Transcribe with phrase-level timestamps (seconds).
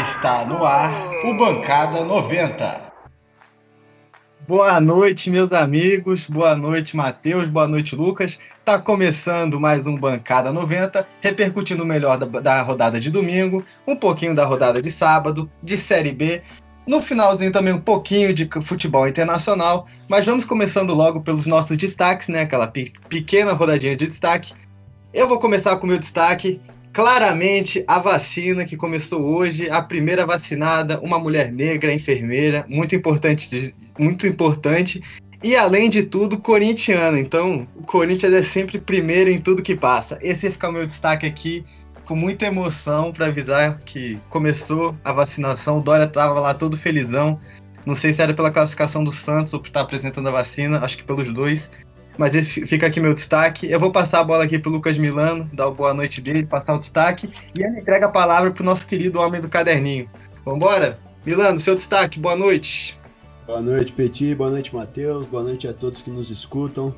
[0.00, 0.90] Está no ar
[1.24, 2.92] o Bancada 90.
[4.48, 6.26] Boa noite, meus amigos.
[6.26, 7.48] Boa noite, Matheus.
[7.48, 8.40] Boa noite, Lucas.
[8.64, 13.96] Tá começando mais um Bancada 90, repercutindo o melhor da, da, rodada de domingo, um
[13.96, 16.42] pouquinho da rodada de sábado, de Série B.
[16.86, 22.28] No finalzinho também um pouquinho de futebol internacional, mas vamos começando logo pelos nossos destaques,
[22.28, 22.42] né?
[22.42, 24.54] Aquela pe pequena rodadinha de destaque.
[25.12, 26.60] Eu vou começar com o meu destaque
[26.92, 33.74] claramente a vacina que começou hoje, a primeira vacinada, uma mulher negra, enfermeira, muito importante,
[33.98, 35.02] muito importante.
[35.42, 37.18] E além de tudo, corintiana.
[37.18, 40.16] Então, o Corinthians é sempre primeiro em tudo que passa.
[40.22, 41.64] Esse vai ficar o meu destaque aqui,
[42.04, 45.78] com muita emoção, para avisar que começou a vacinação.
[45.78, 47.40] O Dória estava lá todo felizão.
[47.84, 50.96] Não sei se era pela classificação do Santos ou por estar apresentando a vacina, acho
[50.96, 51.68] que pelos dois.
[52.16, 53.68] Mas esse fica aqui meu destaque.
[53.68, 56.74] Eu vou passar a bola aqui pro Lucas Milano, dar uma boa noite dele, passar
[56.74, 57.30] o destaque.
[57.52, 60.08] E ele entrega a palavra pro nosso querido homem do caderninho.
[60.44, 61.00] Vambora?
[61.26, 62.96] Milano, seu destaque, boa noite.
[63.46, 64.34] Boa noite, Petit.
[64.34, 65.26] Boa noite, Matheus.
[65.26, 66.94] Boa noite a todos que nos escutam.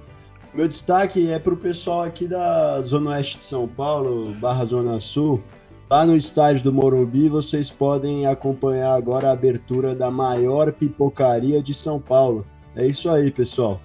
[0.53, 5.43] Meu destaque é pro pessoal aqui da Zona Oeste de São Paulo, barra Zona Sul.
[5.91, 11.75] Lá no estádio do Morumbi, vocês podem acompanhar agora a abertura da maior pipocaria de
[11.75, 12.47] São Paulo.
[12.77, 13.81] É isso aí, pessoal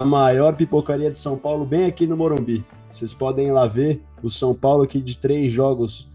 [0.00, 2.64] a maior pipocaria de São Paulo, bem aqui no Morumbi.
[2.88, 6.10] Vocês podem ir lá ver o São Paulo aqui de três jogos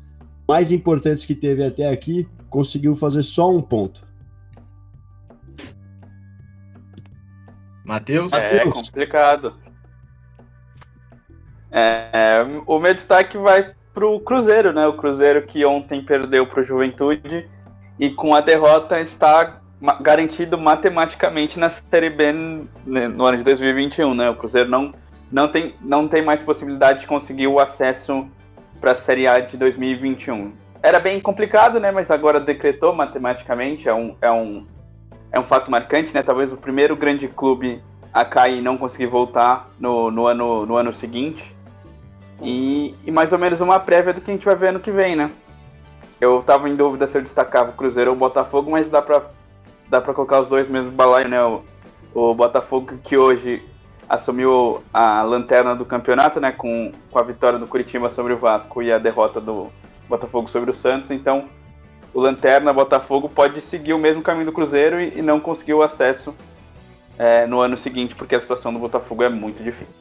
[0.48, 4.04] mais importantes que teve até aqui, conseguiu fazer só um ponto.
[7.86, 8.34] Matheus?
[8.34, 9.54] É, é complicado.
[11.72, 14.88] É, o meu destaque vai para o Cruzeiro, né?
[14.88, 17.50] O Cruzeiro que ontem perdeu para o Juventude
[18.00, 19.62] e com a derrota está
[20.02, 22.32] garantido matematicamente na Série B
[22.86, 24.30] né, no ano de 2021, né?
[24.30, 24.92] O Cruzeiro não,
[25.32, 28.28] não, tem, não tem mais possibilidade de conseguir o acesso
[28.82, 30.54] para a Série A de 2021.
[30.82, 31.92] Era bem complicado, né?
[31.92, 34.66] Mas agora decretou matematicamente, é um, é um,
[35.36, 36.24] é um fato marcante, né?
[36.24, 40.78] Talvez o primeiro grande clube a cair e não conseguir voltar no, no, ano, no
[40.78, 41.54] ano seguinte.
[42.42, 44.92] E, e mais ou menos uma prévia do que a gente vai ver ano que
[44.92, 45.30] vem, né?
[46.22, 49.24] Eu tava em dúvida se eu destacava o Cruzeiro ou o Botafogo, mas dá para
[49.90, 51.44] dá para colocar os dois mesmo balaio, né?
[51.44, 51.62] O,
[52.14, 53.62] o, Botafogo que hoje
[54.08, 56.54] assumiu a lanterna do campeonato, né?
[56.54, 59.68] Com, com a vitória do Curitiba sobre o Vasco e a derrota do
[60.08, 61.12] Botafogo sobre o Santos.
[61.12, 61.50] Então,
[62.16, 65.84] o Lanterna Botafogo pode seguir o mesmo caminho do Cruzeiro e, e não conseguir o
[65.84, 66.34] acesso
[67.20, 69.94] é, no ano seguinte, porque a situação do Botafogo é muito difícil.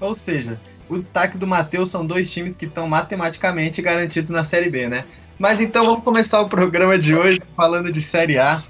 [0.00, 0.58] Ou seja,
[0.88, 5.04] o destaque do Matheus são dois times que estão matematicamente garantidos na Série B, né?
[5.38, 8.62] Mas então vamos começar o programa de hoje falando de Série A.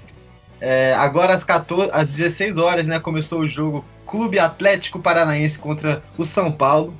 [0.59, 6.03] É, agora às, 14, às 16 horas, né, começou o jogo Clube Atlético Paranaense contra
[6.17, 6.93] o São Paulo.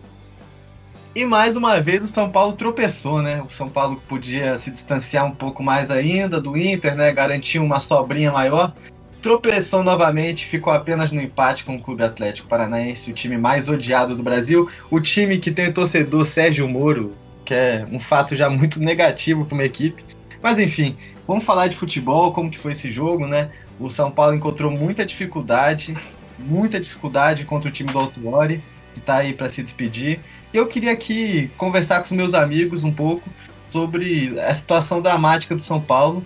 [1.15, 3.41] E mais uma vez o São Paulo tropeçou, né?
[3.41, 7.11] O São Paulo podia se distanciar um pouco mais ainda do Inter, né?
[7.11, 8.73] Garantir uma sobrinha maior.
[9.21, 14.15] Tropeçou novamente, ficou apenas no empate com o Clube Atlético Paranaense, o time mais odiado
[14.15, 14.69] do Brasil.
[14.89, 17.13] O time que tem o torcedor Sérgio Moro,
[17.45, 20.03] que é um fato já muito negativo para uma equipe.
[20.41, 23.49] Mas enfim, Vamos falar de futebol, como que foi esse jogo, né?
[23.79, 25.97] O São Paulo encontrou muita dificuldade,
[26.37, 28.61] muita dificuldade contra o time do Autuori,
[28.93, 30.19] que está aí para se despedir.
[30.53, 33.29] Eu queria aqui conversar com os meus amigos um pouco
[33.69, 36.25] sobre a situação dramática do São Paulo.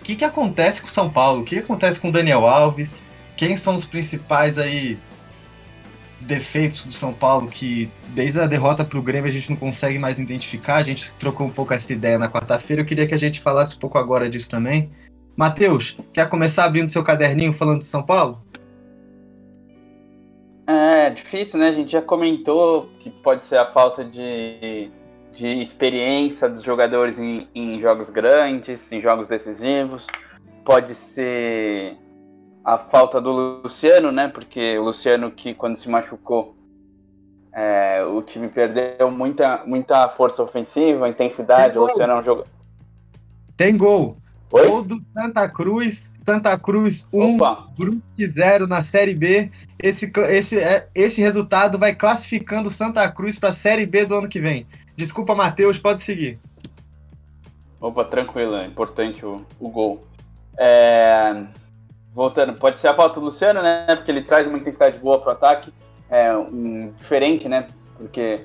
[0.00, 1.42] O que, que acontece com o São Paulo?
[1.42, 3.02] O que acontece com o Daniel Alves?
[3.36, 4.98] Quem são os principais aí
[6.20, 9.98] defeitos do São Paulo que desde a derrota para o Grêmio a gente não consegue
[9.98, 10.76] mais identificar.
[10.76, 12.82] A gente trocou um pouco essa ideia na quarta-feira.
[12.82, 14.90] Eu queria que a gente falasse um pouco agora disso também.
[15.36, 18.42] Matheus, quer começar abrindo seu caderninho falando de São Paulo?
[20.66, 21.68] É difícil, né?
[21.68, 24.90] A gente já comentou que pode ser a falta de,
[25.32, 30.06] de experiência dos jogadores em, em jogos grandes, em jogos decisivos.
[30.64, 31.96] Pode ser
[32.64, 34.28] a falta do Luciano, né?
[34.28, 36.54] Porque o Luciano que quando se machucou,
[37.52, 41.76] é, o time perdeu muita, muita força ofensiva, intensidade.
[41.76, 42.44] O Luciano é um jogo.
[43.56, 44.16] Tem gol.
[44.52, 44.66] Oi?
[44.68, 46.11] Gol do Santa Cruz.
[46.24, 47.36] Santa Cruz 1,
[47.76, 49.50] Brusque 0 na Série B.
[49.78, 54.28] Esse, esse, é, esse resultado vai classificando Santa Cruz para a Série B do ano
[54.28, 54.66] que vem.
[54.96, 56.38] Desculpa, Matheus, pode seguir.
[57.80, 60.06] Opa, tranquilo, é importante o, o gol.
[60.56, 61.42] É,
[62.12, 63.86] voltando, pode ser a falta do Luciano, né?
[63.96, 65.72] Porque ele traz uma intensidade boa pro ataque,
[66.08, 67.66] é, um, diferente, né?
[67.96, 68.42] Porque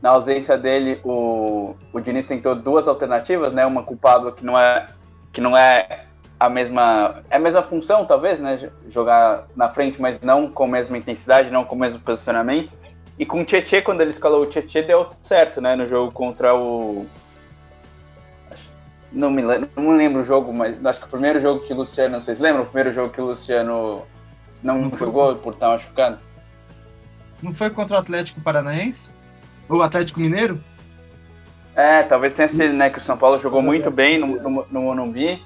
[0.00, 3.66] na ausência dele, o, o Diniz tentou duas alternativas, né?
[3.66, 4.86] Uma culpada que não é
[5.32, 6.06] que não é
[6.38, 7.22] a mesma.
[7.30, 8.70] É a mesma função, talvez, né?
[8.90, 12.76] Jogar na frente, mas não com a mesma intensidade, não com o mesmo posicionamento.
[13.18, 15.74] E com o Tietchan, quando ele escalou o Tietchan, deu certo, né?
[15.74, 17.06] No jogo contra o.
[19.10, 21.76] Não me, lembro, não lembro o jogo, mas acho que o primeiro jogo que o
[21.76, 22.22] Luciano.
[22.22, 24.02] Vocês lembram o primeiro jogo que o Luciano
[24.62, 26.18] não, não jogou por estar machucado?
[27.42, 29.10] Não foi contra o Atlético Paranaense?
[29.68, 30.60] Ou o Atlético Mineiro?
[31.74, 32.90] É, talvez tenha sido, né?
[32.90, 35.40] Que o São Paulo jogou muito bem no, no, no Morumbi.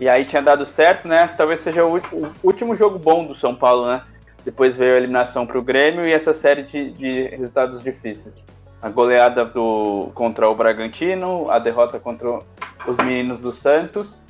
[0.00, 1.26] E aí tinha dado certo, né?
[1.28, 2.00] Talvez seja o,
[2.42, 4.02] último jogo bom do São Paulo, né?
[4.44, 8.36] Depois veio a eliminação para o Grêmio e essa série de, de, resultados difíceis.
[8.82, 12.40] A goleada do, contra o Bragantino, a derrota contra
[12.86, 14.20] os meninos do Santos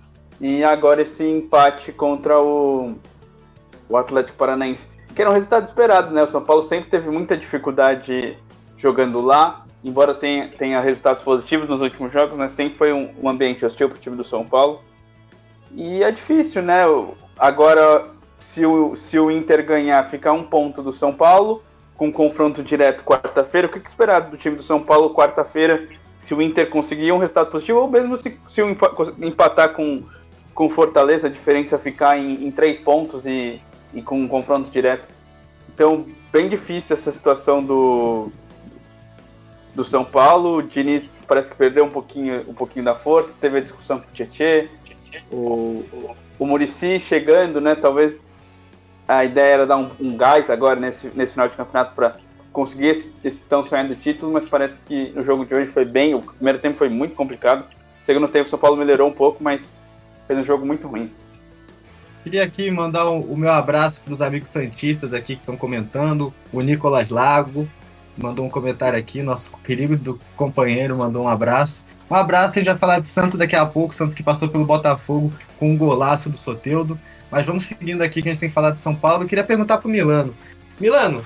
[0.41, 2.95] e agora esse empate contra o,
[3.89, 6.23] o Atlético Paranaense, que era um resultado esperado, né?
[6.23, 8.39] O São Paulo sempre teve muita dificuldade
[8.77, 12.49] jogando lá, embora tenha, tenha resultados positivos nos últimos jogos, né?
[12.49, 14.81] Sempre foi um, um ambiente hostil para o time do São Paulo.
[15.75, 16.83] E é difícil, né?
[17.39, 21.63] Agora, se o, se o Inter ganhar, ficar um ponto do São Paulo,
[21.97, 23.67] com confronto direto quarta-feira.
[23.67, 25.89] O que, que esperar do time do São Paulo quarta-feira,
[26.21, 28.71] se o Inter conseguir um resultado positivo, ou mesmo se, se o
[29.21, 30.03] empatar com,
[30.55, 33.61] com Fortaleza, a diferença ficar em, em três pontos e,
[33.93, 35.09] e com um confronto direto.
[35.73, 38.29] Então, bem difícil essa situação do,
[39.75, 40.59] do São Paulo.
[40.59, 44.07] O Diniz parece que perdeu um pouquinho, um pouquinho da força, teve a discussão com
[44.09, 44.69] o Tietchan.
[45.31, 45.85] O,
[46.39, 47.75] o Murici chegando, né?
[47.75, 48.21] Talvez
[49.07, 52.17] a ideia era dar um, um gás agora nesse, nesse final de campeonato para
[52.53, 56.15] conseguir esse, esse tão sonhado título, mas parece que no jogo de hoje foi bem.
[56.15, 57.65] O primeiro tempo foi muito complicado.
[58.05, 59.75] Segundo tempo o São Paulo melhorou um pouco, mas
[60.27, 61.11] fez um jogo muito ruim.
[62.23, 66.33] Queria aqui mandar o, o meu abraço para os amigos santistas aqui que estão comentando.
[66.53, 67.69] O Nicolas Lago
[68.17, 71.85] mandou um comentário aqui, nosso querido companheiro mandou um abraço.
[72.11, 74.65] Um abraço, a gente vai falar de Santos daqui a pouco, Santos que passou pelo
[74.65, 76.99] Botafogo com um golaço do Soteudo.
[77.31, 79.25] Mas vamos seguindo aqui que a gente tem que falar de São Paulo.
[79.25, 80.35] Eu queria perguntar pro Milano.
[80.79, 81.25] Milano,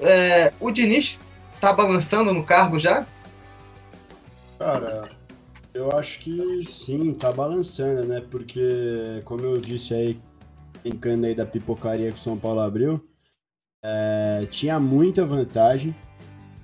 [0.00, 1.20] é, o Diniz
[1.60, 3.06] tá balançando no cargo já?
[4.58, 5.10] Cara,
[5.74, 8.22] eu acho que sim, tá balançando, né?
[8.30, 10.20] Porque, como eu disse aí,
[10.82, 13.04] brincando aí da pipocaria que o São Paulo abriu,
[13.84, 15.94] é, tinha muita vantagem,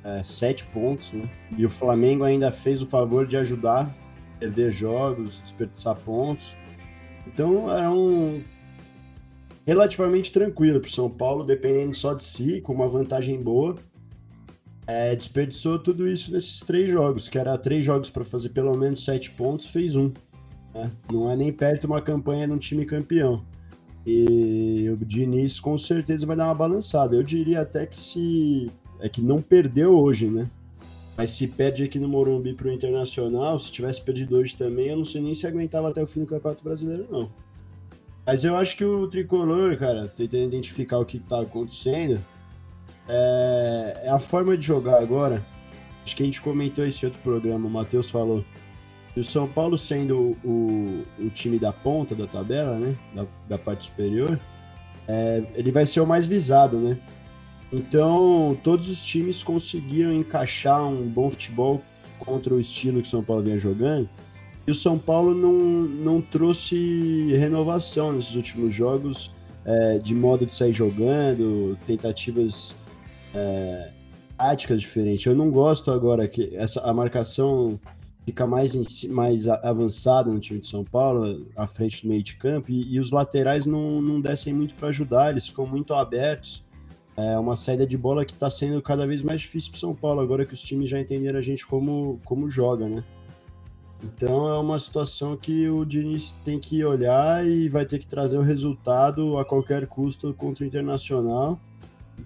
[0.02, 1.28] é, sete pontos, né?
[1.56, 3.94] E o Flamengo ainda fez o favor de ajudar,
[4.38, 6.56] perder jogos, desperdiçar pontos.
[7.26, 8.42] Então era um
[9.66, 13.76] relativamente tranquilo para o São Paulo, dependendo só de si, com uma vantagem boa.
[14.86, 19.04] É, desperdiçou tudo isso nesses três jogos, que era três jogos para fazer pelo menos
[19.04, 20.10] sete pontos, fez um.
[20.74, 20.90] Né?
[21.12, 23.44] Não é nem perto uma campanha de um time campeão.
[24.06, 27.14] E o Diniz com certeza vai dar uma balançada.
[27.14, 28.70] Eu diria até que se.
[28.98, 30.50] É que não perdeu hoje, né?
[31.16, 34.96] Mas se perde aqui no Morumbi para o Internacional, se tivesse perdido hoje também, eu
[34.96, 37.30] não sei nem se aguentava até o fim do Campeonato Brasileiro, não.
[38.24, 42.18] Mas eu acho que o Tricolor, cara, tentando identificar o que está acontecendo,
[43.08, 44.02] é...
[44.04, 45.44] é, a forma de jogar agora.
[46.02, 48.42] Acho que a gente comentou esse outro programa, o Matheus falou.
[49.16, 52.96] O São Paulo sendo o, o time da ponta da tabela, né?
[53.14, 54.38] Da, da parte superior,
[55.08, 55.42] é...
[55.54, 56.98] ele vai ser o mais visado, né?
[57.72, 61.80] Então, todos os times conseguiram encaixar um bom futebol
[62.18, 64.08] contra o estilo que o São Paulo vinha jogando.
[64.66, 70.54] E o São Paulo não, não trouxe renovação nesses últimos jogos, é, de modo de
[70.54, 72.76] sair jogando, tentativas
[73.34, 73.90] é,
[74.36, 75.24] táticas diferentes.
[75.26, 77.78] Eu não gosto agora que essa, a marcação
[78.24, 82.36] fica mais, em, mais avançada no time de São Paulo, à frente do meio de
[82.36, 86.64] campo, e, e os laterais não, não descem muito para ajudar, eles ficam muito abertos.
[87.16, 90.20] É uma saída de bola que está sendo cada vez mais difícil para São Paulo,
[90.20, 93.04] agora que os times já entenderam a gente como, como joga, né?
[94.02, 98.38] Então é uma situação que o Diniz tem que olhar e vai ter que trazer
[98.38, 101.60] o resultado a qualquer custo contra o Internacional.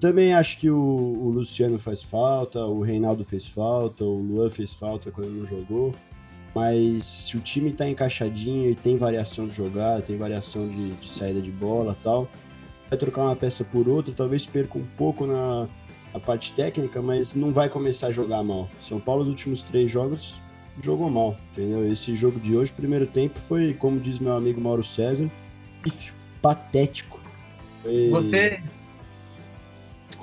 [0.00, 4.72] Também acho que o, o Luciano faz falta, o Reinaldo fez falta, o Luan fez
[4.72, 5.94] falta quando não jogou.
[6.54, 11.08] Mas se o time está encaixadinho e tem variação de jogada, tem variação de, de
[11.08, 12.28] saída de bola tal,
[12.88, 15.66] vai trocar uma peça por outra, talvez perca um pouco na,
[16.12, 18.68] na parte técnica, mas não vai começar a jogar mal.
[18.80, 20.40] São Paulo, os últimos três jogos,
[20.80, 21.90] jogou mal, entendeu?
[21.90, 25.28] Esse jogo de hoje, primeiro tempo, foi, como diz meu amigo Mauro César,
[26.40, 27.20] patético.
[27.82, 28.10] Foi...
[28.10, 28.62] Você.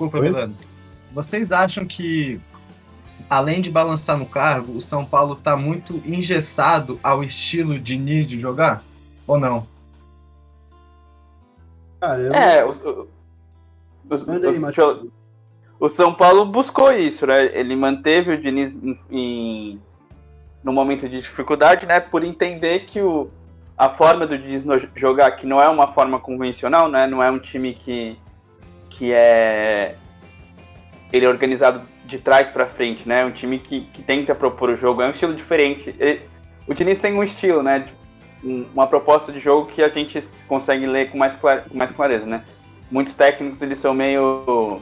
[0.02, 0.24] Desculpa, Oi?
[0.24, 0.56] Milano.
[1.12, 2.40] Vocês acham que,
[3.30, 8.28] além de balançar no cargo, o São Paulo tá muito engessado ao estilo de Diniz
[8.28, 8.82] de jogar?
[9.26, 9.66] Ou não?
[12.00, 12.32] Cara, eu...
[12.32, 12.82] É, os,
[14.10, 15.10] os, aí,
[15.78, 17.56] o São Paulo buscou isso, né?
[17.56, 19.80] Ele manteve o Diniz em, em,
[20.64, 22.00] no momento de dificuldade, né?
[22.00, 23.30] Por entender que o,
[23.78, 24.64] a forma do Diniz
[24.96, 27.06] jogar, que não é uma forma convencional, né?
[27.06, 28.18] Não é um time que,
[28.98, 29.94] que é
[31.12, 33.24] ele é organizado de trás para frente, né?
[33.24, 35.94] Um time que, que tenta propor o jogo, é um estilo diferente.
[36.66, 37.84] O Diniz tem um estilo, né?
[38.42, 42.42] uma proposta de jogo que a gente consegue ler com mais, com mais clareza, né?
[42.90, 44.80] Muitos técnicos eles são meio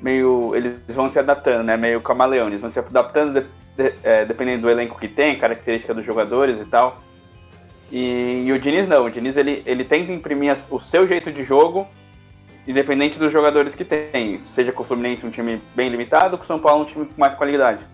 [0.00, 1.76] meio eles vão se adaptando, né?
[1.76, 3.46] Meio camaleão, eles vão se adaptando de,
[3.76, 7.00] de, é, dependendo do elenco que tem, característica dos jogadores e tal.
[7.90, 11.44] E, e, o Diniz não, o Diniz ele, ele tenta imprimir o seu jeito de
[11.44, 11.86] jogo,
[12.66, 14.40] independente dos jogadores que tem.
[14.44, 17.20] Seja com o Fluminense um time bem limitado, com o São Paulo um time com
[17.20, 17.84] mais qualidade,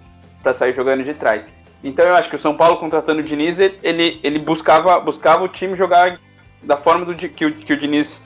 [0.42, 1.46] para sair jogando de trás.
[1.82, 5.48] Então eu acho que o São Paulo contratando o Diniz, ele, ele buscava, buscava o
[5.48, 6.18] time jogar
[6.62, 8.20] da forma do, que, o, que o Diniz.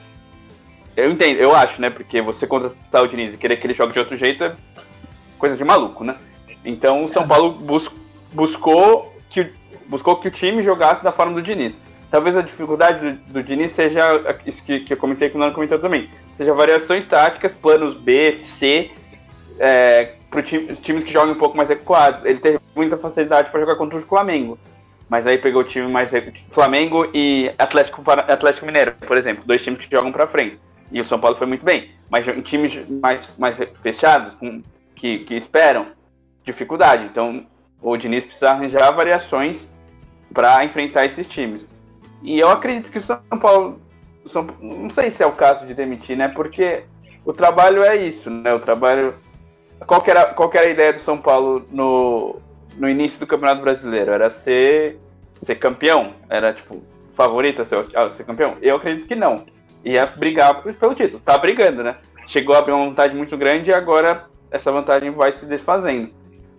[0.95, 1.89] Eu entendo, eu acho, né?
[1.89, 4.55] Porque você contratar o Diniz e querer que ele jogue de outro jeito é
[5.37, 6.15] coisa de maluco, né?
[6.65, 7.27] Então o São é.
[7.27, 7.89] Paulo bus,
[8.31, 9.51] buscou, que,
[9.87, 11.77] buscou que o time jogasse da forma do Diniz.
[12.13, 14.07] Talvez a dificuldade do, do Diniz seja
[14.45, 16.11] isso que, que eu comentei que o Nano comentou também.
[16.35, 18.91] Seja variações táticas, planos B, C,
[19.57, 22.23] é, para time, times que jogam um pouco mais recuados.
[22.23, 24.59] Ele teve muita facilidade para jogar contra o Flamengo.
[25.09, 26.11] Mas aí pegou o time mais
[26.51, 30.59] Flamengo e Atlético, Atlético Mineiro, por exemplo, dois times que jogam para frente.
[30.91, 31.89] E o São Paulo foi muito bem.
[32.11, 34.61] Mas em times mais, mais fechados, com,
[34.93, 35.87] que, que esperam,
[36.45, 37.05] dificuldade.
[37.05, 37.43] Então
[37.81, 39.67] o Diniz precisa arranjar variações
[40.31, 41.72] para enfrentar esses times.
[42.23, 43.79] E eu acredito que o São Paulo.
[44.25, 46.29] São, não sei se é o caso de demitir, né?
[46.29, 46.85] Porque
[47.25, 48.53] o trabalho é isso, né?
[48.53, 49.13] O trabalho
[49.85, 52.39] qual que era, qual que era a ideia do São Paulo no,
[52.77, 54.11] no início do Campeonato Brasileiro?
[54.11, 54.99] Era ser,
[55.39, 56.13] ser campeão?
[56.29, 56.81] Era, tipo,
[57.13, 58.55] favorito a ser, a ser campeão?
[58.61, 59.45] Eu acredito que não.
[59.83, 61.21] Ia brigar pelo título.
[61.23, 61.97] Tá brigando, né?
[62.27, 66.09] Chegou a abrir uma vantagem muito grande e agora essa vantagem vai se desfazendo.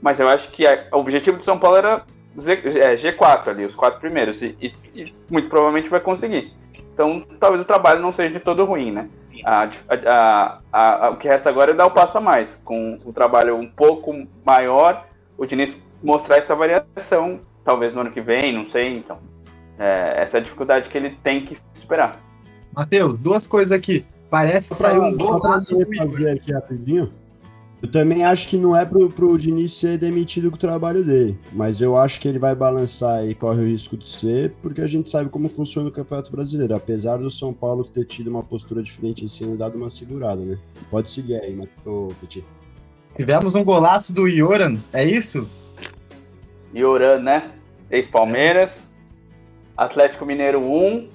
[0.02, 2.04] Mas eu acho que a, o objetivo do São Paulo era
[2.38, 4.42] Z, é, G4 ali, os quatro primeiros.
[4.42, 6.52] E, e, e muito provavelmente vai conseguir.
[6.92, 9.08] Então, talvez o trabalho não seja de todo ruim, né?
[9.44, 9.68] A,
[10.06, 13.56] a, a, o que resta agora é dar o passo a mais, com o trabalho
[13.56, 18.96] um pouco maior, o Diniz mostrar essa variação, talvez no ano que vem, não sei,
[18.96, 19.18] então.
[19.78, 22.12] É, essa é a dificuldade que ele tem que esperar.
[22.72, 24.06] Matheus, duas coisas aqui.
[24.30, 27.12] Parece que saiu um golaço fazer aqui rapidinho.
[27.84, 31.38] Eu também acho que não é pro, pro Diniz ser demitido com o trabalho dele,
[31.52, 34.86] mas eu acho que ele vai balançar e corre o risco de ser, porque a
[34.86, 38.82] gente sabe como funciona o Campeonato Brasileiro, apesar do São Paulo ter tido uma postura
[38.82, 40.56] diferente em cima e dado uma segurada, né?
[40.90, 42.42] Pode seguir aí, Matheus Petit.
[43.14, 45.46] Tivemos um golaço do Ioran, é isso?
[46.74, 47.50] Ioran, né?
[47.90, 48.82] Ex-Palmeiras,
[49.76, 51.06] Atlético Mineiro 1,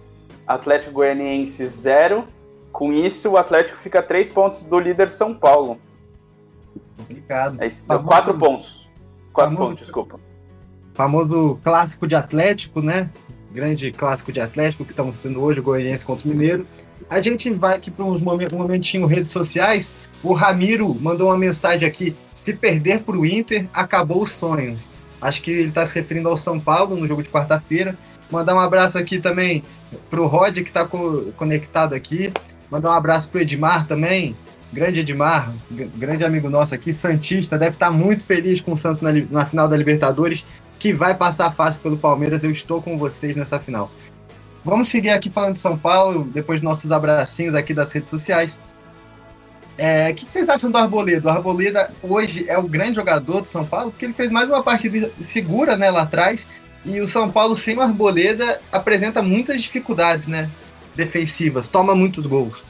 [0.45, 2.25] Atlético Goianiense 0.
[2.71, 5.79] Com isso, o Atlético fica a 3 pontos do líder São Paulo.
[7.09, 7.57] Complicado.
[7.59, 8.87] É isso, famoso, quatro pontos.
[9.33, 10.19] Quatro famoso, pontos, desculpa.
[10.93, 13.09] Famoso clássico de Atlético, né?
[13.51, 16.67] Grande clássico de Atlético que estamos tendo hoje, o Goianiense contra o Mineiro.
[17.09, 19.95] A gente vai aqui para um momentinho redes sociais.
[20.21, 24.77] O Ramiro mandou uma mensagem aqui: se perder para o Inter, acabou o sonho.
[25.19, 27.97] Acho que ele está se referindo ao São Paulo no jogo de quarta-feira.
[28.29, 29.63] Mandar um abraço aqui também
[30.09, 32.31] para o Rod, que está co conectado aqui.
[32.69, 34.35] Mandar um abraço para o Edmar também,
[34.71, 39.11] grande Edmar, grande amigo nosso aqui, Santista, deve estar muito feliz com o Santos na,
[39.29, 40.45] na, final da Libertadores,
[40.77, 42.43] que vai passar fácil pelo Palmeiras.
[42.43, 43.91] Eu estou com vocês nessa final.
[44.63, 48.57] Vamos seguir aqui falando de São Paulo, depois dos nossos abracinhos aqui das redes sociais.
[49.77, 51.27] É, o que, que, vocês acham do Arboleda?
[51.27, 54.61] O Arboleda hoje é o grande jogador do São Paulo, porque ele fez mais uma
[54.61, 56.45] partida segura né, lá atrás.
[56.85, 60.49] E o São Paulo sem o Arboleda apresenta muitas dificuldades né,
[60.95, 62.67] defensivas, toma muitos gols.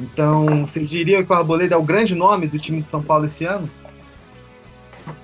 [0.00, 3.26] Então, vocês diriam que o Arboleda é o grande nome do time de São Paulo
[3.26, 3.68] esse ano?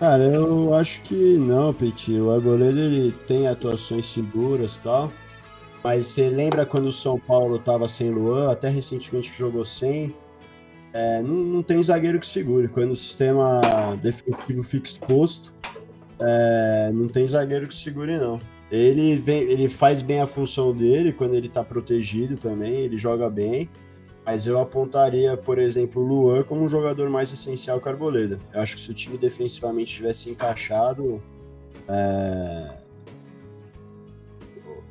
[0.01, 2.19] Cara, eu acho que não, Petit.
[2.19, 5.13] O Arboleda ele tem atuações seguras e tal.
[5.83, 10.15] Mas você lembra quando o São Paulo tava sem Luan, até recentemente que jogou sem?
[10.95, 12.69] É, não, não, tem zagueiro que segure.
[12.69, 13.61] Quando o sistema
[14.01, 15.53] defensivo fica exposto,
[16.19, 18.39] é, não tem zagueiro que segure, não.
[18.73, 23.29] Ele, vem, ele faz bem a função dele quando ele tá protegido também, ele joga
[23.29, 23.69] bem.
[24.25, 28.39] Mas eu apontaria, por exemplo, o Luan como um jogador mais essencial que o Arboleda.
[28.53, 31.23] Eu acho que se o time defensivamente tivesse encaixado,
[31.87, 32.71] é...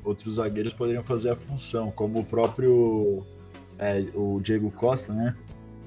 [0.03, 3.25] outros zagueiros poderiam fazer a função, como o próprio
[3.79, 5.35] é, o Diego Costa, né?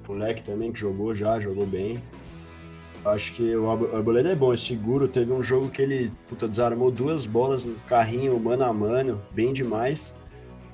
[0.09, 2.03] O moleque também que jogou já, jogou bem.
[3.05, 5.07] Acho que o Arboleda é bom, é seguro.
[5.07, 9.53] Teve um jogo que ele puta, desarmou duas bolas no carrinho mano a mano, bem
[9.53, 10.15] demais.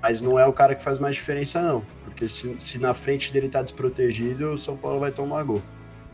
[0.02, 1.84] Mas não é o cara que faz mais diferença, não.
[2.04, 5.62] Porque se, se na frente dele tá desprotegido, o São Paulo vai tomar gol.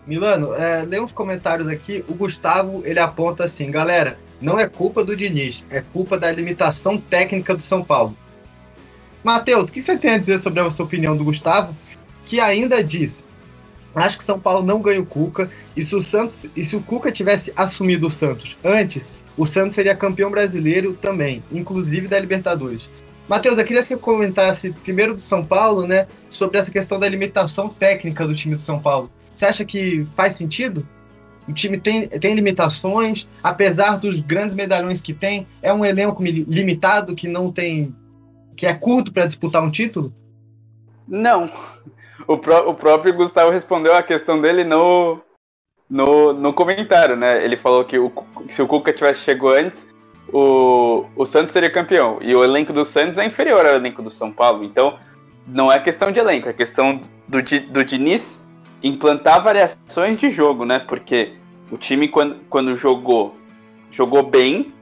[0.06, 2.04] Milano, é, lê uns comentários aqui.
[2.08, 6.98] O Gustavo, ele aponta assim, galera, não é culpa do Diniz, é culpa da limitação
[6.98, 8.16] técnica do São Paulo.
[9.24, 11.76] Matheus, o que você tem a dizer sobre a sua opinião do Gustavo,
[12.24, 13.24] que ainda diz
[13.94, 15.50] Acho que São Paulo não ganha o Cuca.
[15.76, 19.74] E se o Santos, e se o Cuca tivesse assumido o Santos antes, o Santos
[19.74, 22.90] seria campeão brasileiro também, inclusive da Libertadores.
[23.28, 27.08] Matheus, eu queria que você comentasse primeiro do São Paulo, né, sobre essa questão da
[27.08, 29.10] limitação técnica do time do São Paulo.
[29.34, 30.86] Você acha que faz sentido?
[31.46, 37.14] O time tem, tem limitações, apesar dos grandes medalhões que tem, é um elenco limitado
[37.14, 37.94] que não tem.
[38.56, 40.12] que é curto para disputar um título?
[41.06, 41.50] Não.
[42.26, 45.20] O, pró o próprio Gustavo respondeu a questão dele no,
[45.88, 47.42] no, no comentário, né?
[47.42, 48.12] Ele falou que o,
[48.50, 49.86] se o Cuca tivesse chegado antes,
[50.32, 52.18] o, o Santos seria campeão.
[52.20, 54.64] E o elenco do Santos é inferior ao elenco do São Paulo.
[54.64, 54.98] Então,
[55.46, 58.40] não é questão de elenco, é questão do, do Diniz
[58.82, 60.78] implantar variações de jogo, né?
[60.78, 61.32] Porque
[61.70, 63.36] o time, quando, quando jogou,
[63.90, 64.72] jogou bem,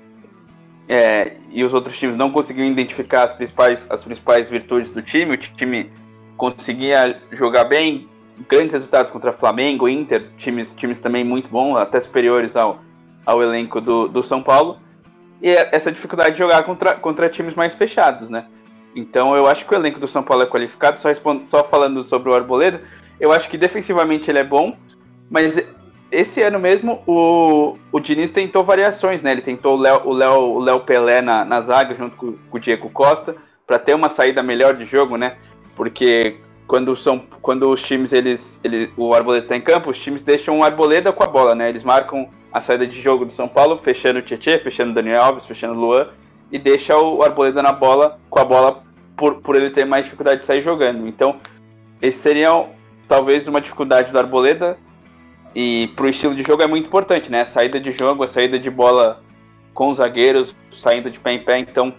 [0.88, 5.34] é, e os outros times não conseguiam identificar as principais, as principais virtudes do time,
[5.34, 5.90] o time
[6.36, 8.08] conseguia jogar bem,
[8.48, 12.80] grandes resultados contra Flamengo, Inter, times, times também muito bons, até superiores ao,
[13.24, 14.78] ao elenco do, do São Paulo.
[15.42, 18.46] E essa dificuldade de jogar contra, contra times mais fechados, né?
[18.94, 22.02] Então eu acho que o elenco do São Paulo é qualificado, só, respondo, só falando
[22.02, 22.82] sobre o Arboleda,
[23.20, 24.74] eu acho que defensivamente ele é bom,
[25.30, 25.58] mas
[26.10, 29.32] esse ano mesmo o, o Diniz tentou variações, né?
[29.32, 32.88] Ele tentou o Léo, o Léo, Pelé na, na zaga junto com, com o Diego
[32.88, 35.36] Costa, para ter uma saída melhor de jogo, né?
[35.76, 40.24] porque quando são quando os times eles, eles o Arboleda tá em campo, os times
[40.24, 41.68] deixam o Arboleda com a bola, né?
[41.68, 45.22] Eles marcam a saída de jogo do São Paulo, fechando o Tietchan, fechando o Daniel
[45.22, 46.08] Alves, fechando o Luan
[46.50, 48.82] e deixa o Arboleda na bola com a bola
[49.14, 51.06] por, por ele ter mais dificuldade de sair jogando.
[51.06, 51.36] Então,
[52.00, 52.66] esse seria
[53.06, 54.78] talvez uma dificuldade do Arboleda
[55.54, 57.42] e pro estilo de jogo é muito importante, né?
[57.42, 59.22] A saída de jogo, a saída de bola
[59.74, 61.92] com os zagueiros, saindo de pé em pé, então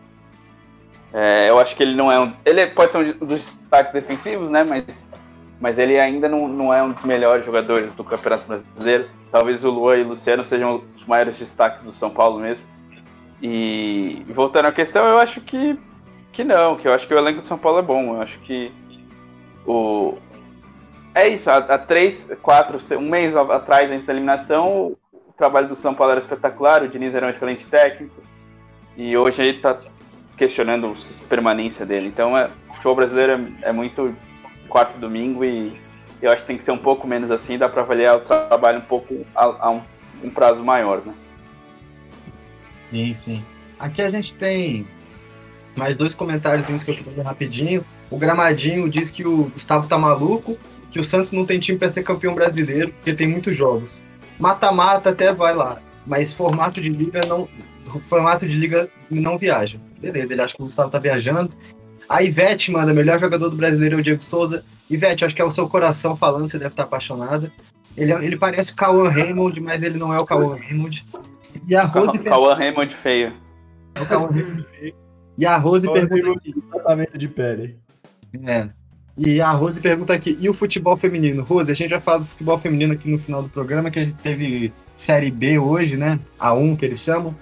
[1.13, 2.33] é, eu acho que ele não é um.
[2.43, 4.63] Ele pode ser um dos destaques defensivos, né?
[4.63, 5.05] Mas,
[5.59, 9.09] mas ele ainda não, não é um dos melhores jogadores do Campeonato Brasileiro.
[9.31, 12.65] Talvez o Luan e o Luciano sejam os maiores destaques do São Paulo mesmo.
[13.41, 15.77] E voltando à questão, eu acho que,
[16.31, 18.15] que não, que eu acho que o elenco do São Paulo é bom.
[18.15, 18.71] Eu acho que
[19.65, 20.17] o.
[21.13, 25.95] É isso, há, três, quatro, um mês atrás, antes da eliminação, o trabalho do São
[25.95, 28.21] Paulo era espetacular, o Diniz era um excelente técnico.
[28.95, 29.79] E hoje ele tá
[30.37, 32.07] questionando a permanência dele.
[32.07, 33.31] Então, é, o futebol brasileiro
[33.63, 34.15] é, é muito
[34.67, 35.71] quarto domingo e
[36.21, 38.79] eu acho que tem que ser um pouco menos assim, dá para avaliar o trabalho
[38.79, 39.81] um pouco a, a um,
[40.23, 41.13] um, prazo maior, né?
[42.91, 43.45] Sim, sim.
[43.79, 44.87] Aqui a gente tem
[45.75, 47.85] mais dois comentários que eu quero rapidinho.
[48.09, 50.57] O Gramadinho diz que o Gustavo tá maluco,
[50.89, 54.01] que o Santos não tem time para ser campeão brasileiro, porque tem muitos jogos.
[54.39, 57.47] Mata-mata até vai lá, mas formato de liga não,
[58.01, 59.79] formato de liga não viaja.
[59.99, 61.51] Beleza, ele acha que o Gustavo tá viajando.
[62.09, 64.63] A Ivete manda, melhor jogador do brasileiro é o Diego Souza.
[64.89, 67.51] Ivete, acho que é o seu coração falando, você deve estar apaixonada.
[67.95, 71.05] Ele, ele parece o Cauã Raymond, mas ele não é o Cauã Raymond.
[71.67, 72.19] E a Rose.
[72.19, 73.33] Cauã Raymond feio.
[73.95, 74.95] É o Cauã Raymond feio.
[75.37, 76.39] E a Rose pergunta.
[76.39, 77.77] Aqui, tratamento de pele.
[78.45, 78.69] É.
[79.17, 81.43] E a Rose pergunta aqui, e o futebol feminino?
[81.43, 84.05] Rose, a gente já fala do futebol feminino aqui no final do programa, que a
[84.05, 86.19] gente teve Série B hoje, né?
[86.39, 87.35] A 1 que eles chamam.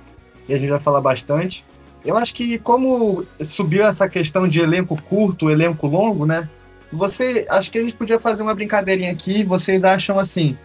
[0.47, 1.65] E a gente vai falar bastante.
[2.05, 6.47] Eu acho que como subiu essa questão de elenco curto, elenco longo, né?
[6.91, 9.43] Você, acho que a gente podia fazer uma brincadeirinha aqui.
[9.43, 10.57] Vocês acham assim,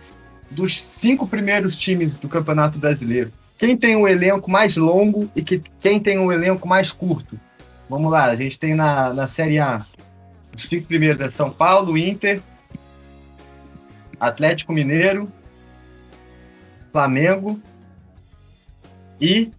[0.51, 5.63] dos cinco primeiros times do Campeonato Brasileiro, quem tem o elenco mais longo e que,
[5.81, 7.39] quem tem o elenco mais curto?
[7.89, 9.85] Vamos lá, a gente tem na, na Série A
[10.57, 12.41] os cinco primeiros é São Paulo, Inter,
[14.19, 15.31] Atlético Mineiro,
[16.93, 17.61] Flamengo
[19.21, 19.51] e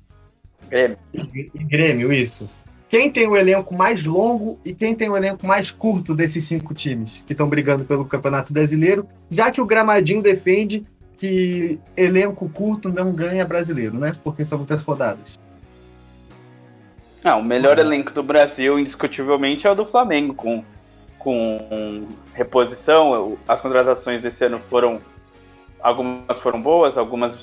[0.72, 0.98] Grêmio.
[1.14, 2.50] E, e Grêmio, isso.
[2.88, 6.74] Quem tem o elenco mais longo e quem tem o elenco mais curto desses cinco
[6.74, 10.86] times que estão brigando pelo Campeonato Brasileiro, já que o Gramadinho defende
[11.18, 14.14] que elenco curto não ganha brasileiro, né?
[14.24, 15.38] Porque são muitas rodadas.
[17.24, 20.64] Ah, o melhor elenco do Brasil, indiscutivelmente, é o do Flamengo, com,
[21.20, 23.38] com reposição.
[23.48, 25.00] As contratações desse ano foram.
[25.80, 27.34] Algumas foram boas, algumas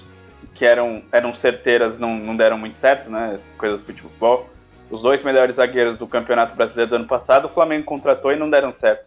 [0.58, 3.34] que eram, eram certeiras não, não deram muito certo, né?
[3.36, 4.50] Essa coisa do futebol.
[4.90, 8.50] Os dois melhores zagueiros do Campeonato Brasileiro do ano passado, o Flamengo contratou e não
[8.50, 9.06] deram certo.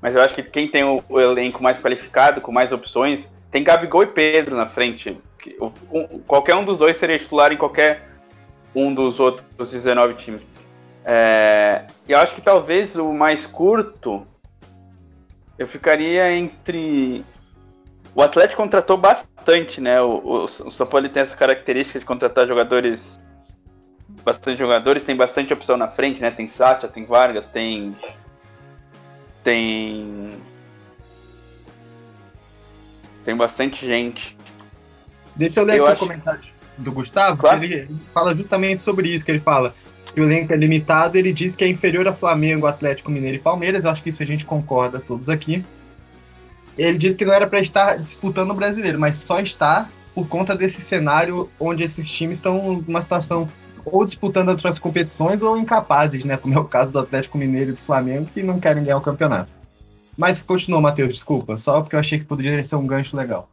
[0.00, 3.62] Mas eu acho que quem tem o, o elenco mais qualificado, com mais opções, tem
[3.62, 5.20] Gabigol e Pedro na frente.
[5.92, 8.08] Um, qualquer um dos dois seria titular em qualquer
[8.74, 10.42] um dos outros 19 times.
[11.04, 14.26] É, eu acho que talvez o mais curto
[15.58, 17.24] eu ficaria entre
[18.14, 20.00] o Atlético contratou bastante, né?
[20.00, 23.20] O, o, o São Paulo tem essa característica de contratar jogadores.
[24.24, 26.30] Bastante jogadores, tem bastante opção na frente, né?
[26.30, 27.96] Tem Sacha, tem Vargas, tem.
[29.44, 30.30] Tem.
[33.24, 34.36] Tem bastante gente.
[35.36, 36.42] Deixa eu ler Eu aqui acho- o comentário
[36.76, 37.62] do Gustavo, Claro.
[37.64, 39.74] ele fala justamente sobre isso, que ele fala
[40.14, 43.40] que o elenco é limitado, ele diz que é inferior a Flamengo, Atlético Mineiro e
[43.40, 45.64] Palmeiras, eu acho que isso a gente concorda todos aqui.
[46.78, 50.54] Ele diz que não era para estar disputando o brasileiro, mas só está por conta
[50.54, 53.48] desse cenário onde esses times estão numa situação
[53.84, 56.36] ou disputando outras competições ou incapazes, né?
[56.36, 59.02] Como é o caso do Atlético Mineiro e do Flamengo, que não querem ganhar o
[59.02, 59.50] campeonato.
[60.16, 63.48] Mas continua, Matheus, desculpa, só porque eu achei que poderia ser um gancho legal.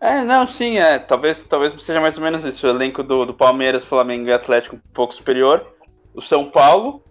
[0.00, 0.98] É, não, sim, é.
[0.98, 2.66] Talvez, talvez seja mais ou menos isso.
[2.66, 5.64] O elenco do, do Palmeiras, Flamengo e Atlético um pouco superior.
[6.12, 7.04] O São Paulo,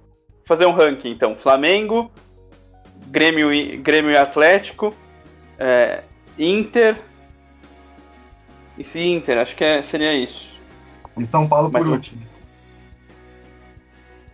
[0.46, 1.36] fazer um ranking, então.
[1.38, 2.12] Flamengo,
[3.12, 4.95] Grêmio e, Grêmio e Atlético,
[5.60, 6.02] é,
[6.39, 6.97] Inter.
[8.78, 10.50] E se Inter, acho que é- seria isso.
[11.19, 12.21] E São Paulo por Mas último.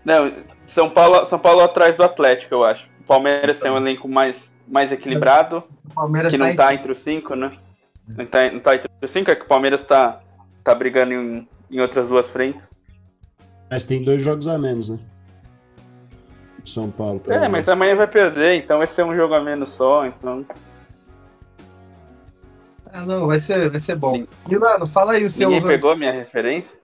[0.06, 0.32] Não,
[0.66, 2.88] São Paulo, São Paulo atrás do Atlético, eu acho.
[3.02, 5.64] O Palmeiras tem um elenco mais, mais equilibrado.
[5.90, 7.58] O Palmeiras que não em tá entre os cinco, né?
[8.08, 10.22] Não tá, não tá entre os cinco, é que o Palmeiras tá,
[10.64, 12.70] tá brigando em, em outras duas frentes.
[13.70, 15.00] Mas tem dois jogos a menos, né?
[16.68, 17.22] São Paulo.
[17.28, 20.46] É, mas amanhã vai perder, então vai ser um jogo a menos só, então.
[22.92, 24.16] Ah, não, vai ser, vai ser bom.
[24.16, 24.28] Sim.
[24.48, 25.50] Milano, fala aí o seu.
[25.50, 26.78] Ninguém pegou a minha referência.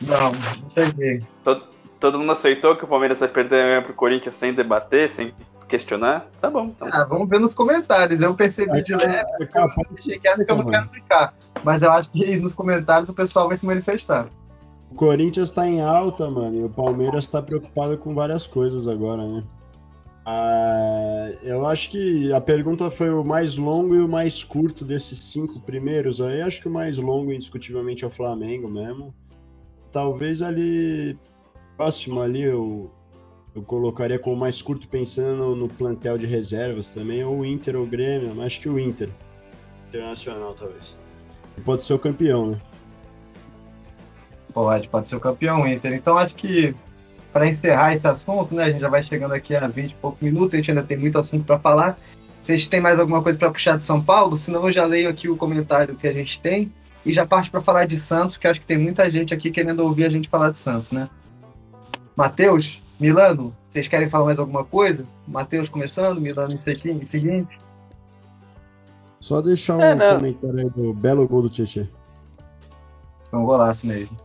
[0.00, 1.20] Não, não cheguei.
[2.00, 5.32] Todo mundo aceitou que o Palmeiras vai perder amanhã pro Corinthians sem debater, sem
[5.68, 6.26] questionar.
[6.40, 6.88] Tá bom, então.
[6.92, 8.20] Ah, vamos ver nos comentários.
[8.22, 11.32] Eu percebi de leve, Daqui a pouco- achei que eu não quero ficar.
[11.62, 14.26] Mas eu acho que nos comentários o pessoal vai se manifestar.
[14.92, 19.26] O Corinthians tá em alta, mano, e o Palmeiras tá preocupado com várias coisas agora,
[19.26, 19.42] né?
[20.22, 25.18] Ah, eu acho que a pergunta foi o mais longo e o mais curto desses
[25.18, 26.20] cinco primeiros.
[26.20, 29.14] Aí acho que o mais longo, indiscutivelmente, é o Flamengo mesmo.
[29.90, 31.18] Talvez ali
[31.74, 32.90] próximo ali eu,
[33.54, 37.84] eu colocaria como mais curto pensando no, plantel de reservas também, ou o Inter ou
[37.84, 39.08] o Grêmio, mas acho que o Inter.
[39.88, 40.98] Internacional, talvez.
[41.64, 42.60] Pode ser o campeão, né?
[44.52, 45.92] Pode, pode ser o campeão Inter.
[45.94, 46.74] Então acho que
[47.32, 48.64] para encerrar esse assunto, né?
[48.64, 50.96] A gente já vai chegando aqui a 20 e poucos minutos, a gente ainda tem
[50.96, 51.98] muito assunto para falar.
[52.42, 54.36] Vocês têm mais alguma coisa para puxar de São Paulo?
[54.36, 56.70] Senão eu já leio aqui o comentário que a gente tem
[57.06, 59.80] e já parte para falar de Santos, que acho que tem muita gente aqui querendo
[59.80, 61.08] ouvir a gente falar de Santos, né?
[62.14, 65.04] Matheus, Milano, vocês querem falar mais alguma coisa?
[65.26, 67.58] Matheus começando, Milano em seguinte.
[69.18, 71.88] Só deixar um É, comentário aí do belo gol do Tietchan.
[73.30, 74.16] Foi um golaço mesmo.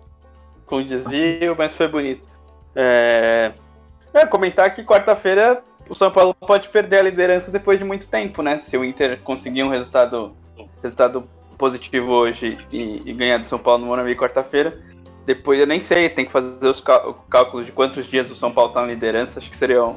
[0.67, 2.27] Com desvio, mas foi bonito.
[2.75, 3.51] É...
[4.13, 8.43] é, comentar que quarta-feira o São Paulo pode perder a liderança depois de muito tempo,
[8.43, 8.59] né?
[8.59, 10.35] Se o Inter conseguir um resultado,
[10.83, 11.23] resultado
[11.57, 14.77] positivo hoje e, e ganhar do São Paulo no Morumbi quarta-feira,
[15.25, 18.51] depois eu nem sei, tem que fazer os cá- cálculos de quantos dias o São
[18.51, 19.39] Paulo tá na liderança.
[19.39, 19.95] Acho que seria um-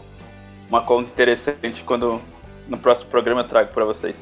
[0.69, 2.21] uma conta interessante quando
[2.69, 4.15] no próximo programa eu trago para vocês.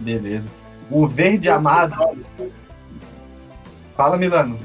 [0.00, 0.46] Beleza.
[0.90, 1.94] O Verde Amado.
[3.96, 4.58] Fala, Milano.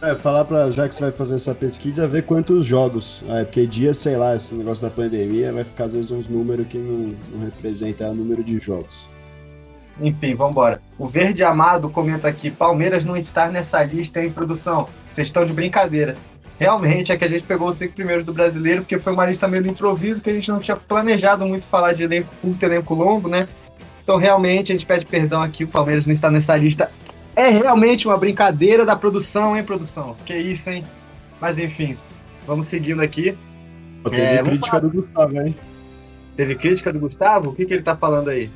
[0.00, 3.22] É, falar pra, já que você vai fazer essa pesquisa, ver quantos jogos.
[3.28, 6.66] É, porque dia, sei lá, esse negócio da pandemia vai ficar às vezes uns números
[6.68, 9.08] que não, não representam o número de jogos.
[10.00, 10.80] Enfim, vambora.
[10.96, 14.88] O Verde Amado comenta aqui: Palmeiras não estar nessa lista em produção.
[15.12, 16.14] Vocês estão de brincadeira.
[16.60, 19.46] Realmente é que a gente pegou os cinco primeiros do brasileiro, porque foi uma lista
[19.46, 22.94] meio do improviso, que a gente não tinha planejado muito falar de elenco curto, elenco
[22.94, 23.48] longo, né?
[24.02, 26.90] Então, realmente, a gente pede perdão aqui, o Palmeiras não está nessa lista.
[27.38, 30.16] É realmente uma brincadeira da produção, hein, produção?
[30.26, 30.84] Que isso, hein?
[31.40, 31.96] Mas enfim,
[32.46, 33.36] vamos seguindo aqui.
[34.10, 35.56] Teve É, crítica do Gustavo, hein?
[36.36, 37.50] Teve crítica do Gustavo?
[37.50, 38.50] O que, que ele tá falando aí?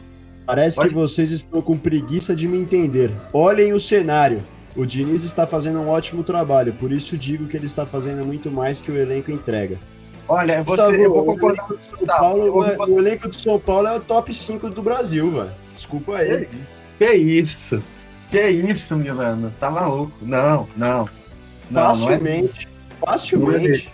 [0.47, 3.11] Parece Pode- que vocês estão com preguiça de me entender.
[3.33, 4.43] Olhem o cenário.
[4.75, 8.51] O Diniz está fazendo um ótimo trabalho, por isso digo que ele está fazendo muito
[8.51, 9.77] mais que o elenco entrega.
[10.27, 12.99] Olha, você, Gustavo, eu vou o concordar elenco de São Gustavo, Paulo, vou- é- o
[12.99, 15.51] elenco de São Paulo é o top 5 do Brasil, velho.
[15.75, 16.49] Desculpa aí.
[16.99, 17.83] Que isso?
[18.33, 19.53] Que isso, Milano?
[19.61, 20.17] Tá maluco?
[20.23, 21.07] Não, não.
[21.71, 21.89] Não, não é.
[21.89, 22.69] facilmente.
[22.99, 23.93] Facilmente.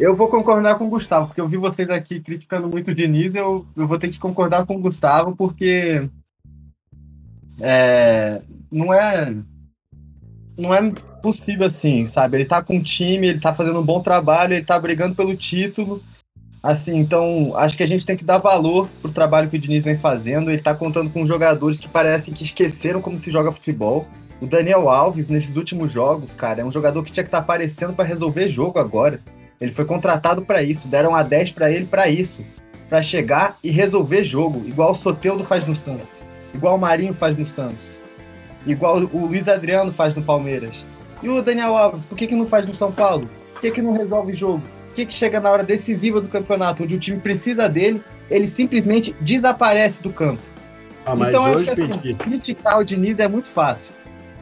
[0.00, 3.34] Eu vou concordar com o Gustavo, porque eu vi vocês aqui criticando muito o Diniz,
[3.34, 6.08] eu, eu vou ter que concordar com o Gustavo, porque
[7.60, 8.40] é,
[8.72, 9.36] não é
[10.56, 10.90] não é
[11.22, 12.38] possível assim, sabe?
[12.38, 15.36] Ele tá com um time, ele tá fazendo um bom trabalho, ele tá brigando pelo
[15.36, 16.02] título.
[16.64, 19.84] Assim, então, acho que a gente tem que dar valor pro trabalho que o Diniz
[19.84, 20.50] vem fazendo.
[20.50, 24.08] Ele tá contando com jogadores que parecem que esqueceram como se joga futebol.
[24.40, 27.92] O Daniel Alves, nesses últimos jogos, cara, é um jogador que tinha que estar aparecendo
[27.92, 29.20] para resolver jogo agora.
[29.60, 32.42] Ele foi contratado para isso, deram a 10 para ele para isso,
[32.88, 36.08] para chegar e resolver jogo, igual o Soteldo faz no Santos.
[36.54, 37.98] igual o Marinho faz no Santos,
[38.66, 40.86] igual o Luiz Adriano faz no Palmeiras.
[41.22, 43.28] E o Daniel Alves, por que, que não faz no São Paulo?
[43.52, 44.62] Por que, que não resolve jogo?
[44.94, 49.14] Que, que chega na hora decisiva do campeonato, onde o time precisa dele, ele simplesmente
[49.20, 50.40] desaparece do campo?
[51.04, 53.92] Ah, mas então, hoje, acho que, assim, criticar o Diniz é muito fácil.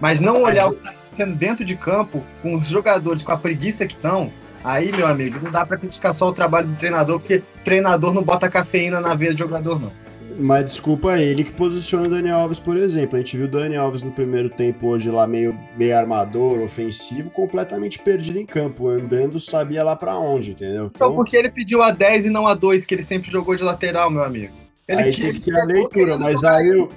[0.00, 3.36] Mas não olhar o que está sendo dentro de campo, com os jogadores, com a
[3.36, 4.30] preguiça que estão,
[4.62, 8.22] aí, meu amigo, não dá para criticar só o trabalho do treinador, porque treinador não
[8.22, 9.92] bota cafeína na veia de jogador, não.
[10.38, 13.16] Mas desculpa ele que posiciona o Daniel Alves, por exemplo.
[13.16, 17.30] A gente viu o Daniel Alves no primeiro tempo hoje lá meio, meio armador, ofensivo,
[17.30, 20.86] completamente perdido em campo, andando sabia lá pra onde, entendeu?
[20.86, 23.62] Então, porque ele pediu a 10 e não a 2, que ele sempre jogou de
[23.62, 24.52] lateral, meu amigo.
[24.88, 26.88] Ele aí que- tem que ter a leitura, mas aí o,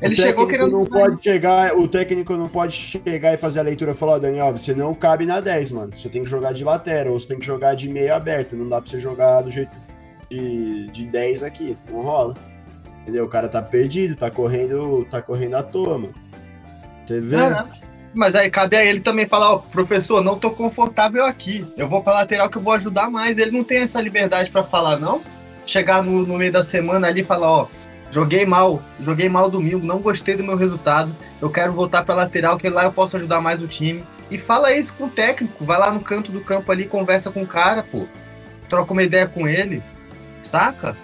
[0.00, 3.90] Ele chegou querendo não pode chegar, o técnico não pode chegar e fazer a leitura
[3.90, 5.90] e falar, ó, Daniel Alves, você não cabe na 10, mano.
[5.96, 8.54] Você tem que jogar de lateral, ou você tem que jogar de meio aberto.
[8.56, 9.76] Não dá pra você jogar do jeito
[10.30, 11.76] de, de 10 aqui.
[11.90, 12.34] Não rola.
[13.08, 13.24] Entendeu?
[13.24, 16.14] O cara tá perdido, tá correndo, tá correndo à toa, mano.
[17.06, 17.36] Você vê?
[17.36, 17.68] Não, não.
[18.12, 21.66] Mas aí cabe a ele também falar, ó, professor, não tô confortável aqui.
[21.74, 23.38] Eu vou pra lateral que eu vou ajudar mais.
[23.38, 25.22] Ele não tem essa liberdade pra falar, não.
[25.64, 27.66] Chegar no, no meio da semana ali e falar, ó,
[28.10, 31.16] joguei mal, joguei mal domingo, não gostei do meu resultado.
[31.40, 34.04] Eu quero voltar pra lateral, que lá eu posso ajudar mais o time.
[34.30, 35.64] E fala isso com o técnico.
[35.64, 38.06] Vai lá no canto do campo ali, conversa com o cara, pô.
[38.68, 39.82] Troca uma ideia com ele.
[40.42, 40.94] Saca?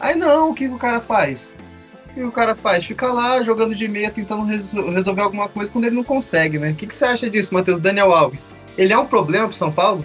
[0.00, 1.50] Aí não, o que, o cara faz?
[2.10, 2.84] O que o cara faz?
[2.84, 6.70] Fica lá jogando de meia, tentando resol- resolver alguma coisa quando ele não consegue, né?
[6.70, 7.80] O que, que você acha disso, Matheus?
[7.80, 8.46] Daniel Alves.
[8.76, 10.04] Ele é um problema pro São Paulo?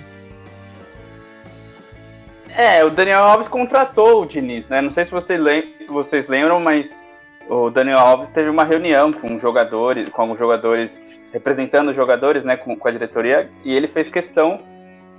[2.55, 4.81] É, o Daniel Alves contratou o Diniz, né?
[4.81, 7.09] Não sei se vocês, lem- vocês lembram, mas
[7.49, 12.55] o Daniel Alves teve uma reunião com jogadores, com alguns jogadores, representando os jogadores, né,
[12.57, 14.59] com, com a diretoria, e ele fez questão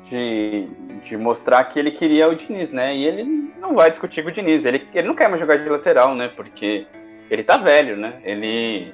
[0.08, 0.68] de,
[1.02, 2.94] de mostrar que ele queria o Diniz, né?
[2.96, 3.24] E ele
[3.60, 6.28] não vai discutir com o Diniz, ele, ele não quer mais jogar de lateral, né?
[6.28, 6.86] Porque
[7.30, 8.14] ele tá velho, né?
[8.24, 8.92] Ele,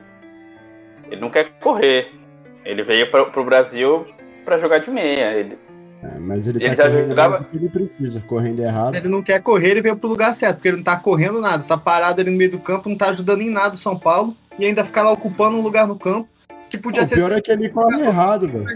[1.10, 2.12] ele não quer correr.
[2.64, 4.06] Ele veio para pro Brasil
[4.44, 5.32] para jogar de meia.
[5.34, 5.58] Ele,
[6.02, 8.92] É, mas ele, Ele tá já jogava- ele precisa, correndo errado.
[8.92, 11.40] Se ele não quer correr, ele veio pro lugar certo, porque ele não tá correndo
[11.40, 13.98] nada, tá parado ali no meio do campo, não tá ajudando em nada o São
[13.98, 16.28] Paulo, e ainda ficar lá ocupando um lugar no campo,
[16.70, 18.66] que podia o ser pior é que ele corre errado, velho.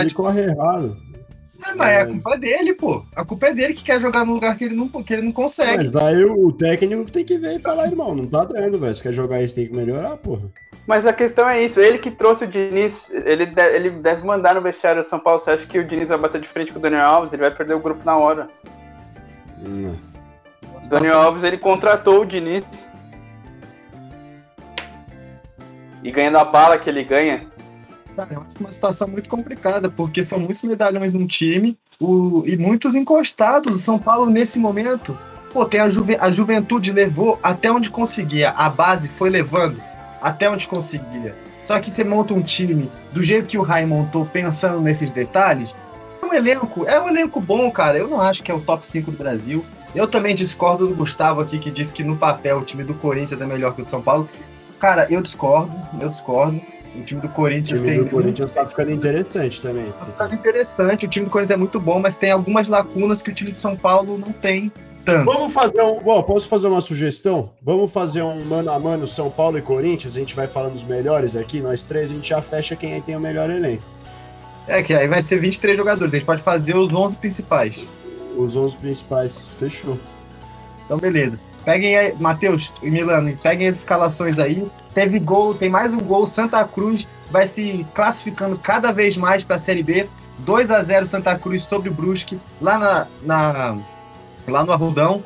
[0.00, 0.96] Ele corre errado.
[1.64, 3.04] É, mas é a culpa dele, pô.
[3.14, 5.32] A culpa é dele que quer jogar no lugar que ele não, que ele não
[5.32, 5.84] consegue.
[5.84, 8.94] Mas aí o, técnico tem que ver e falar, irmão, não tá dando, velho.
[8.94, 10.42] Se quer jogar isso, tem que melhorar, porra.
[10.86, 14.54] Mas a questão é isso, ele que trouxe o Diniz, ele, de- ele deve mandar
[14.56, 15.38] no vestiário do São Paulo.
[15.38, 17.32] Você acha que o Diniz vai bater de frente com o Daniel Alves?
[17.32, 18.48] Ele vai perder o grupo na hora.
[19.64, 19.94] Hum,
[20.84, 22.64] O Daniel Alves, ele contratou o Diniz.
[26.02, 27.46] E ganhando a bala que ele ganha.
[28.16, 32.56] Cara, eu acho uma situação muito complicada, porque são muitos medalhões num time o- e
[32.56, 33.80] muitos encostados.
[33.82, 35.16] São Paulo, nesse momento,
[35.52, 38.50] pô, tem a, juve- a juventude levou até onde conseguia.
[38.50, 39.80] A base foi levando
[40.20, 41.34] até onde conseguia.
[41.64, 45.74] Só que você monta um time do jeito que o Rai montou, pensando nesses detalhes.
[46.20, 47.96] É um elenco, é um elenco bom, cara.
[47.98, 49.64] Eu não acho que é o top 5 do Brasil.
[49.94, 53.40] Eu também discordo do Gustavo aqui, que disse que no papel o time do Corinthians
[53.40, 54.28] é melhor que o do São Paulo.
[54.78, 56.60] Cara, eu discordo, eu discordo.
[56.94, 59.92] O time do O Corinthians time tem do Corinthians tá ficando interessante também.
[60.16, 63.34] Tá interessante, o time do Corinthians é muito bom, mas tem algumas lacunas que o
[63.34, 64.70] time de São Paulo não tem
[65.04, 65.24] tanto.
[65.24, 66.00] Vamos fazer um.
[66.00, 67.50] Bom, posso fazer uma sugestão?
[67.62, 70.16] Vamos fazer um mano a mano São Paulo e Corinthians.
[70.16, 71.60] A gente vai falando os melhores aqui.
[71.60, 73.82] Nós três a gente já fecha quem aí tem o melhor elenco.
[74.66, 77.86] É que aí vai ser 23 jogadores, a gente pode fazer os 11 principais.
[78.36, 79.48] Os 11 principais.
[79.48, 79.98] Fechou.
[80.84, 81.38] Então, beleza.
[81.64, 84.66] Peguem aí, Matheus e Milano, peguem as escalações aí.
[84.94, 86.26] Teve gol, tem mais um gol.
[86.26, 90.08] Santa Cruz vai se classificando cada vez mais para a Série B.
[90.40, 93.76] 2 a 0 Santa Cruz sobre o Brusque, lá, na, na-
[94.48, 95.24] lá no Arrudão.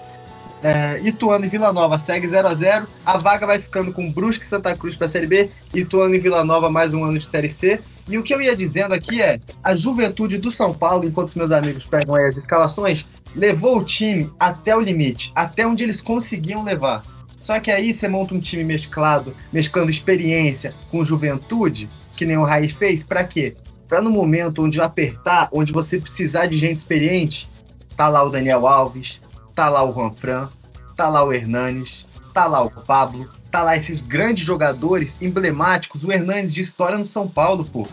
[0.62, 4.44] É, Ituano e Vila Nova segue 0 a 0 A vaga vai ficando com Brusque
[4.44, 5.50] e Santa Cruz para a Série B.
[5.74, 7.81] Ituano e Vila Nova mais um ano de Série C.
[8.09, 11.35] E o que eu ia dizendo aqui é: a juventude do São Paulo, enquanto os
[11.35, 16.00] meus amigos pegam aí as escalações, levou o time até o limite, até onde eles
[16.00, 17.02] conseguiam levar.
[17.40, 22.44] Só que aí você monta um time mesclado, mesclando experiência com juventude, que nem o
[22.44, 23.57] Raí fez, pra quê?
[23.87, 27.49] Pra no momento onde apertar, onde você precisar de gente experiente,
[27.96, 29.20] tá lá o Daniel Alves,
[29.55, 30.49] tá lá o Juan Fran,
[30.96, 36.12] tá lá o Hernanes, tá lá o Pablo, tá lá esses grandes jogadores emblemáticos, o
[36.12, 37.87] Hernanes de história no São Paulo, pô.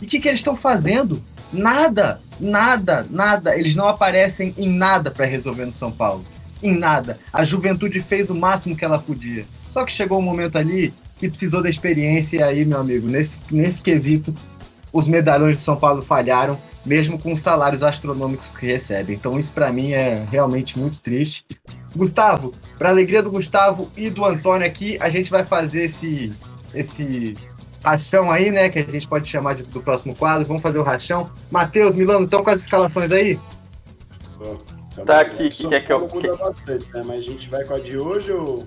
[0.00, 1.22] E o que, que eles estão fazendo?
[1.52, 3.58] Nada, nada, nada.
[3.58, 6.24] Eles não aparecem em nada para resolver no São Paulo.
[6.62, 7.18] Em nada.
[7.32, 9.44] A juventude fez o máximo que ela podia.
[9.68, 13.38] Só que chegou um momento ali que precisou da experiência, e aí, meu amigo, nesse,
[13.50, 14.34] nesse quesito,
[14.92, 19.16] os medalhões do São Paulo falharam, mesmo com os salários astronômicos que recebem.
[19.16, 21.44] Então, isso para mim é realmente muito triste.
[21.94, 26.32] Gustavo, para alegria do Gustavo e do Antônio aqui, a gente vai fazer esse
[26.72, 27.36] esse
[27.82, 30.46] rachão aí, né, que a gente pode chamar de, do próximo quadro.
[30.46, 31.30] Vamos fazer o rachão.
[31.50, 33.38] Matheus, Milano, estão com as escalações aí?
[35.06, 37.02] Tá aqui, que quer que eu- muda bastante, né?
[37.06, 38.66] Mas a gente vai com a de hoje ou.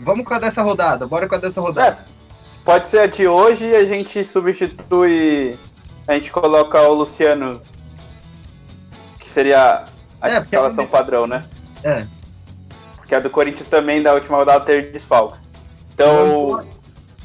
[0.00, 1.06] Vamos com a dessa rodada.
[1.06, 1.88] Bora com a dessa rodada.
[1.88, 1.98] É,
[2.64, 5.58] pode ser a de hoje e a gente substitui.
[6.08, 7.60] A gente coloca o Luciano,
[9.20, 9.84] que seria
[10.20, 11.44] a É, porque escalação é- padrão, né?
[11.84, 12.06] É.
[12.96, 15.40] Porque a do Corinthians também da última rodada teve desfalques.
[15.94, 16.64] Então,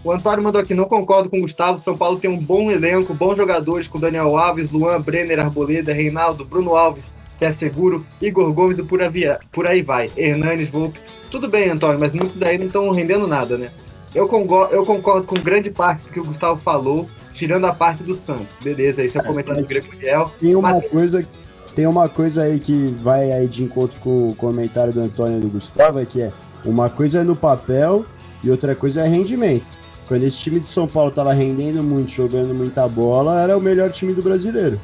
[0.04, 1.80] O Antônio mandou aqui, não concordo com o Gustavo.
[1.80, 6.46] São Paulo tem um bom elenco, bons jogadores com Daniel Alves, Luan, Brenner, Arboleda, Reinaldo,
[6.46, 10.10] Bruno Alves, que é seguro, Igor Gomes e por, avia, por aí vai.
[10.16, 11.00] Hernanes, Volpe.
[11.30, 13.72] Tudo bem, Antônio, mas muitos daí não estão rendendo nada, né?
[14.14, 18.02] Eu concordo, eu concordo com grande parte do que o Gustavo falou, tirando a parte
[18.02, 18.58] dos Santos.
[18.64, 20.32] Beleza, esse é o comentário do Grego Miguel.
[20.40, 21.28] Tem uma coisa.
[21.76, 25.42] Tem uma coisa aí que vai aí de encontro com o comentário do Antônio e
[25.42, 26.32] do Gustavo, é que é
[26.64, 28.06] uma coisa é no papel
[28.42, 29.74] e outra coisa é rendimento.
[30.08, 33.92] Quando esse time de São Paulo tava rendendo muito, jogando muita bola, era o melhor
[33.92, 34.80] time do brasileiro.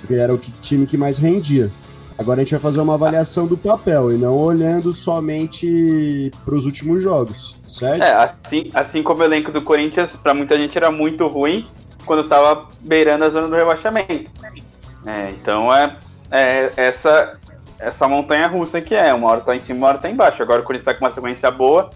[0.00, 1.70] Porque era o que- time que mais rendia.
[2.22, 6.66] Agora a gente vai fazer uma avaliação do papel e não olhando somente para os
[6.66, 8.00] últimos jogos, certo?
[8.00, 11.66] é, assim, assim como o elenco do Corinthians, pra muita gente era muito ruim
[12.06, 14.30] quando tava beirando a zona do rebaixamento.
[15.04, 15.96] É, então é,
[16.30, 17.40] é essa,
[17.76, 19.12] essa montanha russa que é.
[19.12, 20.40] Uma hora tá em cima, uma hora tá embaixo.
[20.40, 21.90] Agora o Corinthians tá com uma sequência boa.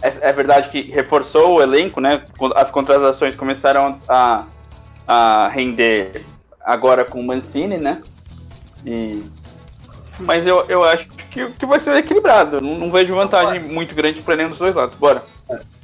[0.00, 2.22] É, é verdade que reforçou o elenco, né?
[2.54, 4.44] As contratações começaram a,
[5.08, 6.24] a render
[6.60, 8.00] agora com o Mancini, né?
[8.86, 9.24] E,
[10.24, 12.60] mas eu, eu acho que, que vai ser equilibrado.
[12.60, 14.94] Não, não vejo vantagem muito grande para nenhum dos dois lados.
[14.94, 15.24] Bora.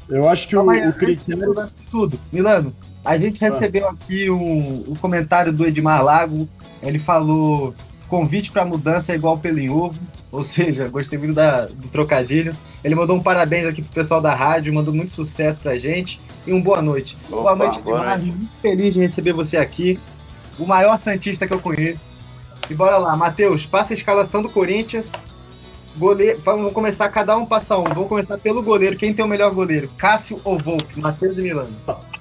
[0.09, 1.69] Eu acho que o, aí, o de critério.
[1.91, 2.19] tudo.
[2.33, 2.75] Milano,
[3.05, 6.49] a gente recebeu aqui um, um comentário do Edmar Lago.
[6.83, 7.75] Ele falou:
[8.09, 9.99] convite para mudança é igual pelo em ovo.
[10.33, 12.57] Ou seja, gostei muito da- do trocadilho.
[12.83, 16.53] Ele mandou um parabéns aqui pro pessoal da rádio, mandou muito sucesso pra gente e
[16.53, 17.19] um boa noite.
[17.29, 18.19] boa Opa, noite, boa Edmar.
[18.21, 19.99] Muito feliz de receber você aqui.
[20.59, 22.08] O maior Santista que eu conheço.
[22.71, 25.11] E bora lá, Matheus, passa a escalação do Corinthians.
[25.97, 27.85] Goleiro, vamos começar cada um passar um.
[27.85, 28.97] Vamos começar pelo goleiro.
[28.97, 29.91] Quem tem o melhor goleiro?
[29.97, 31.01] Cássio ou Volpe?
[31.01, 31.75] Matheus e Milano.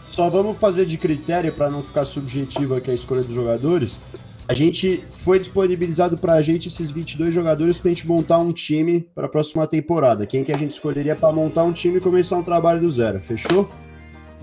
[0.07, 3.99] Só vamos fazer de critério para não ficar subjetivo aqui a escolha dos jogadores.
[4.47, 9.25] A gente foi disponibilizado pra gente esses 22 jogadores pra gente montar um time para
[9.25, 10.25] a próxima temporada.
[10.25, 13.19] Quem que a gente escolheria para montar um time e começar um trabalho do zero,
[13.19, 13.69] fechou?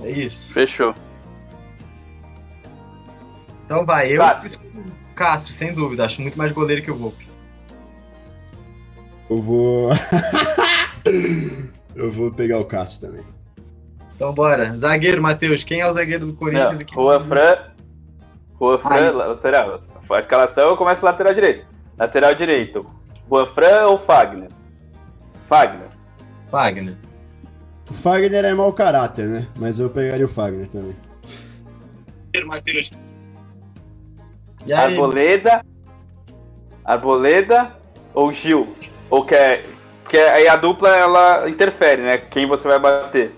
[0.03, 0.53] É isso.
[0.53, 0.95] Fechou.
[3.65, 4.61] Então vai, eu Cássio.
[5.15, 6.05] Cássio, sem dúvida.
[6.05, 7.27] Acho muito mais goleiro que o Volpe.
[9.31, 9.91] Eu vou
[11.95, 13.25] Eu vou pegar o Cássio também.
[14.17, 14.77] Então bora.
[14.77, 15.65] Zagueiro, Matheus.
[15.65, 16.73] Quem é o zagueiro do Corinthians?
[16.73, 16.95] Não, aqui?
[16.95, 17.57] Rua Fran.
[18.55, 19.81] Rua Fran, lateral.
[20.11, 21.67] A escalação eu começo lateral direito.
[21.99, 22.87] Lateral direito.
[23.29, 24.49] Rua Fran ou Fagner?
[25.49, 25.89] Fagner.
[26.51, 26.97] Wagner.
[27.91, 29.49] O Fagner é mau caráter, né?
[29.59, 30.95] Mas eu pegaria o Fagner também.
[32.47, 32.91] Matheus.
[34.67, 35.65] E aí, Arboleda.
[36.85, 37.73] Arboleda
[38.13, 38.69] ou Gil?
[39.11, 39.65] Ou quer.
[40.03, 42.19] Porque aí a dupla ela interfere, né?
[42.19, 43.33] Quem você vai bater.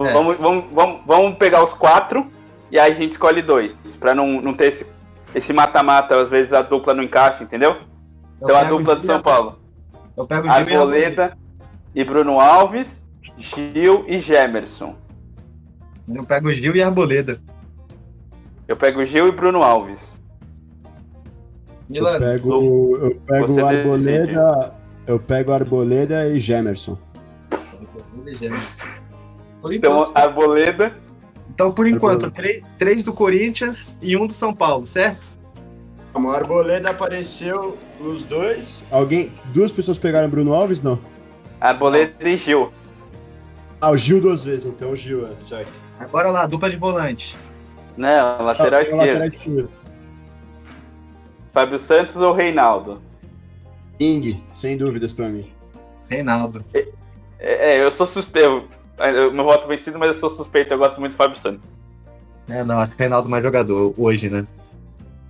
[0.00, 0.12] É.
[0.12, 2.26] Vamos, vamos, vamos, vamos pegar os quatro
[2.70, 3.74] e aí a gente escolhe dois.
[3.98, 4.86] Pra não, não ter esse,
[5.34, 7.72] esse mata-mata, às vezes a dupla não encaixa, entendeu?
[7.72, 7.78] eu
[8.42, 9.58] Então a dupla de Gil São Paulo.
[10.16, 11.36] Eu pego o Gil Arboleda
[11.94, 13.02] e Bruno Alves,
[13.36, 14.94] Gil e Gemerson.
[16.08, 17.40] Eu pego o Gil e Arboleda.
[18.68, 20.20] Eu pego Gil e Bruno Alves.
[20.84, 20.92] Eu
[21.88, 22.18] Milano.
[22.18, 24.74] pego, eu pego Você o Arboleda.
[25.06, 26.98] Eu pego Arboleda e Gemerson.
[29.62, 30.94] Por Então, enquanto, Arboleda.
[31.50, 32.30] então, por enquanto, Arboleda.
[32.36, 35.26] três, três do Corinthians e um do São Paulo, certo?
[36.14, 38.84] O Arboleda apareceu nos dois.
[38.90, 39.32] Alguém.
[39.54, 40.82] Duas pessoas pegaram Bruno Alves?
[40.82, 40.98] Não.
[41.60, 42.70] Arboleda e Gil.
[43.80, 45.72] Ah, o Gil duas vezes, então o Gil é certo.
[46.10, 47.36] Bora lá, dupla de volante.
[47.98, 48.98] Não, lateral Ah, esquerdo.
[49.06, 49.70] lateral esquerdo.
[51.52, 53.00] Fábio Santos ou Reinaldo?
[53.98, 55.50] Ing, sem dúvidas pra mim.
[56.08, 56.64] Reinaldo.
[56.72, 56.86] É,
[57.40, 58.62] é, eu sou suspeito.
[58.98, 60.72] Eu- Meu voto vencido, mas eu sou suspeito.
[60.72, 61.68] Eu gosto muito do Fábio Santos.
[62.48, 64.46] É, não, acho que o Reinaldo é mais jogador hoje, né?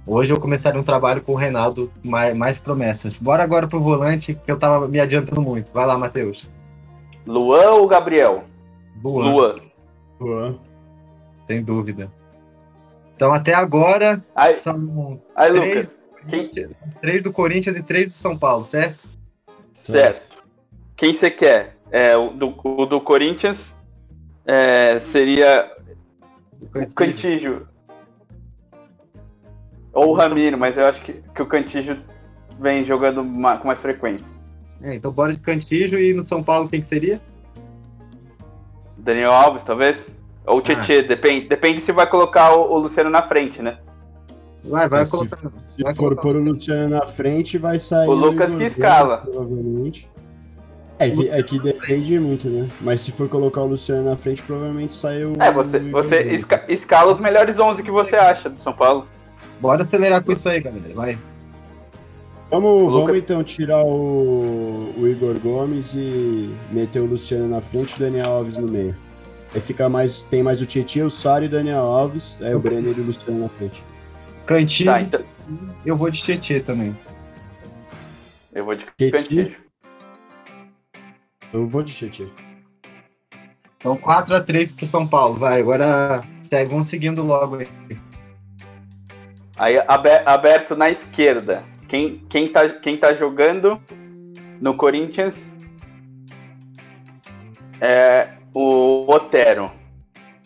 [0.07, 3.15] Hoje eu começaria um trabalho com o Reinaldo, mais, mais promessas.
[3.17, 5.73] Bora agora pro volante, que eu tava me adiantando muito.
[5.73, 6.49] Vai lá, Matheus.
[7.27, 8.45] Luan ou Gabriel?
[9.03, 9.57] Luan, Luan.
[10.21, 10.59] Juan.
[11.47, 12.11] sem dúvida.
[13.19, 15.75] Então até agora Aí, são aí Três.
[15.75, 15.99] Lucas.
[16.29, 16.51] Quem,
[17.01, 19.09] três do Corinthians e três do São Paulo, certo?
[19.73, 20.37] certo.
[20.97, 21.77] Quem você quer?
[21.91, 23.75] É, o, do, o do Corinthians
[24.47, 25.69] é, seria
[26.63, 27.67] o Cantígio.
[29.93, 31.99] Ou o Ramiro, mas eu acho que, que o Cantígio
[32.61, 34.33] vem jogando com mais frequência.
[34.81, 37.21] É, então bora de Cantijo e no São Paulo quem que seria?
[38.97, 40.07] Daniel Alves, talvez?
[40.49, 43.79] Ou o Tietê, depende, depende se vai colocar o, o Luciano na frente, né?
[44.65, 45.37] Vai, vai Mas colocar.
[45.59, 48.09] Se, vai se for pôr o Luciano na frente, vai sair.
[48.09, 49.19] O Lucas que escala.
[49.19, 50.09] Provavelmente.
[50.99, 52.67] É que, é que depende muito, né?
[52.81, 55.33] Mas se for colocar o Luciano na frente, provavelmente saiu.
[55.39, 59.07] É, você, você esca- escala os melhores 11 que você acha do São Paulo.
[59.61, 60.83] Bora acelerar com isso aí, galera.
[60.95, 61.19] Vai.
[62.51, 67.93] Vamos, Lucas- vamos então tirar o, o Igor Gomes e meter o Luciano na frente
[67.93, 68.95] e o Daniel Alves no meio.
[69.55, 70.23] Aí fica mais.
[70.23, 72.41] Tem mais o Tietchan, o Sara e o Daniel Alves.
[72.43, 73.83] Aí o Brenner e o Luciano na frente.
[74.47, 75.21] Cantijo, Tá, então
[75.85, 76.97] eu vou de Tietê também.
[78.53, 78.85] eu vou de.
[79.11, 79.51] Cantillo.
[81.53, 82.29] Eu vou de Tietchan.
[83.79, 85.37] Então 4x3 pro São Paulo.
[85.39, 87.69] Vai, agora segue, vamos seguindo logo aí.
[89.57, 91.65] Aí abe- aberto na esquerda.
[91.89, 93.81] Quem, quem, tá, quem tá jogando
[94.61, 95.35] no Corinthians
[97.81, 99.71] é o Otero.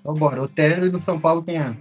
[0.00, 0.42] Então bora.
[0.42, 1.76] Otero e no São Paulo quem é?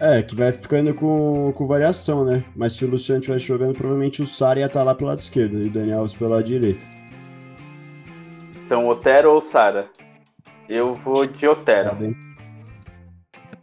[0.00, 2.44] É, que vai ficando com, com variação, né?
[2.54, 5.60] Mas se o Luciano estivesse jogando, provavelmente o Sara ia estar lá pelo lado esquerdo
[5.60, 6.86] e o Daniel Alves pelo lado direito.
[8.64, 9.88] Então, Otero ou Sara?
[10.68, 11.94] Eu vou de Tá Otero.
[11.96, 12.16] bem?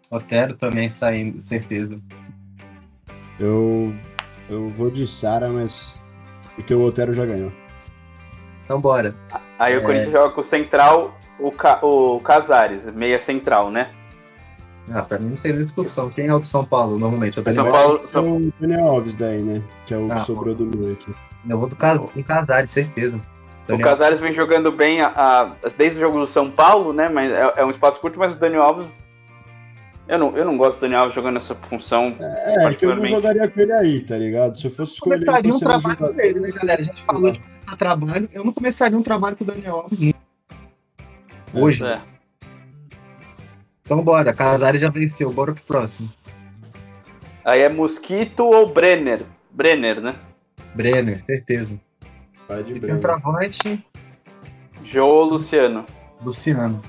[0.09, 1.95] Otero também saindo, certeza.
[3.39, 3.87] Eu,
[4.49, 6.01] eu vou de Sara, mas.
[6.55, 7.51] Porque o Otero já ganhou.
[8.65, 9.15] Então bora.
[9.57, 9.81] Aí o É.
[9.81, 13.89] Corinthians joga com o central, o, Ca- o Casares, meia central, né?
[14.91, 16.09] Ah, pra mim não tem nem discussão.
[16.09, 17.37] Quem é o de São Paulo, normalmente?
[17.37, 19.61] Eu, São também Paulo, É São- o Daniel Alves daí, né?
[19.85, 21.13] Que é o Ah, que sobrou do meu aqui.
[21.49, 21.99] eu vou do Cas...
[22.15, 23.15] em Casares, certeza.
[23.17, 23.21] o
[23.67, 27.09] Daniel- Casares vem jogando bem a- a- desde o jogo do São Paulo, né?
[27.09, 28.87] Mas é, é um espaço curto, mas o Daniel Alves.
[30.07, 32.15] Eu não, eu não gosto do Daniel Alves jogando essa função.
[32.19, 34.55] É, que eu não jogaria com ele aí, tá ligado?
[34.55, 35.15] Se eu fosse escolher.
[35.15, 36.79] começaria um trabalho jogador- com ele, né, galera?
[36.81, 38.29] A gente falou de começar trabalho.
[38.31, 39.99] Eu não começaria um trabalho com o Daniel Alves
[41.53, 41.85] hoje.
[41.85, 42.01] É.
[43.83, 44.33] Então bora.
[44.33, 45.31] Casares já venceu.
[45.31, 46.11] Bora pro próximo.
[47.45, 49.23] Aí é Mosquito ou Brenner?
[49.51, 50.15] Brenner, né?
[50.73, 51.79] Brenner, certeza.
[52.47, 53.83] Vai de centroavante,
[54.83, 55.85] Jô ou Luciano?
[56.21, 56.81] Luciano.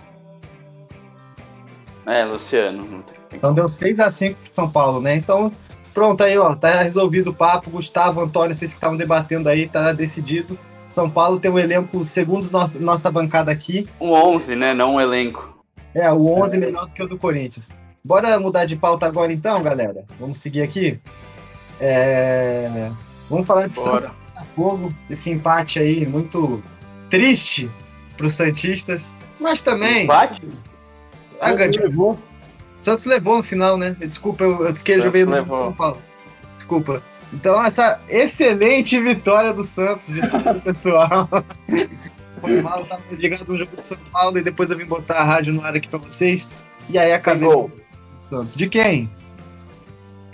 [2.05, 3.05] É, Luciano.
[3.33, 5.16] Então deu 6x5 pro São Paulo, né?
[5.16, 5.53] Então,
[5.97, 6.55] pronto aí, ó.
[6.55, 7.70] Tá resolvido o papo.
[7.70, 10.59] Gustavo, Antônio, vocês que estavam debatendo aí, tá decidido.
[10.86, 14.74] São Paulo tem um elenco, segundo nossa, nossa bancada aqui, Um 11, né?
[14.74, 15.59] Não um elenco.
[15.94, 17.66] é o 11 melhor do que o do Corinthians.
[18.05, 20.05] Bora mudar de pauta agora então, galera?
[20.20, 21.01] Vamos seguir aqui?
[21.80, 22.90] É,
[23.28, 24.03] Vamos falar de Bora.
[24.03, 26.62] Santos Botafogo, esse empate aí muito
[27.09, 27.70] triste
[28.16, 30.05] para os Santistas, mas também...
[30.05, 30.42] Empate?
[31.40, 32.18] Ah, Santos levou.
[32.87, 33.97] Santos levou no final, né?
[33.99, 35.57] Desculpa, eu, eu fiquei jogando no.
[35.57, 35.99] São Paulo.
[36.57, 37.03] Desculpa.
[37.32, 41.28] Então, essa excelente vitória do Santos, desculpa, pessoal.
[42.41, 45.16] Foi mal, eu tava ligado no jogo do São Paulo e depois eu vim botar
[45.16, 46.47] a rádio no ar aqui pra vocês.
[46.89, 47.72] E aí acabei gol.
[48.24, 48.55] o Santos.
[48.55, 49.11] De quem?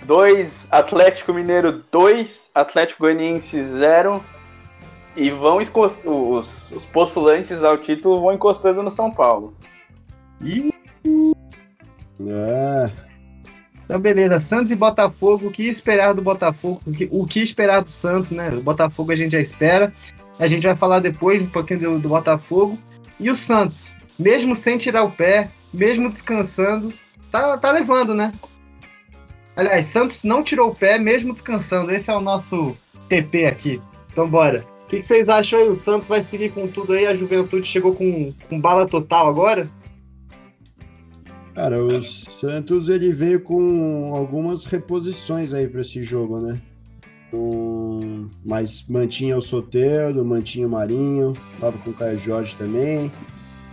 [0.05, 4.23] 2, Atlético Mineiro 2, Atlético Goianiense 0.
[5.15, 9.55] E vão os, os postulantes ao título vão encostando no São Paulo.
[10.39, 10.71] Ih,
[12.31, 12.91] É.
[13.85, 14.39] então beleza.
[14.39, 15.47] Santos e Botafogo.
[15.47, 16.81] O que esperar do Botafogo?
[16.85, 18.49] O que, o que esperar do Santos, né?
[18.49, 19.93] O Botafogo a gente já espera.
[20.39, 22.77] A gente vai falar depois um pouquinho do, do Botafogo.
[23.19, 26.93] E o Santos, mesmo sem tirar o pé, mesmo descansando,
[27.31, 28.31] tá, tá levando, né?
[29.55, 31.91] Aliás, Santos não tirou o pé, mesmo descansando.
[31.91, 32.75] Esse é o nosso
[33.07, 33.81] TP aqui.
[34.11, 34.65] Então bora.
[34.83, 35.67] O que, que vocês acham aí?
[35.67, 37.05] O Santos vai seguir com tudo aí?
[37.05, 39.67] A Juventude chegou com, com bala total agora?
[41.53, 46.59] Cara, o Santos ele veio com algumas reposições aí pra esse jogo, né?
[47.31, 53.11] Um, mas mantinha o Soteldo, mantinha o Marinho, tava com o Caio Jorge também,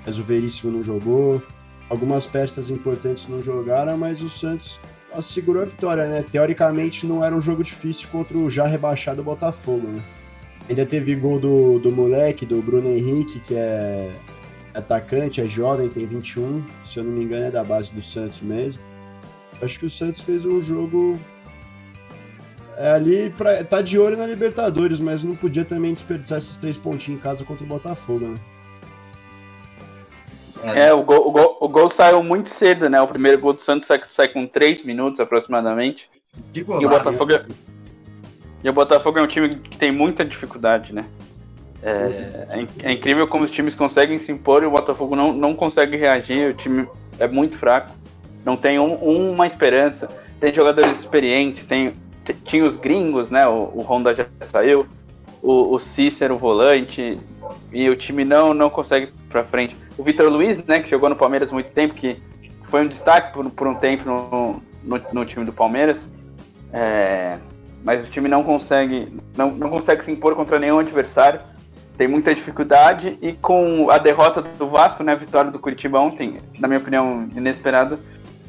[0.04, 1.42] mas o Veríssimo não jogou.
[1.88, 4.78] Algumas peças importantes não jogaram, mas o Santos
[5.12, 6.24] assegurou a vitória, né?
[6.30, 10.02] Teoricamente não era um jogo difícil contra o já rebaixado Botafogo, né?
[10.68, 14.10] Ainda teve gol do, do moleque, do Bruno Henrique, que é
[14.74, 18.40] atacante, é jovem, tem 21, se eu não me engano é da base do Santos
[18.40, 18.82] mesmo.
[19.62, 21.18] Acho que o Santos fez um jogo
[22.76, 26.78] é, ali pra, tá de olho na Libertadores, mas não podia também desperdiçar esses três
[26.78, 28.38] pontinhos em casa contra o Botafogo, né?
[30.74, 33.00] É, o gol, o gol, o gol saiu muito cedo, né?
[33.00, 36.08] O primeiro gol do Santos sai, sai com 3 minutos aproximadamente.
[36.52, 36.88] Que E o.
[36.88, 37.44] Botafogo é,
[38.62, 41.06] e o Botafogo é um time que tem muita dificuldade, né?
[41.82, 41.90] É,
[42.82, 45.96] é é incrível como os times conseguem se impor e o Botafogo não, não consegue
[45.96, 46.50] reagir.
[46.50, 46.86] O time
[47.18, 47.90] é muito fraco.
[48.44, 48.94] Não tem um-
[49.32, 50.08] uma esperança.
[50.38, 51.94] Tem jogadores experientes, tem,
[52.44, 53.46] tinha os gringos, né?
[53.46, 54.86] O, o Honda já saiu,
[55.42, 57.18] o, o Cícero, o volante,
[57.72, 59.76] e o time não, não consegue para frente.
[59.98, 62.16] O Vitor Luiz, né, que jogou no Palmeiras muito tempo, que
[62.68, 66.02] foi um destaque por, por um tempo no, no, no time do Palmeiras,
[66.72, 67.36] é,
[67.84, 71.40] mas o time não consegue, não, não consegue se impor contra nenhum adversário,
[71.96, 76.38] tem muita dificuldade, e com a derrota do Vasco, né, a vitória do Curitiba ontem,
[76.58, 77.98] na minha opinião, inesperada,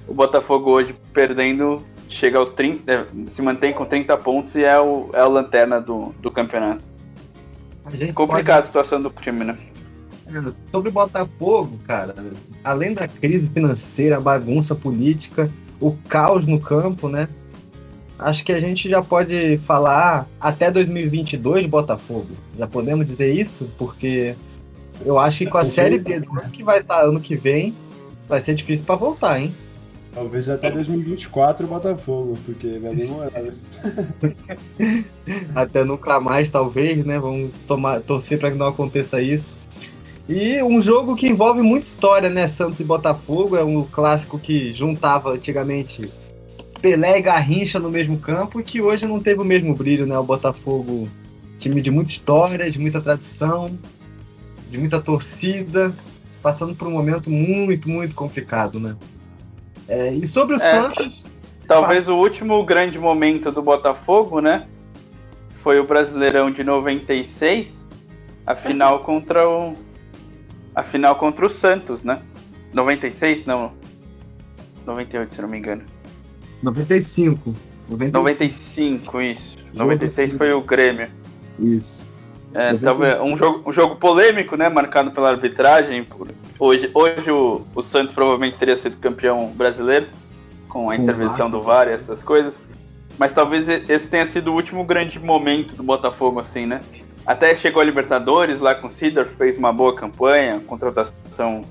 [0.08, 4.80] o Botafogo hoje perdendo chega aos 30, é, se mantém com 30 pontos e é
[4.80, 6.84] o, é o lanterna do, do campeonato.
[8.14, 8.52] Complicada pode...
[8.52, 9.58] a situação do time, né?
[10.72, 12.16] Sobre o Botafogo, cara,
[12.64, 17.28] além da crise financeira, a bagunça política, o caos no campo, né?
[18.22, 22.30] Acho que a gente já pode falar até 2022 Botafogo.
[22.56, 23.68] Já podemos dizer isso?
[23.80, 24.36] Porque
[25.04, 26.22] eu acho que com a Série B
[26.54, 27.74] que vai estar ano que vem,
[28.30, 29.56] vai ser difícil para voltar, hein?
[30.14, 33.32] Talvez até 2024 o Botafogo, porque vai demorar.
[33.42, 33.54] Né?
[35.56, 37.18] até nunca mais, talvez, né?
[37.18, 39.56] Vamos tomar, torcer para que não aconteça isso.
[40.30, 42.48] E um jogo que envolve muita história, né?
[42.48, 46.12] Santos e Botafogo é um clássico que juntava antigamente
[46.82, 50.18] Pelé e Garrincha no mesmo campo e que hoje não teve o mesmo brilho, né?
[50.18, 51.08] O Botafogo,
[51.60, 53.78] time de muita história, de muita tradição,
[54.70, 55.96] de muita torcida,
[56.42, 58.96] passando por um momento muito, muito complicado, né?
[59.88, 61.24] É, e sobre o é, Santos.
[61.68, 62.18] Talvez fala.
[62.18, 64.68] o último grande momento do Botafogo, né?
[65.62, 67.86] Foi o Brasileirão de 96,
[68.46, 69.76] a final contra o.
[70.74, 72.22] A final contra o Santos, né?
[72.74, 73.46] 96?
[73.46, 73.74] Não.
[74.86, 75.84] 98, se não me engano.
[76.62, 77.54] 95.
[77.90, 79.58] 95, 95 isso.
[79.74, 81.08] 96 foi o Grêmio.
[81.60, 82.06] Isso.
[82.54, 84.70] É, talvez um jogo, um jogo polêmico, né?
[84.70, 86.06] Marcado pela arbitragem.
[86.60, 90.08] Hoje hoje o, o Santos provavelmente teria sido campeão brasileiro,
[90.68, 92.62] com a intervenção do VAR e essas coisas.
[93.18, 96.82] Mas talvez esse tenha sido o último grande momento do Botafogo, assim, né?
[97.26, 101.64] Até chegou a Libertadores lá com o Cedar, fez uma boa campanha, contratação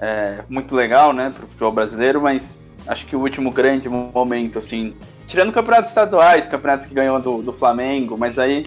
[0.00, 2.56] é, muito legal, né, para o futebol brasileiro, mas
[2.86, 4.94] acho que o último grande momento, assim,
[5.26, 8.64] tirando campeonatos estaduais, campeonatos que ganhou do, do Flamengo, mas aí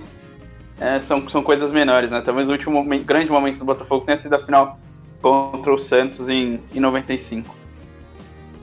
[0.80, 2.22] é, são, são coisas menores, né?
[2.24, 4.80] Talvez o último momento, grande momento do Botafogo tenha sido a final
[5.22, 7.56] contra o Santos em, em 95.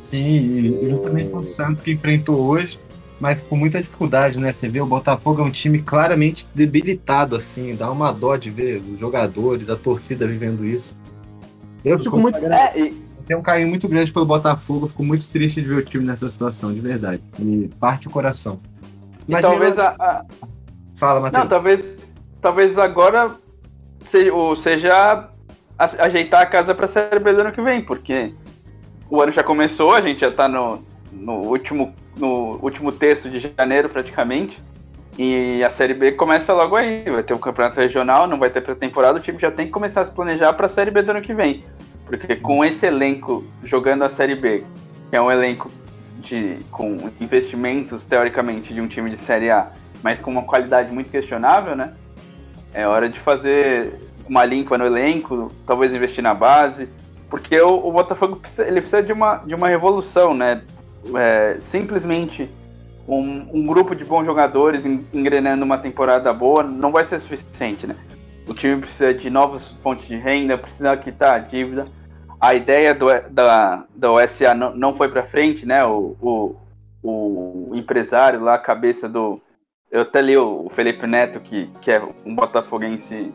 [0.00, 2.78] Sim, justamente contra o Santos que enfrentou hoje,
[3.18, 4.52] mas com muita dificuldade, né?
[4.52, 8.80] Você vê o Botafogo é um time claramente debilitado, assim, dá uma dó de ver
[8.80, 10.96] os jogadores, a torcida vivendo isso.
[11.84, 12.38] Eu fico muito.
[12.38, 13.03] É, e...
[13.26, 16.28] Tem um carinho muito grande pelo Botafogo, fico muito triste de ver o time nessa
[16.28, 17.22] situação, de verdade.
[17.38, 18.58] Me parte o coração.
[19.26, 20.24] Mas talvez a, a...
[20.94, 21.42] Fala, Matheus.
[21.42, 22.04] Não, talvez
[22.44, 23.30] talvez agora
[24.04, 25.30] seja
[25.78, 28.34] ajeitar a casa para a Série B do ano que vem, porque
[29.08, 33.50] o ano já começou, a gente já está no, no, último, no último terço de
[33.56, 34.62] janeiro praticamente,
[35.18, 38.60] e a Série B começa logo aí, vai ter um campeonato regional, não vai ter
[38.60, 41.12] pré-temporada, o time já tem que começar a se planejar para a Série B do
[41.12, 41.64] ano que vem,
[42.06, 44.64] porque com esse elenco jogando a Série B,
[45.10, 45.70] que é um elenco
[46.18, 49.70] de, com investimentos, teoricamente, de um time de Série A,
[50.02, 51.94] mas com uma qualidade muito questionável, né?
[52.72, 53.94] É hora de fazer
[54.28, 56.88] uma limpa no elenco, talvez investir na base,
[57.30, 60.62] porque o, o Botafogo precisa, ele precisa de uma, de uma revolução, né?
[61.14, 62.50] É, simplesmente
[63.06, 67.94] um, um, grupo de bons jogadores engrenando uma temporada boa não vai ser suficiente, né?
[68.46, 71.86] O time precisa de novas fontes de renda, precisa quitar a dívida.
[72.40, 75.84] A ideia do, da, da OSA não, não foi para frente, né?
[75.84, 76.56] O, o,
[77.02, 79.40] o empresário lá, a cabeça do,
[79.94, 83.32] eu até li o Felipe Neto, que, que é um botafoguense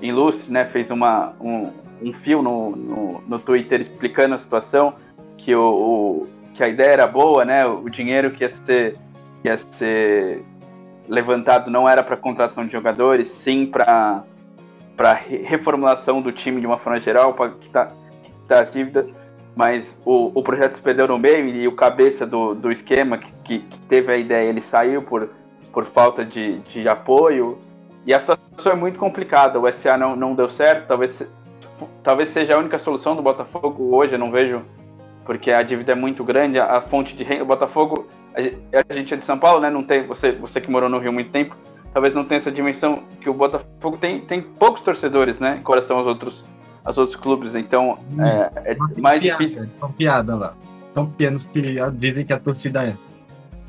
[0.00, 0.64] ilustre, né?
[0.64, 4.94] Fez uma, um, um fio no, no, no Twitter explicando a situação,
[5.36, 7.66] que, o, o, que a ideia era boa, né?
[7.66, 8.96] O dinheiro que ia ser,
[9.42, 10.42] que ia ser
[11.06, 14.24] levantado não era para contratação de jogadores, sim para
[14.98, 19.08] para reformulação do time de uma forma geral, para quitar, quitar as dívidas.
[19.56, 23.32] Mas o, o projeto se perdeu no meio e o cabeça do, do esquema que,
[23.42, 25.30] que, que teve a ideia, ele saiu por
[25.78, 27.58] por falta de, de apoio.
[28.04, 29.60] E a situação é muito complicada.
[29.60, 31.22] O SA não, não deu certo, talvez,
[32.02, 34.62] talvez seja a única solução do Botafogo hoje, eu não vejo,
[35.24, 37.44] porque a dívida é muito grande, a, a fonte de renda.
[37.44, 39.70] O Botafogo, a, a, gente é de São Paulo, né?
[39.70, 41.56] Não tem, você, você que morou no Rio muito tempo,
[41.92, 45.60] talvez não tenha essa dimensão que o Botafogo tem, tem poucos torcedores, né?
[45.60, 46.44] Em relação aos outros,
[46.84, 47.54] aos outros clubes.
[47.54, 49.68] Então hum, é, é mais piada, difícil.
[49.78, 50.54] São piada lá.
[50.94, 52.96] São pequenos que dizem que a torcida é.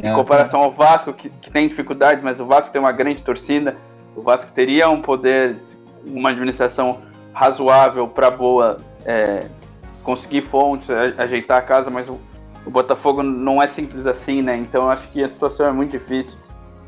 [0.01, 3.21] Em é, comparação ao Vasco, que, que tem dificuldade, mas o Vasco tem uma grande
[3.21, 3.75] torcida.
[4.15, 5.57] O Vasco teria um poder,
[6.05, 7.01] uma administração
[7.33, 9.47] razoável para boa é,
[10.03, 12.17] conseguir fontes, ajeitar a casa, mas o,
[12.65, 14.57] o, Botafogo não é simples assim, né?
[14.57, 16.37] Então acho que a situação é muito difícil.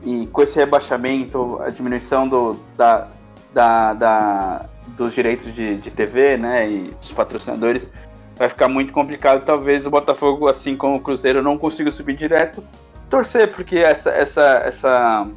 [0.03, 3.07] E com esse rebaixamento, a diminuição do, da,
[3.53, 4.65] da, da
[4.97, 7.87] dos direitos de, de TV, né, e dos patrocinadores,
[8.35, 9.45] vai ficar muito complicado.
[9.45, 12.63] Talvez o Botafogo, assim como o Cruzeiro, não consiga subir direto.
[13.09, 15.27] Torcer porque essa, essa, essa,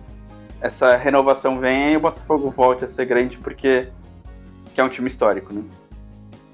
[0.61, 3.89] essa renovação venha e o Botafogo volte a ser grande, porque
[4.75, 5.63] que é um time histórico, né?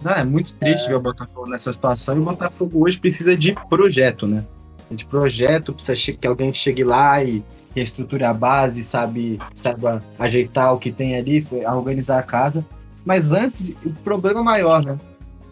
[0.02, 0.88] Não, é muito triste é.
[0.88, 4.44] ver o Botafogo nessa situação e o Botafogo hoje precisa de projeto, né?
[4.90, 7.44] De projeto, precisa que alguém chegue lá e
[7.74, 9.82] reestruture a base, sabe, sabe
[10.18, 12.64] ajeitar o que tem ali, organizar a casa.
[13.04, 14.98] Mas antes, de, o problema maior, né?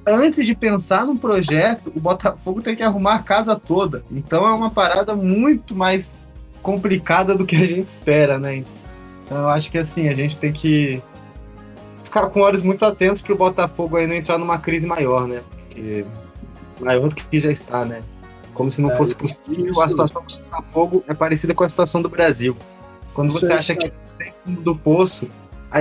[0.07, 4.03] Antes de pensar num projeto, o Botafogo tem que arrumar a casa toda.
[4.11, 6.11] Então é uma parada muito mais
[6.63, 8.65] complicada do que a gente espera, né?
[9.25, 11.03] Então eu acho que assim, a gente tem que
[12.05, 15.43] ficar com olhos muito atentos para o Botafogo aí não entrar numa crise maior, né?
[15.51, 16.05] Porque
[16.81, 18.03] maior do que já está, né?
[18.59, 19.81] Como se não é, fosse possível, isso.
[19.81, 22.57] a situação do Botafogo é parecida com a situação do Brasil.
[23.15, 25.29] Quando você acha que tem fundo do poço,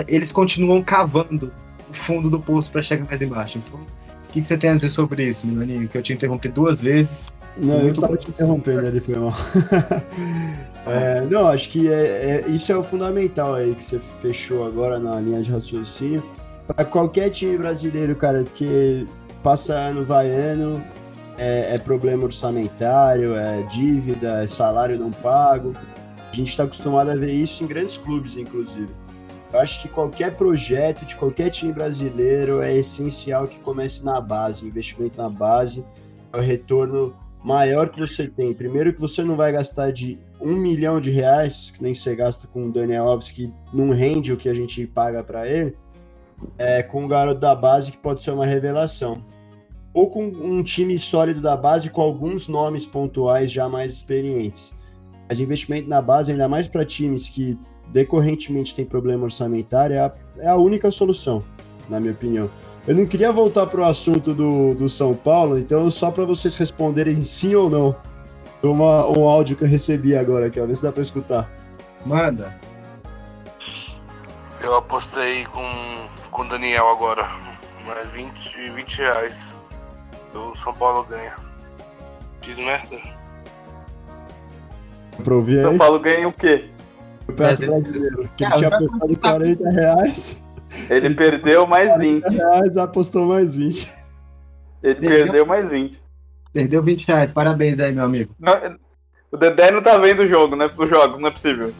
[0.07, 1.51] eles continuam cavando
[1.89, 3.57] o fundo do poço para chegar mais embaixo.
[3.57, 5.87] Então, o que, você tem a dizer sobre isso, Milaninho?
[5.87, 7.25] Que eu te interrompi duas vezes.
[7.57, 9.33] Não, eu tava te interrompendo, ele foi mal.
[10.85, 14.99] é, não, acho que é, é, isso é o fundamental aí que você fechou agora
[14.99, 16.23] na linha de raciocínio.
[16.67, 19.07] Para qualquer time brasileiro, cara, que
[19.41, 20.83] passa ano, vai ano,
[21.37, 25.75] é, é, problema orçamentário, é dívida, é salário não pago.
[26.31, 28.89] A gente está acostumado a ver isso em grandes clubes, inclusive.
[29.53, 34.67] Eu acho que qualquer projeto de qualquer time brasileiro é essencial que comece na base,
[34.67, 35.85] investimento na base,
[36.33, 38.53] é o retorno maior que você tem.
[38.53, 42.47] Primeiro que você não vai gastar de um milhão de reais, que nem você gasta
[42.47, 45.77] com o Daniel Alves, que não rende o que a gente paga para ele,
[46.57, 49.23] é, com o garoto da base, que pode ser uma revelação.
[49.93, 54.73] Ou com um time sólido da base com alguns nomes pontuais já mais experientes.
[55.27, 57.57] Mas investimento na base, ainda mais para times que
[57.87, 61.43] decorrentemente têm problema orçamentário, é a, é a única solução,
[61.89, 62.49] na minha opinião.
[62.87, 66.55] Eu não queria voltar para o assunto do, do São Paulo, então só para vocês
[66.55, 67.95] responderem sim ou não.
[68.63, 71.51] Uma, um áudio que eu recebi agora aqui, ó, vê se dá para escutar.
[72.05, 72.55] Manda.
[74.61, 77.29] Eu apostei com, com o Daniel agora,
[77.85, 79.46] mais 20, 20 reais.
[80.33, 81.33] O São Paulo ganha.
[82.41, 82.97] Fiz merda.
[85.23, 86.69] Pra ouvir São Paulo ganha o quê?
[87.27, 88.29] O brasileiro.
[88.37, 90.43] Que ele tinha apostado 40 reais.
[90.89, 92.23] Ele perdeu mais 20.
[92.23, 93.91] reais, apostou mais 20.
[94.83, 96.01] Ele perdeu, perdeu mais 20.
[96.53, 97.31] Perdeu 20 reais.
[97.31, 98.35] Parabéns aí, meu amigo.
[98.39, 98.53] Não,
[99.31, 100.69] o Dedé não tá vendo o jogo, né?
[100.77, 101.73] Os jogos, não é possível.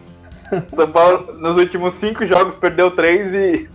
[0.74, 3.70] São Paulo, nos últimos 5 jogos, perdeu 3 e.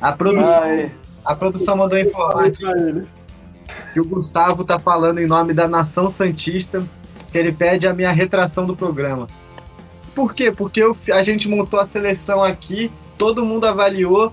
[0.00, 0.90] A produção,
[1.24, 2.64] a produção mandou informar aqui
[3.92, 6.84] que o Gustavo tá falando em nome da Nação Santista,
[7.30, 9.26] que ele pede a minha retração do programa.
[10.14, 10.52] Por quê?
[10.52, 14.32] Porque eu, a gente montou a seleção aqui todo mundo avaliou,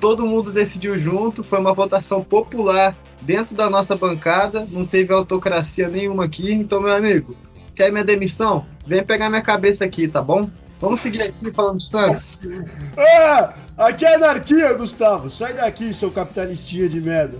[0.00, 5.88] todo mundo decidiu junto, foi uma votação popular dentro da nossa bancada, não teve autocracia
[5.88, 6.52] nenhuma aqui.
[6.52, 7.36] Então, meu amigo,
[7.74, 8.66] quer minha demissão?
[8.86, 10.48] Vem pegar minha cabeça aqui, tá bom?
[10.80, 12.38] Vamos seguir aqui falando de Santos.
[12.96, 15.30] Ah, aqui é anarquia, Gustavo.
[15.30, 17.38] Sai daqui, seu capitalistinha de merda.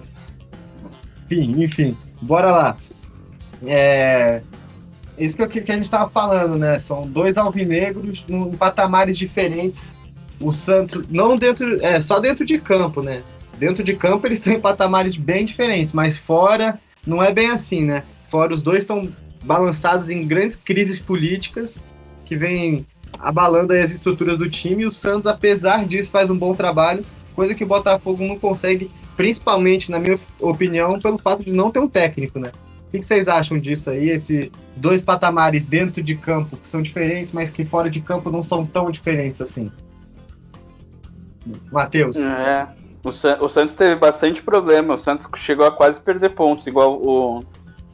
[1.31, 2.77] Enfim, enfim, bora lá.
[3.67, 4.41] É,
[5.19, 6.79] isso que, que a gente estava falando, né?
[6.79, 9.97] São dois alvinegros em patamares diferentes
[10.41, 13.23] o Santos, não dentro, é, só dentro de campo, né?
[13.59, 18.05] Dentro de campo eles têm patamares bem diferentes, mas fora não é bem assim, né?
[18.29, 19.13] Fora os dois estão
[19.43, 21.79] balançados em grandes crises políticas
[22.25, 22.87] que vêm
[23.19, 27.05] abalando as estruturas do time e o Santos, apesar disso, faz um bom trabalho,
[27.35, 31.81] coisa que o Botafogo não consegue, principalmente, na minha opinião, pelo fato de não ter
[31.81, 32.53] um técnico, né?
[32.87, 34.11] O que vocês acham disso aí?
[34.11, 38.45] Esses dois patamares dentro de campo que são diferentes, mas que fora de campo não
[38.45, 39.73] são tão diferentes assim.
[41.73, 42.17] Matheus.
[42.17, 42.69] É.
[43.05, 44.95] O, San o, Santos teve bastante problema.
[44.95, 47.43] O Santos chegou a quase perder pontos, igual o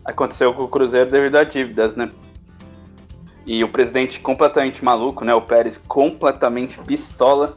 [0.05, 2.11] aconteceu com o Cruzeiro devido a dívidas, né?
[3.47, 5.35] E o presidente completamente maluco, né?
[5.35, 7.57] O Pérez completamente pistola,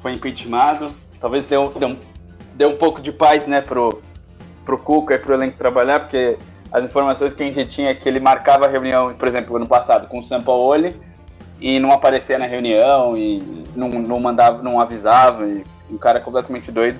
[0.00, 0.90] foi impeachmentado.
[1.20, 1.96] Talvez deu, deu,
[2.54, 4.02] deu um pouco de paz, né, pro,
[4.64, 6.38] pro Cuca e pro elenco trabalhar, porque
[6.72, 9.66] as informações que a gente tinha é que ele marcava a reunião, por exemplo, ano
[9.66, 10.94] passado, com o Sampaoli,
[11.60, 16.70] e não aparecia na reunião e não, não mandava, não avisava, e um cara completamente
[16.72, 16.98] doido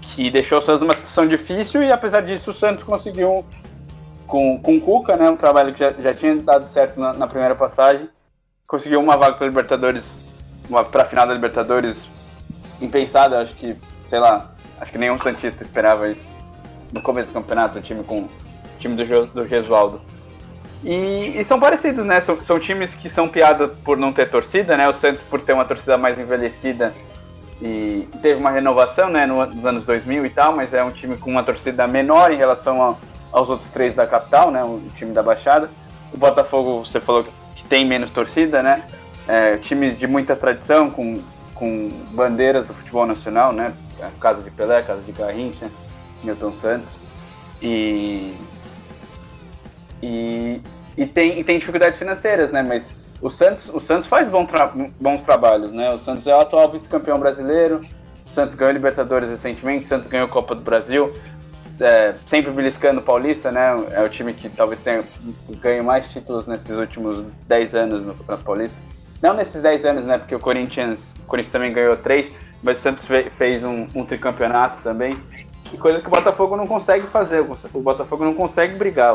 [0.00, 3.44] que deixou o Santos numa situação difícil e apesar disso o Santos conseguiu
[4.26, 7.26] com, com o Cuca, né, um trabalho que já, já tinha dado certo na, na
[7.26, 8.08] primeira passagem,
[8.66, 10.04] conseguiu uma vaga para Libertadores,
[10.90, 12.04] para a final da Libertadores
[12.80, 13.76] impensada, acho que,
[14.08, 14.50] sei lá,
[14.80, 16.26] acho que nenhum Santista esperava isso.
[16.92, 18.28] No começo do campeonato, o time com
[18.78, 20.00] time do, do Gesualdo.
[20.82, 22.20] E, e, são parecidos, né?
[22.20, 24.88] São, são, times que são piada por não ter torcida, né?
[24.88, 26.94] O Santos por ter uma torcida mais envelhecida
[27.60, 29.26] e teve uma renovação, né?
[29.26, 32.82] Nos anos 2000 e tal, mas é um time com uma torcida menor em relação
[32.82, 32.94] a,
[33.32, 34.62] aos outros três da capital, né?
[34.62, 35.68] O time da Baixada.
[36.12, 37.26] O Botafogo, você falou
[37.56, 38.84] que tem menos torcida, né?
[39.26, 41.20] É, time de muita tradição, com,
[41.54, 43.72] com bandeiras do futebol nacional, né?
[44.20, 45.72] Casa de Pelé, Casa de Garrincha, né?
[46.24, 46.98] Milton Santos.
[47.60, 48.34] E
[50.02, 50.60] e,
[50.96, 52.64] e, tem, tem dificuldades financeiras, né?
[52.66, 55.90] Mas o Santos, o Santos faz bom tra bons trabalhos, né?
[55.90, 57.84] O Santos é o atual vice-campeão brasileiro,
[58.24, 61.12] o Santos ganhou Libertadores recentemente, o Santos ganhou Copa do Brasil,
[61.80, 63.66] é, sempre beliscando o Paulista, né?
[63.92, 65.02] É o time que talvez tenha
[65.60, 68.76] ganho mais títulos nesses últimos 10 anos no Campeonato Paulista.
[69.20, 70.18] Não nesses 10 anos, né?
[70.18, 72.30] Porque o Corinthians, o Corinthians também ganhou 3,
[72.62, 73.06] mas o Santos
[73.36, 75.16] fez um, um tricampeonato também.
[75.72, 77.40] E coisa que o Botafogo não consegue fazer.
[77.40, 79.14] O Botafogo não consegue brigar.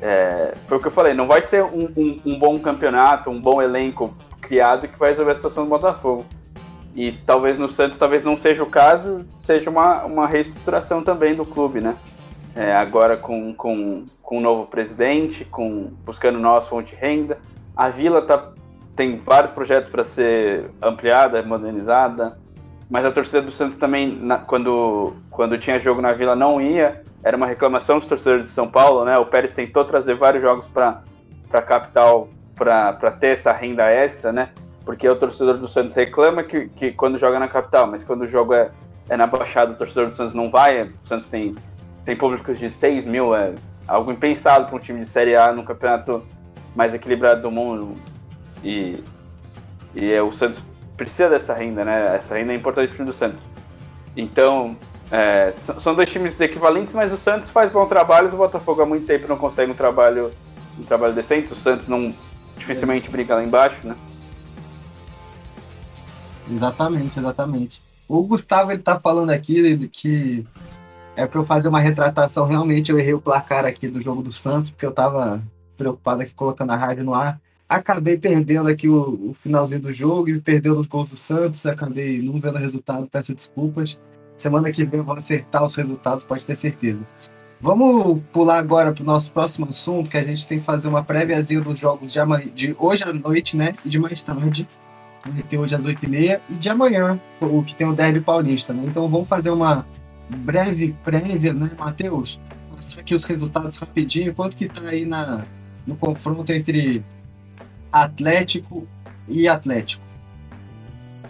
[0.00, 3.40] É, foi o que eu falei, não vai ser um, um, um, bom campeonato, um
[3.40, 6.24] bom elenco criado que vai resolver a situação do Botafogo.
[6.94, 11.44] E talvez no Santos talvez não seja o caso, seja uma, uma reestruturação também do
[11.44, 11.96] clube, né?
[12.54, 17.38] É, agora com, com, com um novo presidente, com buscando nova fonte de renda.
[17.76, 18.52] A Vila tá,
[18.98, 22.36] tem vários projetos para ser ampliada, modernizada,
[22.90, 27.00] mas a torcida do Santos também, na, quando, quando tinha jogo na Vila, não ia
[27.22, 29.16] era uma reclamação dos torcedores de São Paulo, né?
[29.18, 31.02] O Pérez tentou trazer vários jogos para
[31.52, 34.50] a capital para ter essa renda extra, né?
[34.84, 38.26] Porque o torcedor do Santos reclama que, que quando joga na capital, mas quando o
[38.26, 38.70] jogo é,
[39.08, 40.82] é na Baixada, o torcedor do Santos não vai.
[40.82, 41.54] O Santos tem,
[42.04, 43.54] tem públicos de 6 mil, é
[43.86, 46.24] algo impensado para um time de Série A no campeonato
[46.74, 47.94] mais equilibrado do mundo.
[48.62, 49.02] E,
[49.94, 50.62] e é, o Santos
[50.96, 52.16] precisa dessa renda, né?
[52.16, 53.40] Essa renda é importante para o time do Santos.
[54.16, 54.76] Então,
[55.10, 59.06] é, são dois times equivalentes, mas o Santos faz bom trabalho, o Botafogo há muito
[59.06, 60.32] tempo não consegue um trabalho,
[60.78, 62.14] um trabalho decente, o Santos não
[62.56, 63.96] dificilmente briga lá embaixo, né?
[66.50, 67.82] Exatamente, exatamente.
[68.08, 70.46] O Gustavo ele tá falando aqui que
[71.14, 74.32] é para eu fazer uma retratação, realmente eu errei o placar aqui do jogo do
[74.32, 75.42] Santos, porque eu tava
[75.76, 77.40] preocupado aqui colocando a rádio no ar.
[77.68, 82.22] Acabei perdendo aqui o, o finalzinho do jogo e perdendo os gols do Santos, acabei
[82.22, 83.98] não vendo o resultado, peço desculpas.
[84.38, 87.00] Semana que vem vou acertar os resultados, pode ter certeza.
[87.60, 91.02] Vamos pular agora para o nosso próximo assunto, que a gente tem que fazer uma
[91.02, 93.74] préviazinha dos jogos de, amanhã, de hoje à noite, né?
[93.84, 94.66] E de mais tarde.
[95.26, 98.84] Vai ter hoje às 8h30 e de amanhã, o que tem o Derby Paulista, né?
[98.86, 99.84] Então vamos fazer uma
[100.30, 102.40] breve prévia, né, Matheus?
[102.70, 104.34] Mostrar aqui os resultados rapidinho.
[104.34, 105.44] Quanto que tá aí na,
[105.84, 107.02] no confronto entre
[107.92, 108.86] Atlético
[109.26, 110.02] e Atlético?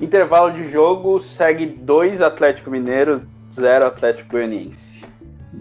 [0.00, 5.04] Intervalo de jogo segue 2 Atlético Mineiro, 0 Atlético Goianiense.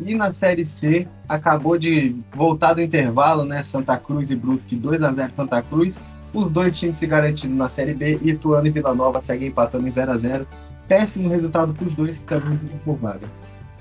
[0.05, 3.63] E na Série C, acabou de voltar do intervalo, né?
[3.63, 5.99] Santa Cruz e Brusque 2 a 0 Santa Cruz.
[6.33, 9.91] Os dois times se garantindo na Série B, Ituano e Vila Nova seguem empatando em
[9.91, 10.47] 0 a 0
[10.87, 13.27] Péssimo resultado para os dois que também ficam por vaga.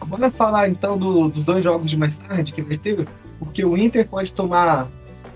[0.05, 3.07] Bora falar então do, dos dois jogos de mais tarde que vai ter,
[3.39, 4.89] porque o Inter pode tomar,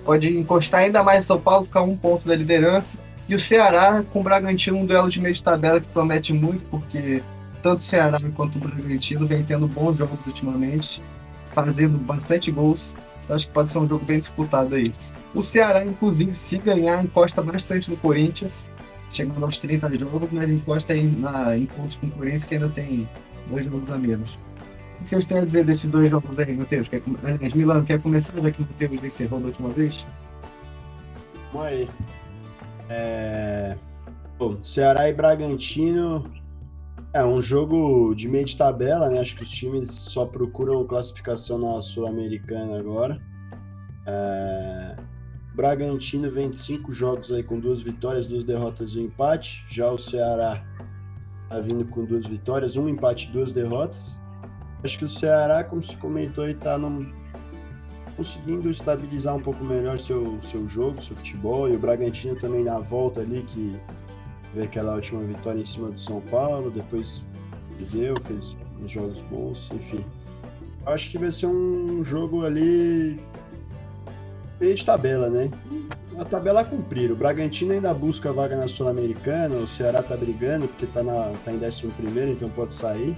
[0.05, 2.95] pode encostar ainda mais São Paulo, ficar um ponto da liderança
[3.31, 6.65] e o Ceará com o Bragantino, um duelo de meio de tabela que promete muito,
[6.69, 7.23] porque
[7.63, 11.01] tanto o Ceará quanto o Bragantino vem tendo bons jogos ultimamente,
[11.53, 12.93] fazendo bastante gols.
[13.29, 14.93] Eu acho que pode ser um jogo bem disputado aí.
[15.33, 18.65] O Ceará, inclusive, se ganhar, encosta bastante no Corinthians,
[19.13, 22.69] chegando aos 30 jogos, mas encosta em, na, em pontos com o Corinthians, que ainda
[22.69, 23.09] tem
[23.49, 24.37] dois jogos a menos.
[25.01, 26.87] O que vocês têm a dizer desses dois jogos aí, Matheus?
[26.87, 30.07] Quer, aliás, Milano, quer começar já que o Matheus encerrou da última vez?
[31.53, 31.89] Vamos aí.
[32.91, 33.77] É...
[34.39, 36.31] Bom, Ceará e Bragantino
[37.15, 39.21] é um jogo de meio de tabela, né?
[39.21, 43.19] Acho que os times só procuram classificação na Sul-Americana agora.
[44.07, 44.97] É...
[45.55, 49.65] Bragantino vem de cinco jogos aí com duas vitórias, duas derrotas e um empate.
[49.71, 50.63] Já o Ceará
[51.49, 54.20] tá vindo com duas vitórias, um empate e duas derrotas.
[54.83, 57.13] Acho que o Ceará, como se comentou tá num,
[58.17, 62.79] conseguindo estabilizar um pouco melhor seu, seu jogo, seu futebol, e o Bragantino também na
[62.79, 63.77] volta ali, que
[64.55, 67.25] veio aquela última vitória em cima do São Paulo, depois
[67.77, 70.05] perdeu, fez uns jogos bons, enfim.
[70.87, 73.21] Acho que vai ser um jogo ali
[74.61, 75.51] meio de tabela, né?
[76.19, 77.11] A tabela a cumprir.
[77.11, 81.33] O Bragantino ainda busca a vaga na Sul-Americana, o Ceará tá brigando porque tá, na,
[81.45, 83.17] tá em 11 primeiro, então pode sair.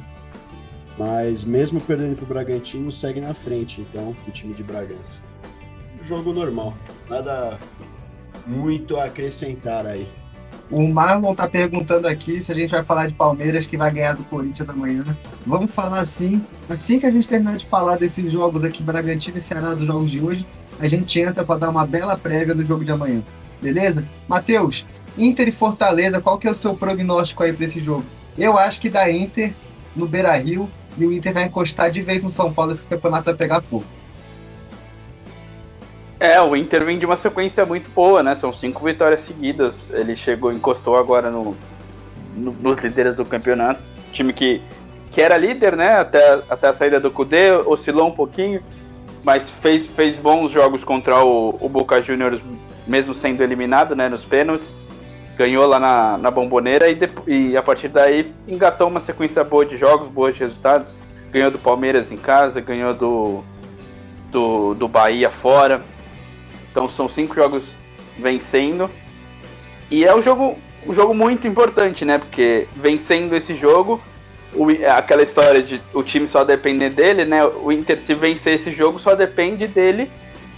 [0.98, 5.20] Mas mesmo perdendo para o Bragantino, segue na frente, então, o time de Bragança.
[6.06, 6.74] Jogo normal,
[7.08, 7.58] nada
[8.46, 10.06] muito a acrescentar aí.
[10.70, 14.14] O Marlon tá perguntando aqui se a gente vai falar de Palmeiras que vai ganhar
[14.14, 15.04] do Corinthians amanhã.
[15.46, 16.42] Vamos falar assim.
[16.68, 20.10] Assim que a gente terminar de falar desses jogos aqui, Bragantino e Ceará, dos jogos
[20.10, 20.46] de hoje,
[20.80, 23.22] a gente entra para dar uma bela prévia do jogo de amanhã.
[23.60, 24.04] Beleza?
[24.26, 24.86] Matheus,
[25.16, 28.04] Inter e Fortaleza, qual que é o seu prognóstico aí para esse jogo?
[28.38, 29.52] Eu acho que dá Inter
[29.94, 33.34] no Beira-Rio e o Inter vai encostar de vez no São Paulo, esse campeonato vai
[33.34, 33.84] pegar fogo.
[36.22, 38.36] É, o Inter vem de uma sequência muito boa, né?
[38.36, 39.74] São cinco vitórias seguidas.
[39.90, 41.56] Ele chegou, encostou agora no,
[42.36, 43.80] no nos líderes do campeonato.
[44.12, 44.62] Time que,
[45.10, 45.94] que era líder, né?
[45.94, 48.62] Até, até a saída do Cudê, oscilou um pouquinho,
[49.24, 52.40] mas fez, fez bons jogos contra o, o Boca Juniors,
[52.86, 54.08] mesmo sendo eliminado, né?
[54.08, 54.70] Nos pênaltis.
[55.36, 59.76] Ganhou lá na, na bomboneira e, e a partir daí engatou uma sequência boa de
[59.76, 60.92] jogos, boas de resultados.
[61.30, 63.42] Ganhou do Palmeiras em casa, ganhou do,
[64.30, 65.82] do, do Bahia fora
[66.72, 67.64] então são cinco jogos
[68.18, 68.90] vencendo.
[69.90, 72.18] E é um jogo, um jogo muito importante, né?
[72.18, 74.00] Porque vencendo esse jogo,
[74.54, 77.44] o, aquela história de o time só depender dele, né?
[77.44, 80.10] O Inter, se vencer esse jogo, só depende dele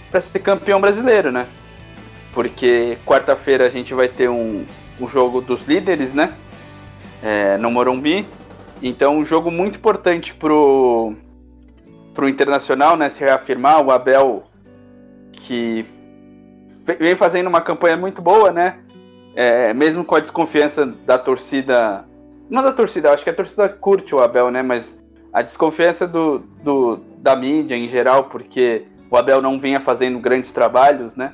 [0.09, 1.45] para ser campeão brasileiro, né?
[2.35, 4.65] Porque quarta-feira a gente vai ter um,
[4.99, 6.33] um jogo dos líderes, né?
[7.23, 8.25] É, no Morumbi.
[8.83, 11.13] Então, um jogo muito importante pro,
[12.13, 13.09] pro Internacional, né?
[13.09, 13.81] Se reafirmar.
[13.81, 14.43] O Abel,
[15.31, 15.85] que
[16.83, 18.79] vem fazendo uma campanha muito boa, né?
[19.33, 22.03] É, mesmo com a desconfiança da torcida.
[22.49, 24.61] Não da torcida, acho que a torcida curte o Abel, né?
[24.61, 24.93] Mas
[25.31, 30.51] a desconfiança do, do, da mídia em geral, porque o Abel não vinha fazendo grandes
[30.51, 31.33] trabalhos, né?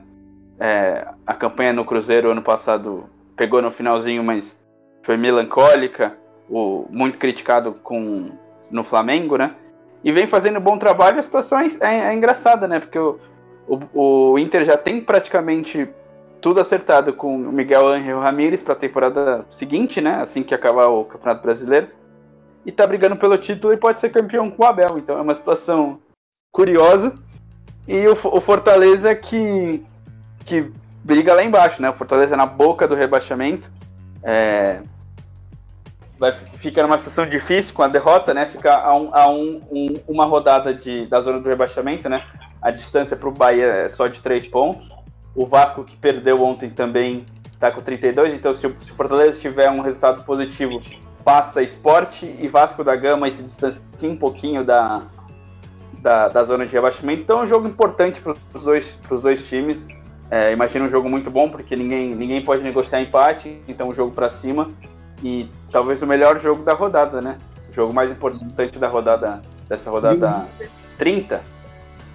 [0.63, 4.55] É, a campanha no Cruzeiro ano passado pegou no finalzinho, mas
[5.01, 6.15] foi melancólica,
[6.47, 8.29] o, muito criticado com,
[8.69, 9.55] no Flamengo, né?
[10.03, 12.79] E vem fazendo bom trabalho, a situação é, é, é engraçada, né?
[12.79, 13.19] Porque o,
[13.67, 15.89] o, o Inter já tem praticamente
[16.39, 20.21] tudo acertado com o Miguel Angel Ramírez para a temporada seguinte, né?
[20.21, 21.87] Assim que acabar o Campeonato Brasileiro.
[22.63, 24.99] E tá brigando pelo título e pode ser campeão com o Abel.
[24.99, 25.99] Então é uma situação
[26.51, 27.15] curiosa.
[27.87, 29.83] E o, o Fortaleza que,
[30.51, 30.69] que
[31.01, 31.89] briga lá embaixo, né?
[31.89, 33.71] O Fortaleza na boca do rebaixamento.
[34.21, 34.81] É,
[36.19, 38.45] vai ficar numa situação difícil com a derrota, né?
[38.45, 42.25] Ficar a, um, a um, um, uma rodada de, da zona do rebaixamento, né?
[42.61, 44.93] A distância para o Bahia é só de 3 pontos.
[45.33, 48.33] O Vasco, que perdeu ontem, também está com 32.
[48.33, 50.81] Então, se o Fortaleza tiver um resultado positivo,
[51.23, 55.03] passa Esporte e Vasco da Gama e se distancia um pouquinho da,
[56.01, 57.21] da, da zona de rebaixamento.
[57.21, 59.87] Então, é um jogo importante para os dois, dois times.
[60.31, 63.61] É, imagina um jogo muito bom, porque ninguém, ninguém pode negociar empate.
[63.67, 64.71] Então, um jogo para cima.
[65.21, 67.37] E talvez o melhor jogo da rodada, né?
[67.69, 70.47] O jogo mais importante da rodada, dessa rodada
[70.97, 71.41] 30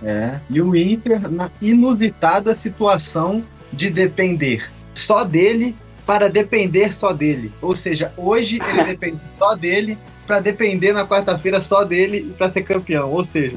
[0.03, 0.39] é.
[0.51, 3.43] E o Inter na inusitada situação
[3.73, 7.53] de depender só dele para depender só dele.
[7.61, 12.62] Ou seja, hoje ele depende só dele para depender na quarta-feira só dele para ser
[12.62, 13.11] campeão.
[13.11, 13.57] Ou seja,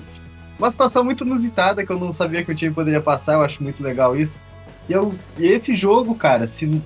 [0.57, 3.33] uma situação muito inusitada que eu não sabia que o time poderia passar.
[3.33, 4.39] Eu acho muito legal isso.
[4.89, 6.81] E, eu, e esse jogo, cara, se,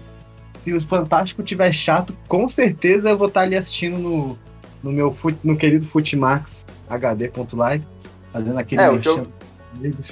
[0.59, 4.37] se o Fantástico tiver chato, com certeza eu vou estar ali assistindo no,
[4.83, 6.53] no meu no querido Futimax
[6.89, 7.87] HD.live,
[8.33, 9.27] fazendo aquele é, o jogo,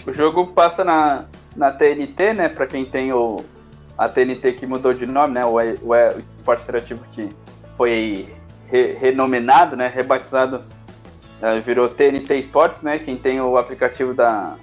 [0.07, 2.47] o jogo passa na, na TNT, né?
[2.47, 3.43] Pra quem tem o,
[3.97, 5.45] a TNT que mudou de nome, né?
[5.45, 7.27] O, o, o esporte interativo que
[7.75, 8.33] foi
[8.67, 9.91] re, renominado, né?
[9.93, 10.63] Rebatizado,
[11.41, 12.99] uh, virou TNT Esportes, né?
[12.99, 14.55] Quem tem o aplicativo da,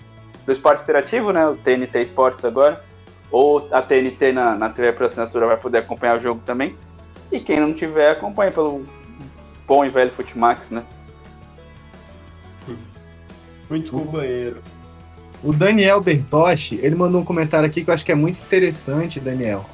[0.46, 1.46] do esporte interativo, né?
[1.46, 2.87] O TNT Esportes agora.
[3.30, 6.74] Ou a TNT na, na TV por assinatura vai poder acompanhar o jogo também.
[7.30, 8.84] E quem não tiver, acompanha pelo
[9.66, 10.82] bom e velho Futimax, né?
[13.68, 14.62] Muito companheiro.
[15.42, 19.20] O Daniel Bertoshi, ele mandou um comentário aqui que eu acho que é muito interessante,
[19.20, 19.64] Daniel.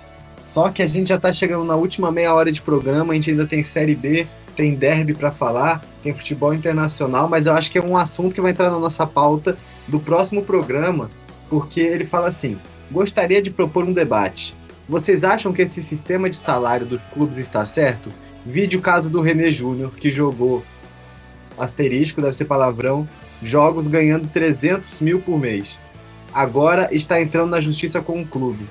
[0.45, 3.31] Só que a gente já tá chegando na última meia hora de programa, a gente
[3.31, 7.79] ainda tem Série B, tem derby para falar, tem futebol internacional, mas eu acho que
[7.79, 9.57] é um assunto que vai entrar na nossa pauta
[9.89, 11.11] do próximo programa,
[11.49, 12.59] porque ele fala assim:
[12.91, 14.55] gostaria de propor um debate.
[14.89, 18.11] Vocês acham que esse sistema de salário dos clubes está certo?
[18.45, 20.62] Vide o caso do René Júnior, que jogou
[21.59, 23.09] asterisco, deve ser palavrão,
[23.43, 25.78] jogos ganhando 300 mil por mês.
[26.32, 28.68] Agora está entrando na justiça com o clube.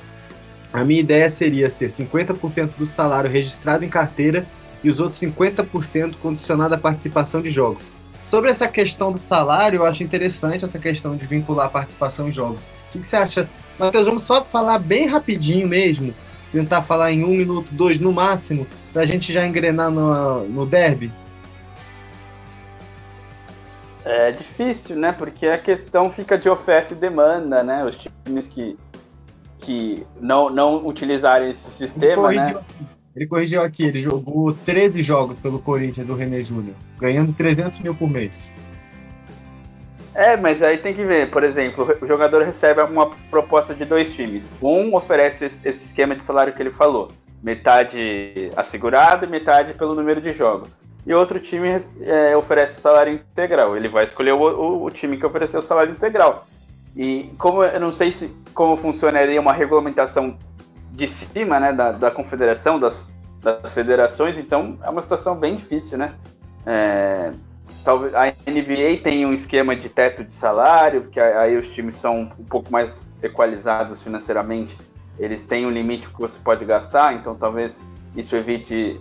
[0.72, 4.46] A minha ideia seria ser 50% do salário registrado em carteira
[4.84, 7.90] e os outros 50% condicionado à participação de jogos.
[8.26, 12.32] Sobre essa questão do salário, eu acho interessante essa questão de vincular a participação em
[12.32, 12.62] jogos.
[12.62, 13.50] O que, que você acha?
[13.80, 16.14] Matheus, vamos só falar bem rapidinho mesmo,
[16.52, 20.66] tentar falar em um minuto, dois no máximo, para a gente já engrenar no, no
[20.66, 21.12] derby.
[24.06, 25.12] É difícil, né?
[25.12, 27.86] Porque a questão fica de oferta e demanda, né?
[27.86, 28.78] Os times que,
[29.60, 32.56] que não, não utilizarem esse sistema, ele né?
[33.16, 37.94] Ele corrigiu aqui, ele jogou 13 jogos pelo Corinthians do René Júnior, ganhando 300 mil
[37.94, 38.52] por mês.
[40.16, 44.14] É, mas aí tem que ver, por exemplo, o jogador recebe uma proposta de dois
[44.14, 44.50] times.
[44.62, 47.12] Um oferece esse esquema de salário que ele falou,
[47.42, 50.70] metade assegurado e metade pelo número de jogos.
[51.06, 51.70] E outro time
[52.02, 53.76] é, oferece o salário integral.
[53.76, 56.46] Ele vai escolher o, o, o, time que ofereceu o salário integral.
[56.96, 60.38] E como eu não sei se como funcionaria uma regulamentação
[60.92, 63.10] de cima, né, da, da confederação, das,
[63.42, 66.14] das federações, então é uma situação bem difícil, né?
[66.66, 67.34] É,
[67.84, 72.32] talvez a NBA tem um esquema de teto de salário, porque aí os times são
[72.40, 74.78] um pouco mais equalizados financeiramente.
[75.20, 77.78] Eles têm um limite que você pode gastar, então talvez
[78.16, 79.00] isso evite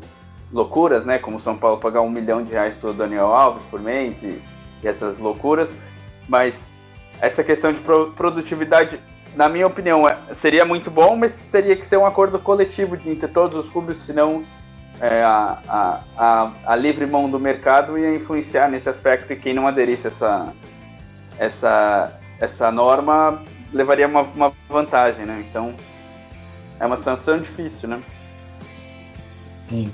[0.53, 1.19] loucuras, né?
[1.19, 4.43] Como o São Paulo pagar um milhão de reais pelo Daniel Alves por mês e,
[4.83, 5.73] e essas loucuras.
[6.29, 6.67] Mas
[7.21, 9.01] essa questão de produtividade,
[9.35, 13.29] na minha opinião, é, seria muito bom, mas teria que ser um acordo coletivo entre
[13.29, 14.45] todos os clubes, senão
[15.03, 19.53] é, a, a, a, a, livre mão do mercado ia influenciar nesse aspecto e quem
[19.53, 20.55] não aderisse a essa,
[21.41, 23.43] essa, essa norma
[23.73, 25.45] levaria uma, uma vantagem, né?
[25.51, 25.75] Então
[26.79, 28.01] é uma sanção difícil, né?
[29.61, 29.93] Sim.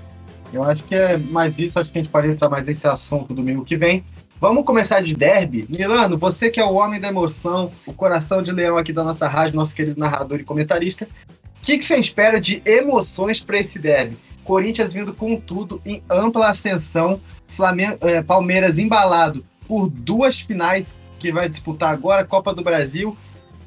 [0.53, 3.33] Eu acho que é mais isso, acho que a gente pode entrar mais nesse assunto
[3.33, 4.05] domingo que vem.
[4.39, 5.67] Vamos começar de derby.
[5.71, 9.27] Milano, você que é o homem da emoção, o coração de leão aqui da nossa
[9.27, 11.09] rádio, nosso querido narrador e comentarista.
[11.57, 14.28] O que, que você espera de emoções para esse derby?
[14.49, 21.31] Corinthians vindo com tudo em ampla ascensão, Flamengo, é, Palmeiras embalado por duas finais que
[21.31, 23.15] vai disputar agora, Copa do Brasil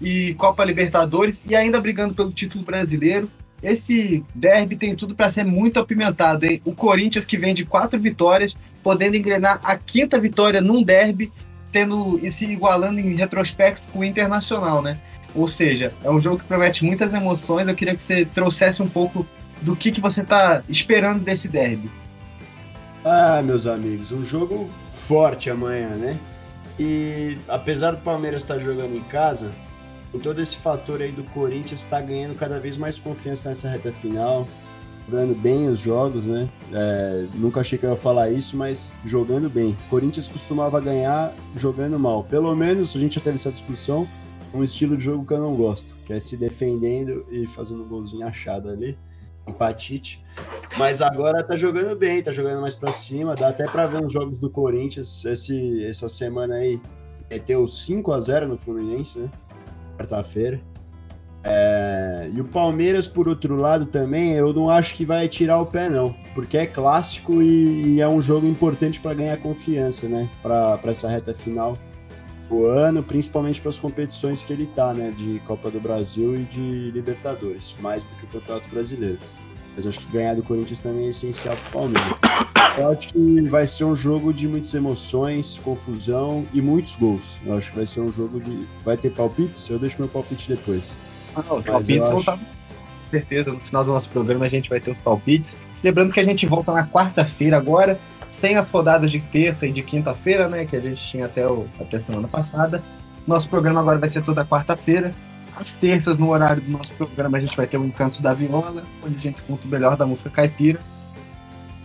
[0.01, 3.29] e Copa Libertadores, e ainda brigando pelo título brasileiro.
[3.61, 6.59] Esse derby tem tudo para ser muito apimentado, hein?
[6.65, 11.31] O Corinthians que vem de quatro vitórias, podendo engrenar a quinta vitória num derby,
[11.71, 14.99] tendo e se igualando em retrospecto com o Internacional, né?
[15.35, 17.67] Ou seja, é um jogo que promete muitas emoções.
[17.67, 19.27] Eu queria que você trouxesse um pouco
[19.61, 21.89] do que, que você está esperando desse derby.
[23.03, 26.19] Ah, meus amigos, um jogo forte amanhã, né?
[26.79, 29.51] E apesar do Palmeiras estar jogando em casa,
[30.11, 33.91] com todo esse fator aí do Corinthians está ganhando cada vez mais confiança nessa reta
[33.91, 34.47] final,
[35.07, 36.47] jogando bem os jogos, né?
[36.71, 39.75] É, nunca achei que eu ia falar isso, mas jogando bem.
[39.89, 42.23] Corinthians costumava ganhar jogando mal.
[42.23, 44.07] Pelo menos a gente já teve essa discussão,
[44.53, 47.87] um estilo de jogo que eu não gosto, que é se defendendo e fazendo um
[47.87, 48.97] golzinho achado ali
[49.47, 50.23] empatite.
[50.77, 53.35] Mas agora tá jogando bem, tá jogando mais para cima.
[53.35, 55.25] Dá até para ver os jogos do Corinthians.
[55.25, 56.81] Esse, essa semana aí
[57.29, 59.29] meteu 5 a 0 no Fluminense, né?
[59.97, 60.61] Quarta-feira.
[61.43, 62.29] É...
[62.33, 65.89] E o Palmeiras, por outro lado, também, eu não acho que vai tirar o pé,
[65.89, 66.15] não.
[66.33, 70.29] Porque é clássico e, e é um jogo importante para ganhar confiança, né?
[70.41, 71.77] Para essa reta final
[72.55, 75.13] o ano, principalmente para as competições que ele tá, né?
[75.15, 79.19] De Copa do Brasil e de Libertadores, mais do que o Campeonato Brasileiro.
[79.75, 82.17] Mas acho que ganhar do Corinthians também é essencial para o Palmeiras.
[82.77, 87.39] Eu acho que vai ser um jogo de muitas emoções, confusão e muitos gols.
[87.45, 88.67] Eu acho que vai ser um jogo de.
[88.83, 89.69] Vai ter palpites?
[89.69, 90.97] Eu deixo meu palpite depois.
[91.35, 92.37] Ah, não, os palpites vão estar.
[92.37, 95.55] Tá- com certeza, no final do nosso programa a gente vai ter os palpites.
[95.83, 97.99] Lembrando que a gente volta na quarta-feira agora
[98.31, 101.67] sem as rodadas de terça e de quinta-feira, né, que a gente tinha até, o,
[101.79, 102.81] até semana passada.
[103.27, 105.13] Nosso programa agora vai ser toda quarta-feira.
[105.55, 108.83] Às terças, no horário do nosso programa, a gente vai ter o Encanto da Viola,
[109.05, 110.79] onde a gente escuta o melhor da música caipira.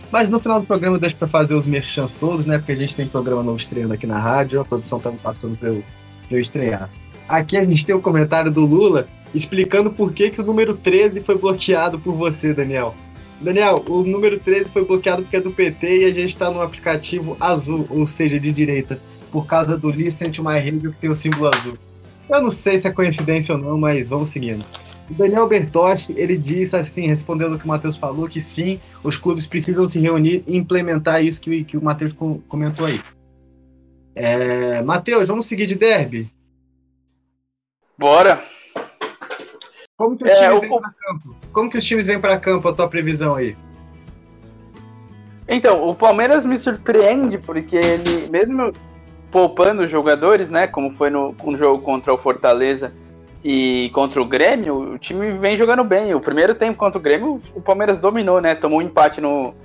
[0.09, 2.57] Mas no final do programa deixa para fazer os merchants todos, né?
[2.57, 5.57] Porque a gente tem programa novo estreando aqui na rádio, a produção tá me passando
[5.57, 5.83] para eu,
[6.27, 6.89] pra eu estrear.
[7.27, 10.75] Aqui a gente tem o um comentário do Lula explicando por que, que o número
[10.75, 12.95] 13 foi bloqueado por você, Daniel.
[13.39, 16.61] Daniel, o número 13 foi bloqueado porque é do PT e a gente está no
[16.61, 18.99] aplicativo azul, ou seja, de direita,
[19.31, 21.77] por causa do Listen to My Radio que tem o símbolo azul.
[22.29, 24.65] Eu não sei se é coincidência ou não, mas vamos seguindo.
[25.09, 29.15] O Daniel Bertotti, ele disse assim, respondendo o que o Matheus falou, que sim, os
[29.15, 32.13] clubes precisam se reunir e implementar isso que, que o Matheus
[32.47, 32.99] comentou aí.
[34.13, 36.29] É, Matheus, vamos seguir de derby?
[37.97, 38.43] Bora!
[39.95, 41.35] Como que os é, vêm para campo?
[41.57, 43.57] Como que os times vêm para campo, a tua previsão aí?
[45.47, 48.71] Então, o Palmeiras me surpreende porque ele, mesmo
[49.31, 52.93] poupando os jogadores, né, como foi no, no jogo contra o Fortaleza
[53.43, 56.13] e contra o Grêmio, o time vem jogando bem.
[56.13, 58.53] O primeiro tempo contra o Grêmio, o Palmeiras dominou, né?
[58.53, 59.55] Tomou um empate no,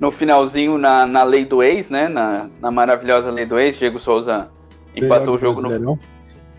[0.00, 2.08] no finalzinho na, na lei do ex, né?
[2.08, 3.76] Na, na maravilhosa lei do ex.
[3.76, 4.48] Diego Souza
[4.96, 5.98] empatou o jogo no.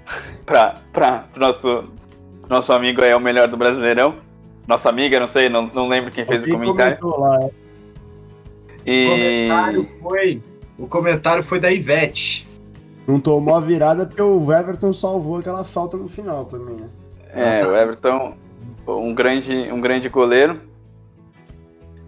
[0.46, 1.84] para o nosso
[2.48, 4.22] nosso amigo é o melhor do Brasileirão.
[4.68, 6.97] Nossa amiga, não sei, não, não lembro quem fez o comentário.
[7.01, 7.39] Lá.
[8.86, 9.05] E...
[9.05, 10.41] O comentário foi.
[10.78, 12.47] O comentário foi da Ivete.
[13.07, 16.89] Não tomou a virada porque o Everton salvou aquela falta no final também, né?
[17.36, 18.34] É, o Everton,
[18.88, 20.61] um grande, um grande goleiro.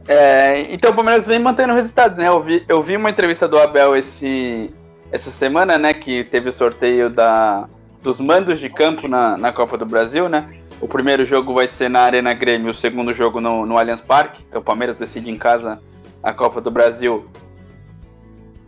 [0.07, 2.27] É, então o Palmeiras vem mantendo o resultado, né?
[2.27, 4.71] Eu vi, eu vi uma entrevista do Abel esse,
[5.11, 7.67] essa semana, né, que teve o sorteio da,
[8.03, 10.47] dos mandos de campo na, na Copa do Brasil, né?
[10.81, 14.43] O primeiro jogo vai ser na Arena Grêmio, o segundo jogo no, no Allianz Parque.
[14.47, 15.79] Então o Palmeiras decide em casa
[16.21, 17.25] a Copa do Brasil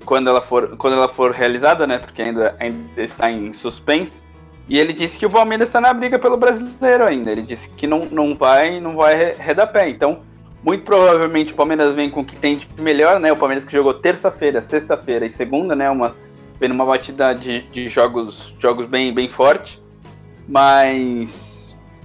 [0.05, 1.97] quando ela for, quando ela for realizada, né?
[1.97, 4.21] Porque ainda, ainda está em suspense.
[4.69, 7.31] E ele disse que o Palmeiras está na briga pelo brasileiro ainda.
[7.31, 9.89] Ele disse que não, não vai não vai redar pé.
[9.89, 10.21] Então,
[10.63, 13.31] muito provavelmente o Palmeiras vem com o que tem de melhor, né?
[13.31, 15.89] O Palmeiras que jogou terça-feira, sexta-feira e segunda, né?
[15.89, 16.15] Uma,
[16.59, 19.81] vem numa batida de, de jogos, jogos bem, bem forte.
[20.47, 21.46] Mas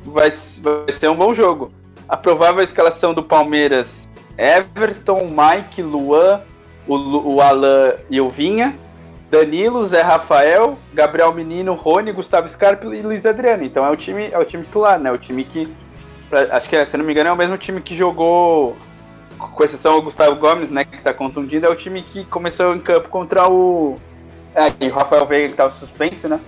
[0.05, 1.73] vai, vai ser um bom jogo.
[2.09, 6.41] A provável escalação do Palmeiras: Everton, Mike, Luan,
[6.87, 8.75] o, o Alan e o Vinha.
[9.31, 13.65] Danilo, Zé Rafael, Gabriel Menino, Rony, Gustavo Scarpa e Luiz Adriano.
[13.65, 15.11] Então é o time, é o time titular, né?
[15.11, 15.67] O time que.
[16.51, 18.77] Acho que, se não me engano, é o mesmo time que jogou,
[19.39, 20.85] com exceção do Gustavo Gomes, né?
[20.85, 23.97] Que tá contundido, é o time que começou em campo contra o.
[24.55, 26.39] É, o Rafael Veiga que tava suspenso, né?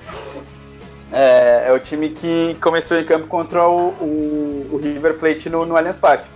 [1.13, 5.65] É, é, o time que começou em campo contra o, o, o River Plate no,
[5.65, 6.27] no Allianz Parque.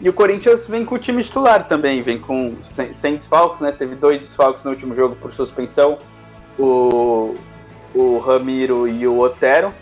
[0.00, 3.72] E o Corinthians vem com o time titular também, vem com sem, sem desfalques, né?
[3.72, 5.98] Teve dois desfalques no último jogo por suspensão,
[6.58, 7.34] o,
[7.94, 9.72] o Ramiro e o Otero.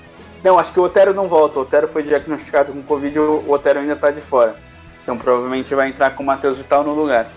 [0.44, 3.78] Não, acho que o Otero não volta, o Otero foi diagnosticado com Covid, o Otero
[3.78, 4.56] ainda está de fora.
[5.02, 7.28] Então provavelmente vai entrar com o Matheus Vital no lugar.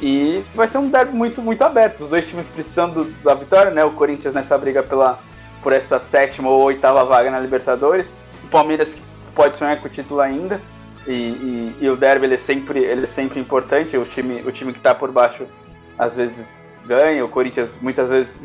[0.00, 2.02] E vai ser um derby muito, muito aberto.
[2.04, 3.84] Os dois times precisando da vitória, né?
[3.84, 5.20] O Corinthians nessa briga pela,
[5.64, 8.12] por essa sétima ou oitava vaga na Libertadores.
[8.44, 8.94] O Palmeiras
[9.34, 10.60] pode sonhar com o título ainda.
[11.06, 13.96] E, e, e, o derby ele é sempre, ele é sempre importante.
[13.96, 15.46] O time, o time que está por baixo
[15.98, 17.24] às vezes ganha.
[17.24, 18.40] O Corinthians muitas vezes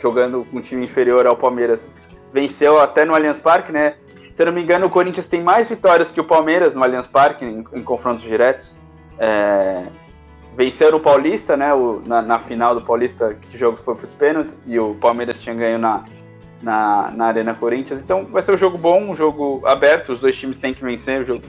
[0.00, 1.86] jogando com um time inferior ao Palmeiras
[2.32, 3.94] venceu até no Allianz Parque, né?
[4.30, 7.06] Se eu não me engano, o Corinthians tem mais vitórias que o Palmeiras no Allianz
[7.06, 8.74] Parque em, em confrontos diretos.
[9.16, 9.84] É,
[10.56, 11.72] venceu o Paulista, né?
[11.72, 14.94] O, na, na, final do Paulista, que o jogo foi para os pênaltis e o
[14.96, 16.04] Palmeiras tinha ganho na,
[16.64, 18.00] na, na Arena Corinthians.
[18.00, 20.12] Então vai ser um jogo bom, um jogo aberto.
[20.12, 21.42] Os dois times têm que vencer o jogo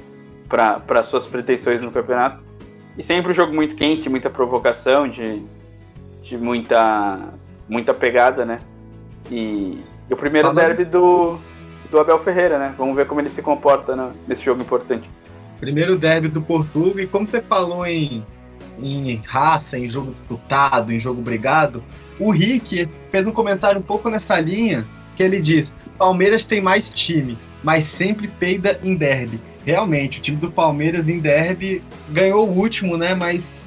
[0.48, 2.44] para suas pretensões no campeonato.
[2.98, 5.42] E sempre um jogo muito quente, muita provocação, de,
[6.24, 7.20] de muita,
[7.68, 8.60] muita pegada, né?
[9.32, 10.66] E, e o primeiro Falando...
[10.66, 11.38] derby do,
[11.90, 12.74] do Abel Ferreira, né?
[12.78, 15.10] Vamos ver como ele se comporta né, nesse jogo importante.
[15.60, 18.24] Primeiro derby do Portugal, e como você falou em,
[18.80, 21.84] em raça, em jogo disputado, em jogo brigado,
[22.20, 24.86] o Rick fez um comentário um pouco nessa linha,
[25.16, 30.38] que ele diz: Palmeiras tem mais time, mas sempre peida em derby realmente, o time
[30.38, 33.16] do Palmeiras em derby ganhou o último, né?
[33.16, 33.66] Mas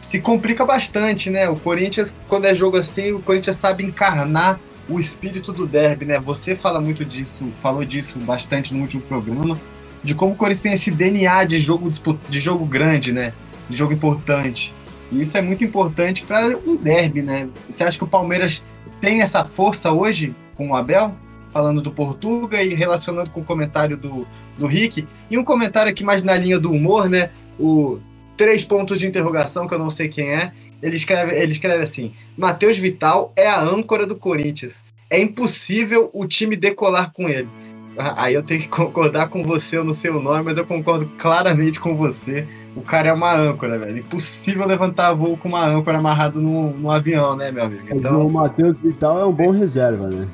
[0.00, 1.48] se complica bastante, né?
[1.48, 6.20] O Corinthians, quando é jogo assim, o Corinthians sabe encarnar o espírito do derby, né?
[6.20, 9.58] Você fala muito disso, falou disso bastante no último programa,
[10.04, 11.90] de como o Corinthians tem esse DNA de jogo
[12.28, 13.32] de jogo grande, né?
[13.68, 14.72] De jogo importante.
[15.10, 17.48] E isso é muito importante para um derby, né?
[17.68, 18.62] Você acha que o Palmeiras
[19.00, 21.14] tem essa força hoje com o Abel?
[21.56, 24.26] falando do Portuga e relacionando com o comentário do,
[24.58, 25.08] do Rick.
[25.30, 27.30] E um comentário aqui mais na linha do humor, né?
[27.58, 27.98] O
[28.36, 30.52] três pontos de interrogação, que eu não sei quem é.
[30.82, 34.84] Ele escreve, ele escreve assim: Matheus Vital é a âncora do Corinthians.
[35.08, 37.48] É impossível o time decolar com ele.
[37.96, 41.10] Aí eu tenho que concordar com você, eu não sei o nome, mas eu concordo
[41.16, 42.46] claramente com você.
[42.76, 44.00] O cara é uma âncora, velho.
[44.00, 47.86] Impossível levantar voo com uma âncora amarrado no, no avião, né, meu amigo?
[47.90, 48.26] Então...
[48.26, 50.28] O Matheus Vital é um bom reserva, né?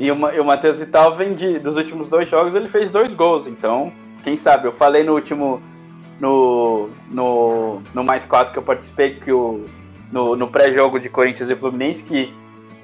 [0.00, 3.46] E o, o Matheus Vital vem de, dos últimos dois jogos, ele fez dois gols.
[3.46, 3.92] Então,
[4.24, 4.66] quem sabe?
[4.66, 5.62] Eu falei no último.
[6.18, 9.64] No, no, no mais quatro que eu participei, que o,
[10.12, 12.34] no, no pré-jogo de Corinthians e Fluminense, que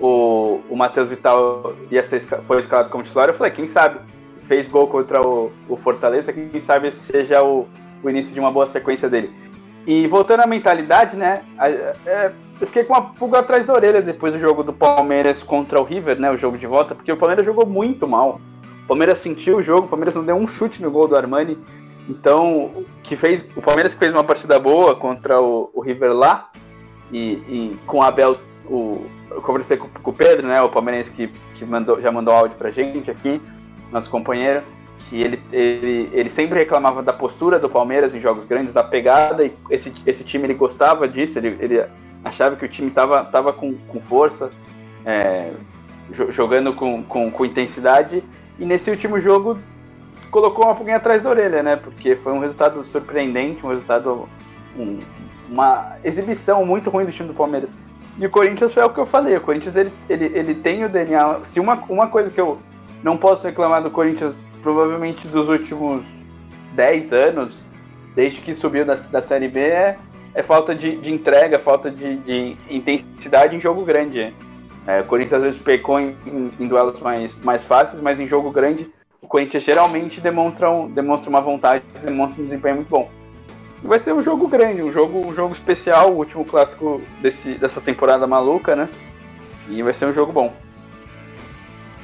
[0.00, 3.28] o, o Matheus Vital ia ser, foi escalado como titular.
[3.28, 3.98] Eu falei, quem sabe?
[4.44, 7.66] Fez gol contra o, o Fortaleza, quem sabe seja o,
[8.02, 9.30] o início de uma boa sequência dele.
[9.86, 11.42] E voltando à mentalidade, né?
[12.04, 15.80] É, eu fiquei com uma pulga atrás da orelha depois do jogo do Palmeiras contra
[15.80, 16.28] o River, né?
[16.30, 18.40] O jogo de volta, porque o Palmeiras jogou muito mal.
[18.82, 21.56] O Palmeiras sentiu o jogo, o Palmeiras não deu um chute no gol do Armani.
[22.08, 26.50] Então, que fez, o Palmeiras fez uma partida boa contra o, o River lá.
[27.12, 27.18] E,
[27.48, 28.36] e, com o Abel,
[28.68, 30.60] o, eu conversei com, com, o Pedro, né?
[30.62, 33.40] O palmeirense que, que mandou, já mandou áudio pra gente aqui,
[33.92, 34.62] nosso companheiro
[35.08, 39.44] que ele, ele, ele sempre reclamava da postura do Palmeiras em jogos grandes, da pegada,
[39.44, 41.84] e esse, esse time ele gostava disso, ele, ele
[42.24, 44.50] achava que o time estava tava com, com força,
[45.04, 45.52] é,
[46.30, 48.22] jogando com, com, com, intensidade,
[48.58, 49.58] e nesse último jogo
[50.30, 51.76] colocou uma pulguinha atrás da orelha, né?
[51.76, 54.28] Porque foi um resultado surpreendente, um resultado,
[54.76, 54.98] um,
[55.48, 57.70] uma exibição muito ruim do time do Palmeiras.
[58.18, 60.88] E o Corinthians foi o que eu falei, o Corinthians ele, ele, ele tem o
[60.88, 62.58] DNA, se uma, uma coisa que eu
[63.02, 64.34] não posso reclamar do Corinthians
[64.66, 66.02] provavelmente dos últimos
[66.72, 67.64] 10 anos,
[68.16, 69.96] desde que subiu da, da Série B, é,
[70.34, 74.34] é falta de, de entrega, falta de, de, intensidade em jogo grande.
[74.84, 78.26] É, o Corinthians às vezes pecou em, em, em, duelos mais, mais fáceis, mas em
[78.26, 78.90] jogo grande
[79.22, 83.08] o Corinthians geralmente demonstra, um, demonstra uma vontade, demonstra um desempenho muito bom.
[83.84, 87.54] E vai ser um jogo grande, um jogo, um jogo especial, o último clássico desse,
[87.54, 88.88] dessa temporada maluca, né?
[89.68, 90.52] E vai ser um jogo bom.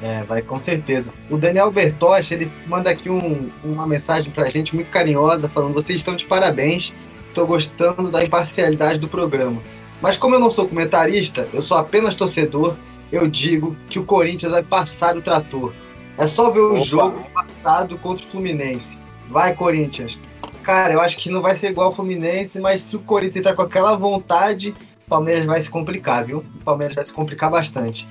[0.03, 1.09] É, vai com certeza.
[1.29, 5.97] O Daniel Bertocha, ele manda aqui um, uma mensagem pra gente muito carinhosa, falando: vocês
[5.97, 6.93] estão de parabéns,
[7.29, 9.61] estou gostando da imparcialidade do programa.
[10.01, 12.75] Mas como eu não sou comentarista, eu sou apenas torcedor,
[13.13, 15.71] eu digo que o Corinthians vai passar o trator.
[16.17, 16.83] É só ver o Opa.
[16.83, 18.97] jogo passado contra o Fluminense.
[19.29, 20.19] Vai, Corinthians.
[20.63, 23.53] Cara, eu acho que não vai ser igual ao Fluminense, mas se o Corinthians entrar
[23.53, 24.73] com aquela vontade,
[25.05, 26.39] o Palmeiras vai se complicar, viu?
[26.39, 28.05] O Palmeiras vai se complicar bastante.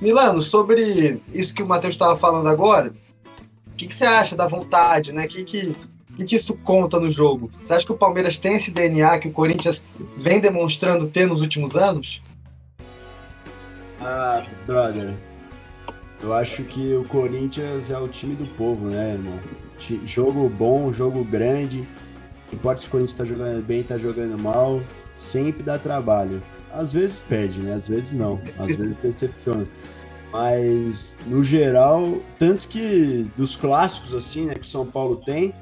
[0.00, 2.92] Milano, sobre isso que o Matheus estava falando agora,
[3.66, 5.24] o que, que, você acha da vontade, né?
[5.24, 5.76] O que, que,
[6.16, 7.50] que, isso conta no jogo?
[7.62, 9.84] Você acha que o Palmeiras tem esse DNA que o Corinthians
[10.16, 12.22] vem demonstrando ter nos últimos anos?
[14.00, 15.14] Ah, brother,
[16.22, 19.38] eu acho que o Corinthians é o time do povo, né, irmão?
[20.04, 21.86] Jogo bom, jogo grande.
[22.50, 26.42] Não importa se o Corinthians tá jogando bem, tá jogando mal, sempre dá trabalho.
[26.76, 27.74] Às vezes perde, né?
[27.74, 28.40] Às vezes não.
[28.58, 29.66] Às vezes decepciona.
[30.32, 35.54] Mas, no geral, tanto que dos clássicos, assim, né, que o São Paulo tem,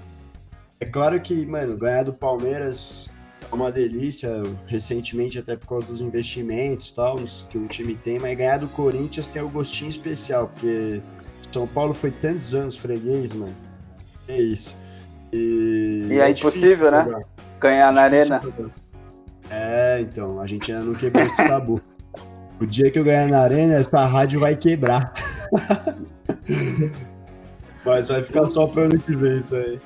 [0.80, 3.08] é claro que, mano, ganhar do Palmeiras
[3.50, 7.18] é uma delícia, recentemente até por causa dos investimentos tal,
[7.48, 11.00] que o time tem, mas ganhar do Corinthians tem o um gostinho especial, porque
[11.52, 13.54] São Paulo foi tantos anos freguês, mano.
[14.26, 14.76] É isso.
[15.32, 17.24] E, e é, é impossível, né?
[17.60, 18.40] Ganhar na arena.
[19.50, 21.80] É, então, a gente ainda não quebrou esse tabu.
[22.60, 25.12] O dia que eu ganhar na arena, essa rádio vai quebrar.
[27.84, 29.80] Mas vai ficar só pro ano que vem isso aí.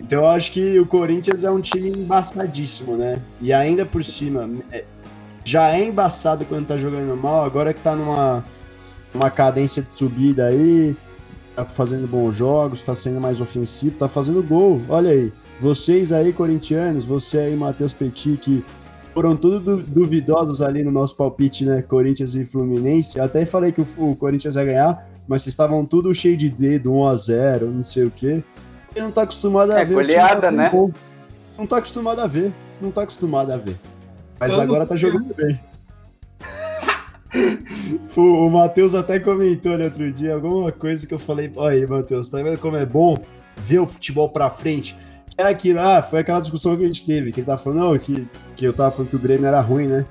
[0.00, 3.20] Então eu acho que o Corinthians é um time embaçadíssimo, né?
[3.40, 4.84] E ainda por cima, é,
[5.44, 8.44] já é embaçado quando tá jogando mal, agora que tá numa
[9.14, 10.94] uma cadência de subida aí,
[11.56, 14.82] tá fazendo bons jogos, tá sendo mais ofensivo, tá fazendo gol.
[14.88, 18.64] Olha aí, vocês aí, corintianos, você aí, Matheus Petit, que
[19.12, 21.82] foram tudo duvidosos ali no nosso palpite, né?
[21.82, 23.18] Corinthians e Fluminense.
[23.18, 26.48] Eu até falei que o, o Corinthians ia ganhar, mas vocês estavam tudo cheio de
[26.48, 28.44] dedo, 1 a 0 não sei o quê.
[28.94, 29.94] E não tá acostumado a é, ver.
[29.94, 30.70] Goleada, né?
[30.70, 30.90] Bom.
[31.58, 32.52] Não tá acostumado a ver.
[32.80, 33.76] Não tá acostumado a ver.
[34.38, 35.60] Mas Eu agora tá jogando bem.
[38.16, 41.50] o Matheus até comentou no outro dia alguma coisa que eu falei.
[41.56, 43.16] Olha aí, Matheus, tá vendo como é bom
[43.56, 44.96] ver o futebol pra frente?
[45.38, 47.96] Era aquilo, ah, foi aquela discussão que a gente teve, que ele tava falando, não,
[47.96, 50.04] que, que eu tava falando que o Grêmio era ruim, né?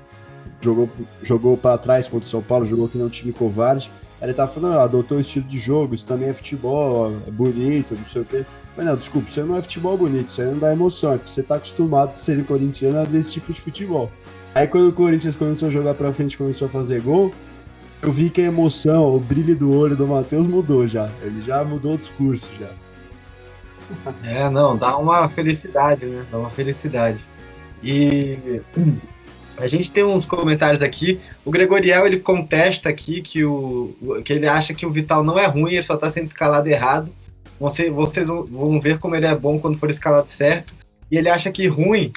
[0.58, 0.88] Jogou,
[1.22, 3.92] jogou pra trás contra o São Paulo, jogou que não um time covarde.
[4.22, 7.30] Aí ele tava falando, não, adotou o estilo de jogo, isso também é futebol, é
[7.30, 8.38] bonito, não sei o quê.
[8.38, 11.12] Eu falei, não, desculpa, isso aí não é futebol bonito, isso aí não dá emoção,
[11.12, 14.10] é porque você tá acostumado a ser corintiano a ver esse tipo de futebol.
[14.54, 17.34] Aí quando o Corinthians começou a jogar pra frente começou a fazer gol,
[18.00, 21.10] eu vi que a emoção, o brilho do olho do Matheus mudou já.
[21.20, 22.70] Ele já mudou o discurso já.
[24.24, 26.24] É, não, dá uma felicidade, né?
[26.30, 27.24] Dá uma felicidade.
[27.82, 28.60] E
[29.56, 31.20] a gente tem uns comentários aqui.
[31.44, 33.94] O Gregoriel ele contesta aqui que, o,
[34.24, 37.10] que ele acha que o Vital não é ruim, ele só está sendo escalado errado.
[37.58, 40.74] Você, vocês vão ver como ele é bom quando for escalado certo.
[41.10, 42.12] E ele acha que ruim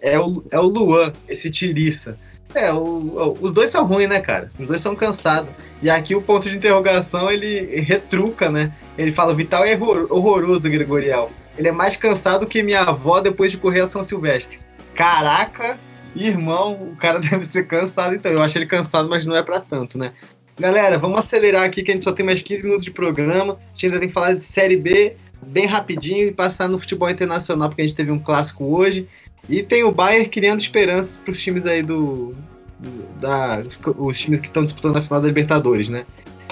[0.00, 2.16] é o, é o Luan, esse tiriça.
[2.54, 4.50] É, o, o, os dois são ruins, né, cara?
[4.58, 5.50] Os dois são cansados.
[5.82, 8.72] E aqui o ponto de interrogação ele retruca, né?
[8.96, 11.30] Ele fala: Vital é horroroso, Gregorial.
[11.58, 14.58] Ele é mais cansado que minha avó depois de correr a São Silvestre.
[14.94, 15.78] Caraca,
[16.14, 18.30] irmão, o cara deve ser cansado então.
[18.30, 20.12] Eu acho ele cansado, mas não é para tanto, né?
[20.58, 23.54] Galera, vamos acelerar aqui que a gente só tem mais 15 minutos de programa.
[23.54, 25.16] A gente ainda tem que falar de Série B
[25.46, 29.06] bem rapidinho e passar no futebol internacional, porque a gente teve um clássico hoje.
[29.48, 32.34] E tem o Bayern criando esperanças para os times aí do,
[32.78, 33.62] do da,
[33.98, 36.04] os times que estão disputando a final da Libertadores, né?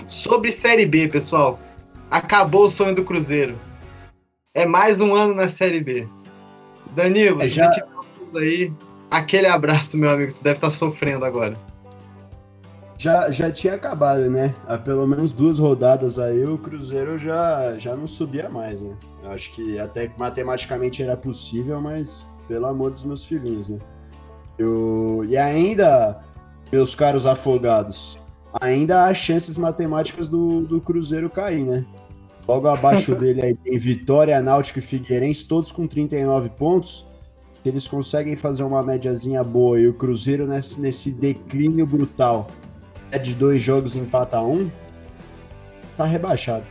[0.07, 1.59] Sobre Série B, pessoal,
[2.11, 3.59] acabou o sonho do Cruzeiro.
[4.55, 6.09] É mais um ano na Série B.
[6.95, 7.73] Danilo, é já...
[7.73, 7.83] se
[8.15, 8.73] tudo aí,
[9.11, 10.31] aquele abraço, meu amigo.
[10.31, 11.57] Você deve estar tá sofrendo agora.
[12.97, 14.55] Já, já tinha acabado, né?
[14.69, 18.97] Há pelo menos duas rodadas aí, o Cruzeiro já, já não subia mais, né?
[19.23, 23.79] Eu acho que até matematicamente era possível, mas pelo amor dos meus filhinhos, né?
[24.59, 25.25] Eu...
[25.27, 26.21] E ainda,
[26.73, 28.19] meus caros afogados,
[28.61, 31.85] ainda há chances matemáticas do, do Cruzeiro cair, né?
[32.47, 37.07] Logo abaixo dele aí tem Vitória, Náutico e Figueirense, todos com 39 pontos.
[37.65, 42.49] Eles conseguem fazer uma médiazinha boa e o Cruzeiro nesse, nesse declínio brutal
[43.11, 44.69] é de dois jogos empata um,
[45.97, 46.65] tá rebaixado.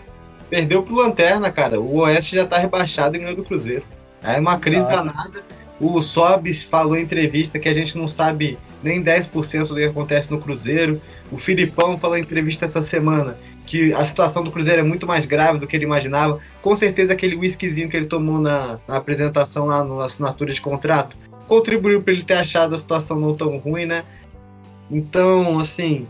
[0.50, 1.80] Perdeu pro Lanterna, cara.
[1.80, 3.84] O Oeste já tá rebaixado e ganhou do Cruzeiro.
[4.22, 4.62] É uma Exato.
[4.62, 5.42] crise danada.
[5.86, 10.32] O Sobis falou em entrevista que a gente não sabe nem 10% do que acontece
[10.32, 11.02] no Cruzeiro.
[11.30, 15.26] O Filipão falou em entrevista essa semana que a situação do Cruzeiro é muito mais
[15.26, 16.40] grave do que ele imaginava.
[16.62, 21.18] Com certeza aquele whiskyzinho que ele tomou na, na apresentação lá na assinatura de contrato
[21.50, 24.06] contribuiu para ele ter achado a situação não tão ruim, né?
[24.90, 26.08] Então, assim,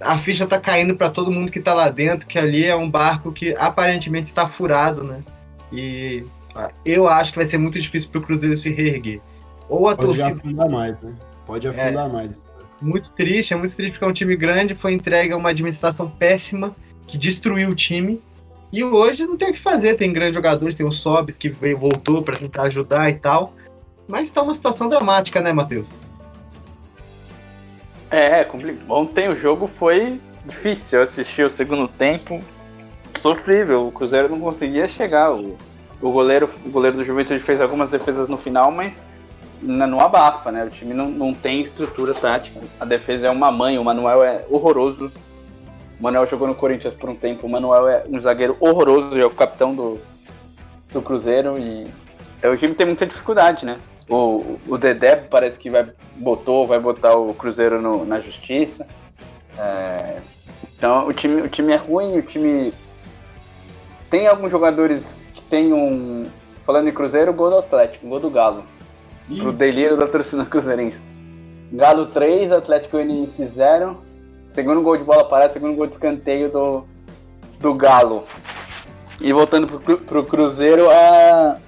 [0.00, 2.90] a ficha tá caindo para todo mundo que tá lá dentro, que ali é um
[2.90, 5.22] barco que aparentemente está furado, né?
[5.70, 6.24] E
[6.84, 9.20] eu acho que vai ser muito difícil pro Cruzeiro se reerguer.
[9.68, 10.38] Ou a Pode torcida.
[10.38, 11.14] afundar mais, né?
[11.46, 12.42] Pode afundar mais.
[12.80, 16.10] Muito triste, é muito triste porque é um time grande, foi entregue a uma administração
[16.10, 16.74] péssima
[17.06, 18.20] que destruiu o time.
[18.72, 21.78] E hoje não tem o que fazer, tem grandes jogadores, tem o Sobis que veio,
[21.78, 23.52] voltou para tentar ajudar e tal.
[24.08, 25.96] Mas tá uma situação dramática, né, Matheus?
[28.10, 30.98] É, compli- ontem o jogo foi difícil.
[30.98, 32.42] Eu assisti o segundo tempo,
[33.20, 33.86] sofrível.
[33.86, 35.32] O Cruzeiro não conseguia chegar.
[35.32, 35.56] O,
[36.02, 39.02] o goleiro, o goleiro do Juventude fez algumas defesas no final, mas
[39.62, 40.64] não abafa, né?
[40.64, 42.60] O time não, não tem estrutura tática.
[42.80, 45.12] A defesa é uma mãe, o Manuel é horroroso.
[45.98, 47.46] O Manuel jogou no Corinthians por um tempo.
[47.46, 50.00] O Manuel é um zagueiro horroroso, é o capitão do,
[50.92, 51.86] do Cruzeiro e
[52.42, 53.78] é, o time tem muita dificuldade, né?
[54.08, 58.84] O, o Dedé parece que vai botou, vai botar o Cruzeiro no- na justiça.
[59.56, 60.16] É,
[60.76, 62.74] então o time, o time é ruim, o time
[64.10, 65.14] tem alguns jogadores
[65.52, 66.24] tem um.
[66.64, 68.64] Falando em Cruzeiro, gol do Atlético, gol do Galo.
[69.38, 70.98] Pro delírio da torcida cruzeirense.
[71.70, 73.98] Galo 3, Atlético Goianiense 0.
[74.48, 76.84] Segundo gol de bola parada, segundo gol de escanteio do,
[77.60, 78.24] do Galo.
[79.20, 81.58] E voltando pro, pro Cruzeiro, a,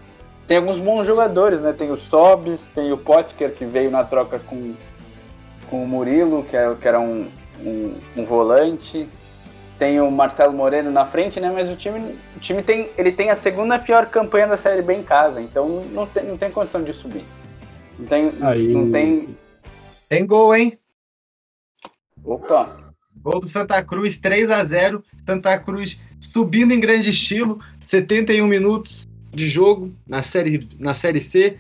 [0.47, 1.75] tem alguns bons jogadores, né?
[1.75, 4.73] Tem o Sobis, tem o Potker, que veio na troca com,
[5.69, 7.27] com o Murilo, que, é, que era um,
[7.61, 9.07] um, um volante.
[9.79, 11.51] Tem o Marcelo Moreno na frente, né?
[11.51, 14.95] Mas o time, o time tem, ele tem a segunda pior campanha da Série B
[14.95, 17.25] em casa, então não tem, não tem condição de subir.
[17.99, 19.37] Não tem, Aí- não tem.
[20.09, 20.79] Tem gol, hein?
[22.25, 22.85] Opa!
[23.17, 29.07] Gol do Santa Cruz, 3 a 0 Santa Cruz subindo em grande estilo, 71 minutos
[29.31, 31.57] de jogo na série, na série C.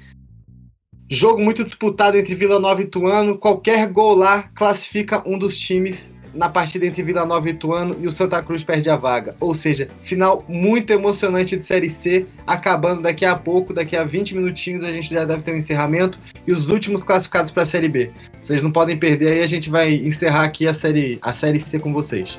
[1.08, 3.36] Jogo muito disputado entre Vila Nova e Ituano.
[3.36, 8.06] Qualquer gol lá classifica um dos times na partida entre Vila Nova e Ituano e
[8.06, 9.36] o Santa Cruz perde a vaga.
[9.40, 14.34] Ou seja, final muito emocionante de Série C, acabando daqui a pouco, daqui a 20
[14.34, 17.88] minutinhos a gente já deve ter um encerramento e os últimos classificados para a Série
[17.88, 18.10] B.
[18.40, 21.78] Vocês não podem perder aí, a gente vai encerrar aqui a série, a série C
[21.78, 22.38] com vocês.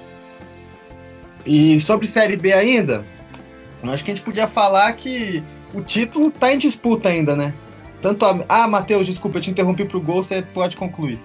[1.46, 3.06] E sobre Série B ainda,
[3.84, 5.44] acho que a gente podia falar que
[5.74, 7.54] o título tá em disputa ainda, né?
[8.02, 8.46] Tanto a...
[8.50, 11.20] Ah, Matheus, desculpa, eu te interrompi pro gol, você pode concluir.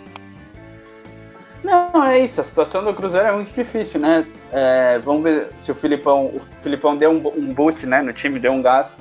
[1.62, 2.40] Não, é isso.
[2.40, 4.26] A situação do Cruzeiro é muito difícil, né?
[4.52, 6.26] É, vamos ver se o Filipão.
[6.26, 8.94] O Filipão deu um, um boot né, no time, deu um gás.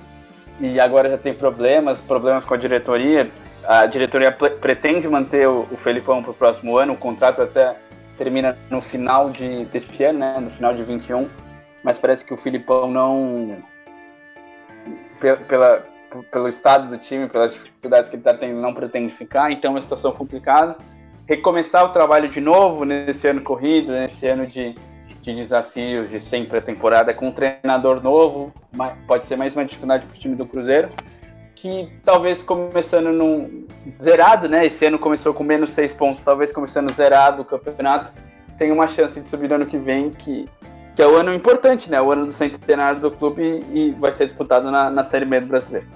[0.60, 3.30] E agora já tem problemas, problemas com a diretoria.
[3.66, 6.94] A diretoria pre- pretende manter o, o Felipão para o próximo ano.
[6.94, 7.76] O contrato até
[8.18, 10.38] termina no final de, desse ano, né?
[10.40, 11.30] No final de 21.
[11.82, 13.56] Mas parece que o Filipão não.
[15.22, 15.82] pe- Pela,
[16.30, 19.50] pelo estado do time, pelas dificuldades que ele está tendo, não pretende ficar.
[19.50, 20.76] Então é uma situação complicada
[21.30, 24.74] recomeçar o trabalho de novo nesse ano corrido, nesse ano de,
[25.22, 28.52] de desafios de sempre a temporada com um treinador novo,
[29.06, 30.90] pode ser mais uma dificuldade para o time do Cruzeiro,
[31.54, 34.66] que talvez começando num zerado, né?
[34.66, 38.12] Esse ano começou com menos seis pontos, talvez começando zerado o campeonato,
[38.58, 40.50] tem uma chance de subir no ano que vem, que,
[40.96, 42.02] que é o ano importante, né?
[42.02, 45.42] O ano do centenário do clube e, e vai ser disputado na, na Série B
[45.42, 45.88] do Brasileiro.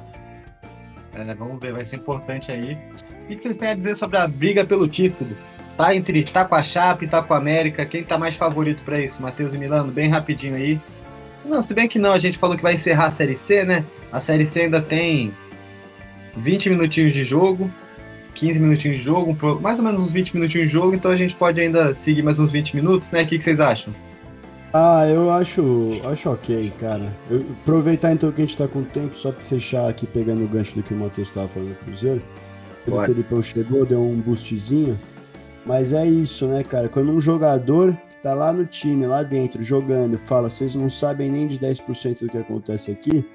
[1.16, 2.78] É, vamos ver, vai ser importante aí.
[3.24, 5.32] O que vocês têm a dizer sobre a briga pelo título?
[5.78, 9.00] Tá entre tá com a Chape, tá com a América, quem tá mais favorito para
[9.00, 9.22] isso?
[9.22, 10.80] Matheus e Milano, bem rapidinho aí.
[11.46, 13.84] Não, se bem que não, a gente falou que vai encerrar a Série C, né?
[14.12, 15.34] A Série C ainda tem
[16.38, 17.72] 20 minutinhos de jogo,
[18.36, 21.34] 15 minutinhos de jogo, mais ou menos uns 20 minutinhos de jogo, então a gente
[21.34, 23.24] pode ainda seguir mais uns 20 minutos, né?
[23.24, 23.94] O que que vocês acham?
[24.74, 27.14] Ah, eu acho, acho ok, cara.
[27.30, 30.48] Eu, aproveitar então que a gente tá com tempo, só pra fechar aqui, pegando o
[30.48, 32.22] gancho do que o Matheus tava falando do Cruzeiro.
[32.88, 33.02] O.
[33.02, 35.00] Felipão chegou, deu um boostzinho.
[35.66, 36.90] Mas é isso, né, cara?
[36.90, 41.32] Quando um jogador que tá lá no time, lá dentro, jogando, fala, vocês não sabem
[41.32, 43.26] nem de 10% do que acontece aqui,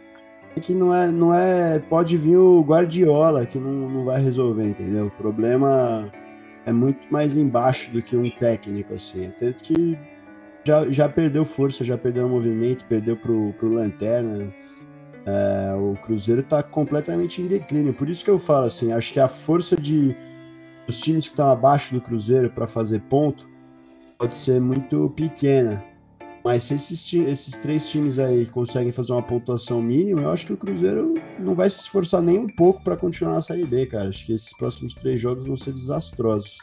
[0.57, 1.79] é que não é, não é.
[1.79, 5.07] Pode vir o Guardiola que não, não vai resolver, entendeu?
[5.07, 6.12] O problema
[6.66, 9.33] é muito mais embaixo do que um técnico, assim.
[9.39, 9.99] Tanto que
[10.65, 14.53] já, já perdeu força, já perdeu movimento, perdeu pro, pro Lanterna.
[15.31, 17.93] É, o Cruzeiro tá completamente em declínio.
[17.93, 20.17] Por isso que eu falo assim, acho que a força de
[20.89, 23.47] os times que estão abaixo do Cruzeiro para fazer ponto
[24.17, 25.85] pode ser muito pequena.
[26.43, 30.53] Mas se esses, esses três times aí conseguem fazer uma pontuação mínima, eu acho que
[30.55, 34.09] o Cruzeiro não vai se esforçar nem um pouco para continuar na Série B, cara.
[34.09, 36.57] Acho que esses próximos três jogos vão ser desastrosos.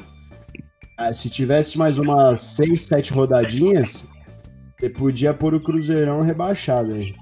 [0.98, 4.04] Ah, se tivesse mais umas seis, sete rodadinhas,
[4.80, 7.14] você podia pôr o Cruzeirão rebaixado aí.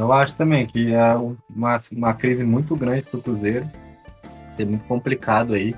[0.00, 3.68] Eu acho também que é uma, uma crise muito grande pro Cruzeiro.
[4.22, 5.74] Vai ser muito complicado aí.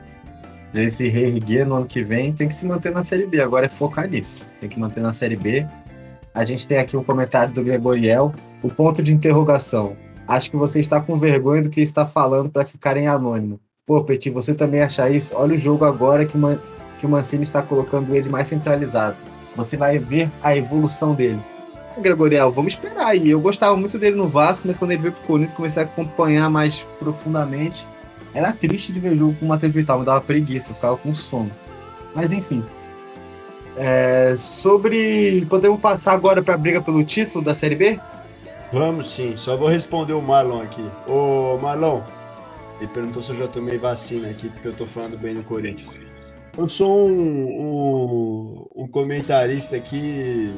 [0.73, 3.41] Ele se reerguer no ano que vem, tem que se manter na Série B.
[3.43, 4.43] Agora é focar nisso.
[4.61, 5.67] Tem que manter na Série B.
[6.35, 8.33] A gente tem aqui um comentário do Gregoriel.
[8.63, 9.97] O ponto de interrogação.
[10.27, 13.61] Acho que você está com vergonha do que está falando para ficar em anônimo.
[13.85, 15.35] Pô, Petit, você também acha isso?
[15.37, 16.59] Olha o jogo agora que, o
[16.99, 19.17] que o Mancini está colocando ele mais centralizado.
[19.57, 21.41] Você vai ver a evolução dele.
[22.01, 23.31] Gregoriel, vamos esperar aí.
[23.31, 26.49] Eu gostava muito dele no Vasco, mas quando ele veio pro Corinthians, comecei a acompanhar
[26.51, 27.87] mais profundamente.
[28.35, 31.15] Era triste de ver jogo com o Matheus Vital, me dava preguiça, eu ficava com
[31.15, 31.51] sono.
[32.15, 32.65] Mas enfim.
[33.77, 35.47] É, sobre.
[35.49, 38.01] Podemos passar agora para a briga pelo título da Série B?
[38.73, 40.85] Vamos sim, só vou responder o Marlon aqui.
[41.07, 42.01] Ô Marlon,
[42.81, 46.01] ele perguntou se eu já tomei vacina aqui, porque eu tô falando bem do Corinthians.
[46.57, 47.47] Eu sou um,
[48.75, 50.53] um, um comentarista aqui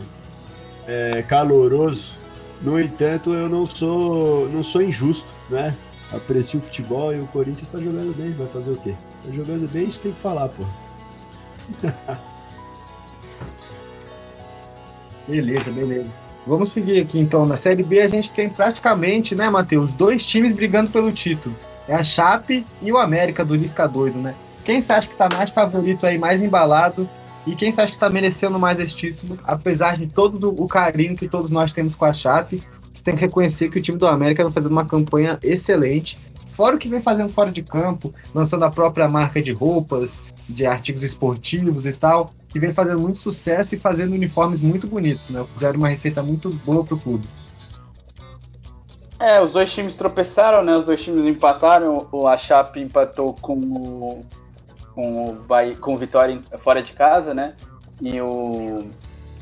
[0.86, 2.18] é, caloroso,
[2.60, 5.74] no entanto, eu não sou, não sou injusto, né?
[6.12, 8.94] Aprecio o futebol e o Corinthians tá jogando bem, vai fazer o quê?
[9.24, 10.64] Tá jogando bem, isso tem que falar, pô.
[15.26, 16.20] Beleza, beleza.
[16.46, 17.46] Vamos seguir aqui então.
[17.46, 21.56] Na Série B a gente tem praticamente, né, Matheus, dois times brigando pelo título.
[21.88, 24.34] É a Chape e o América do Lisca doido, né?
[24.64, 27.08] Quem você acha que tá mais favorito aí, mais embalado?
[27.46, 29.38] E quem você acha que tá merecendo mais esse título?
[29.44, 32.62] Apesar de todo o carinho que todos nós temos com a Chape,
[33.04, 36.18] tem que reconhecer que o time do América vem fazendo uma campanha excelente.
[36.48, 40.64] Fora o que vem fazendo fora de campo, lançando a própria marca de roupas, de
[40.64, 45.44] artigos esportivos e tal, que vem fazendo muito sucesso e fazendo uniformes muito bonitos, né?
[45.52, 47.28] Fizeram uma receita muito boa pro clube.
[49.18, 50.76] É, os dois times tropeçaram, né?
[50.76, 52.06] Os dois times empataram.
[52.10, 54.24] O a Chape empatou com o
[54.94, 57.54] com o, Bahia, com Vitória fora de casa, né?
[58.00, 58.84] E o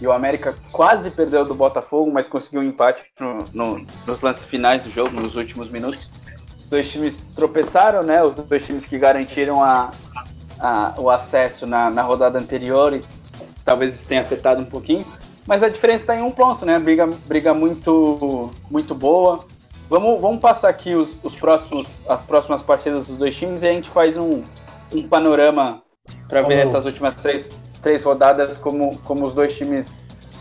[0.01, 4.45] e o América quase perdeu do Botafogo, mas conseguiu um empate no- no- nos lances
[4.47, 6.11] finais do jogo, nos últimos minutos.
[6.59, 8.21] Os dois times tropeçaram, né?
[8.25, 9.93] Os dois times que garantiram a,
[10.59, 13.05] a- o acesso na, na rodada anterior e
[13.65, 15.07] talvez isso tenha afetado um pouquinho.
[15.47, 16.81] Mas a diferença está em um ponto, né?
[16.81, 19.45] Briga, briga muito, muito boa.
[19.89, 23.73] Vamos, vamos passar aqui os, os próximos, as próximas partidas dos dois times e a
[23.73, 24.43] gente faz um,
[24.95, 25.83] um panorama
[26.29, 27.51] para ver essas últimas três,
[27.83, 29.87] três rodadas como, como os dois times,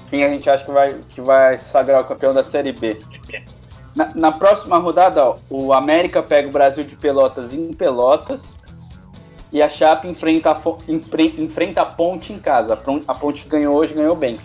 [0.10, 2.98] quem a gente acha que vai, que vai sagrar o campeão da Série B.
[3.96, 8.42] Na, na próxima rodada, ó, o América pega o Brasil de Pelotas em Pelotas
[9.52, 12.74] e a Chape enfrenta a, enfrenta a Ponte em casa.
[12.74, 14.40] A Pon- A Ponte ganhou hoje, ganhou bem.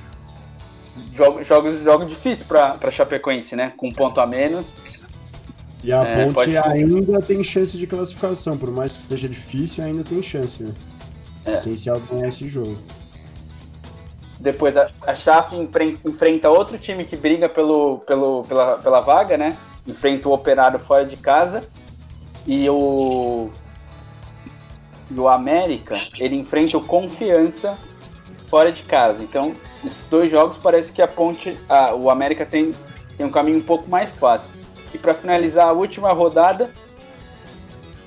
[1.12, 3.72] Jogo, jogos, jogo difícil para Chapecoense, né?
[3.76, 4.74] Com um ponto a menos.
[5.86, 10.02] E a É, Ponte ainda tem chance de classificação, por mais que esteja difícil, ainda
[10.02, 10.74] tem chance, né?
[11.44, 11.52] É.
[11.52, 12.76] Essencial ganhar esse jogo.
[14.40, 19.56] Depois a, a enfren- enfrenta outro time que briga pelo, pelo, pela, pela vaga, né?
[19.86, 21.62] Enfrenta o Operário fora de casa.
[22.44, 23.48] E o,
[25.08, 27.78] e o América, ele enfrenta o Confiança
[28.48, 29.22] fora de casa.
[29.22, 29.54] Então,
[29.84, 32.74] esses dois jogos parece que a Ponte, a, o América tem,
[33.16, 34.50] tem um caminho um pouco mais fácil.
[34.96, 36.70] E para finalizar a última rodada,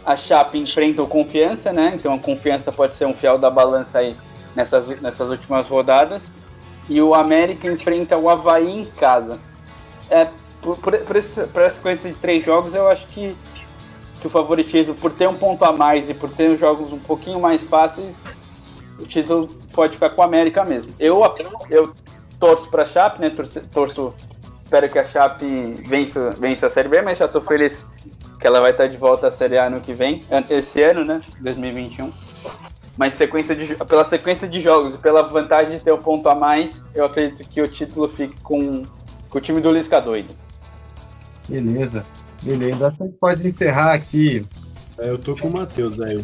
[0.03, 1.93] a Chape enfrenta o Confiança, né?
[1.93, 4.17] Então a Confiança pode ser um fiel da balança aí
[4.55, 6.23] nessas, nessas últimas rodadas.
[6.89, 9.37] E o América enfrenta o Havaí em casa.
[10.09, 10.29] É,
[10.63, 13.35] por, por, por, esse, por essa sequência de três jogos, eu acho que,
[14.19, 16.97] que o favoritismo, por ter um ponto a mais e por ter os jogos um
[16.97, 18.23] pouquinho mais fáceis,
[18.99, 20.91] o título pode ficar com o América mesmo.
[20.99, 21.21] Eu,
[21.69, 21.93] eu
[22.39, 23.29] torço para a Chape, né?
[23.29, 24.13] Torço, torço,
[24.69, 27.83] espero que a Chape vença, vença a Série B, mas já estou feliz
[28.39, 31.19] que ela vai estar de volta à Série A ano que vem, esse ano, né?
[31.41, 32.11] 2021.
[32.95, 36.35] Mas sequência de, pela sequência de jogos e pela vantagem de ter um ponto a
[36.35, 38.83] mais, eu acredito que o título fique com,
[39.29, 40.29] com o time do Lisca doido.
[41.47, 42.05] Beleza.
[42.43, 42.87] Beleza.
[42.87, 44.45] Acho que a gente pode encerrar aqui.
[44.99, 46.23] É, eu tô com o Matheus, velho.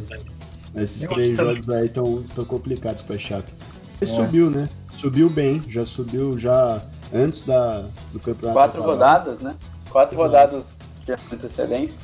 [0.75, 3.51] Esses Eu três jogos aí estão tão complicados pra Chape.
[3.99, 4.13] Ele É.
[4.13, 4.69] subiu, né?
[4.91, 6.81] Subiu bem, já subiu já
[7.13, 8.53] antes da, do campeonato.
[8.53, 9.55] Quatro rodadas, né?
[9.89, 10.27] Quatro Exato.
[10.27, 11.97] rodadas de antecedência.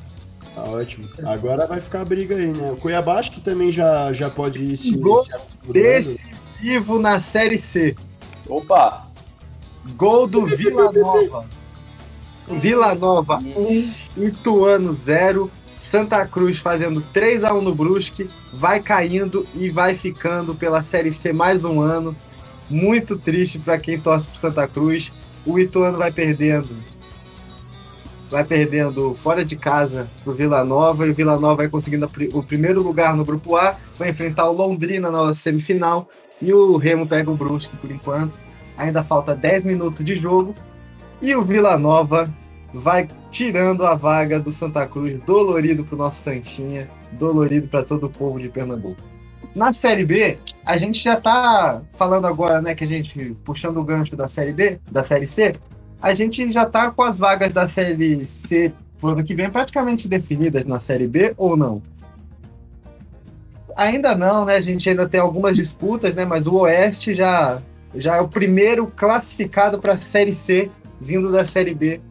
[0.54, 1.08] Tá ótimo.
[1.26, 2.72] Agora vai ficar a briga aí, né?
[2.72, 5.32] O Cuiabá acho que também já, já pode ir se, Gol se.
[5.72, 7.96] Decisivo na Série C.
[8.48, 9.08] Opa!
[9.96, 11.46] Gol do Vila Nova.
[12.48, 15.50] Vila Nova 1, Ituano 0.
[15.78, 21.12] Santa Cruz fazendo 3 a 1 no Brusque, vai caindo e vai ficando pela Série
[21.12, 22.16] C mais um ano.
[22.72, 25.12] Muito triste para quem torce pro Santa Cruz.
[25.46, 26.70] O Ituano vai perdendo.
[28.30, 32.42] Vai perdendo fora de casa pro Vila Nova e o Vila Nova vai conseguindo o
[32.42, 36.08] primeiro lugar no grupo A, vai enfrentar o Londrina na semifinal
[36.42, 38.34] e o Remo pega o Brusque por enquanto.
[38.78, 40.56] Ainda falta 10 minutos de jogo
[41.22, 42.32] e o Vila Nova
[42.74, 48.10] vai tirando a vaga do Santa Cruz, dolorido pro nosso Santinha, dolorido para todo o
[48.10, 49.11] povo de Pernambuco.
[49.54, 53.84] Na Série B, a gente já tá falando agora, né, que a gente, puxando o
[53.84, 55.52] gancho da Série B, da Série C,
[56.02, 60.08] a gente já tá com as vagas da Série C pro ano que vem praticamente
[60.08, 61.82] definidas na Série B ou não?
[63.76, 64.56] Ainda não, né?
[64.56, 66.26] A gente ainda tem algumas disputas, né?
[66.26, 67.62] Mas o Oeste já,
[67.96, 70.70] já é o primeiro classificado para a Série C,
[71.00, 72.02] vindo da Série B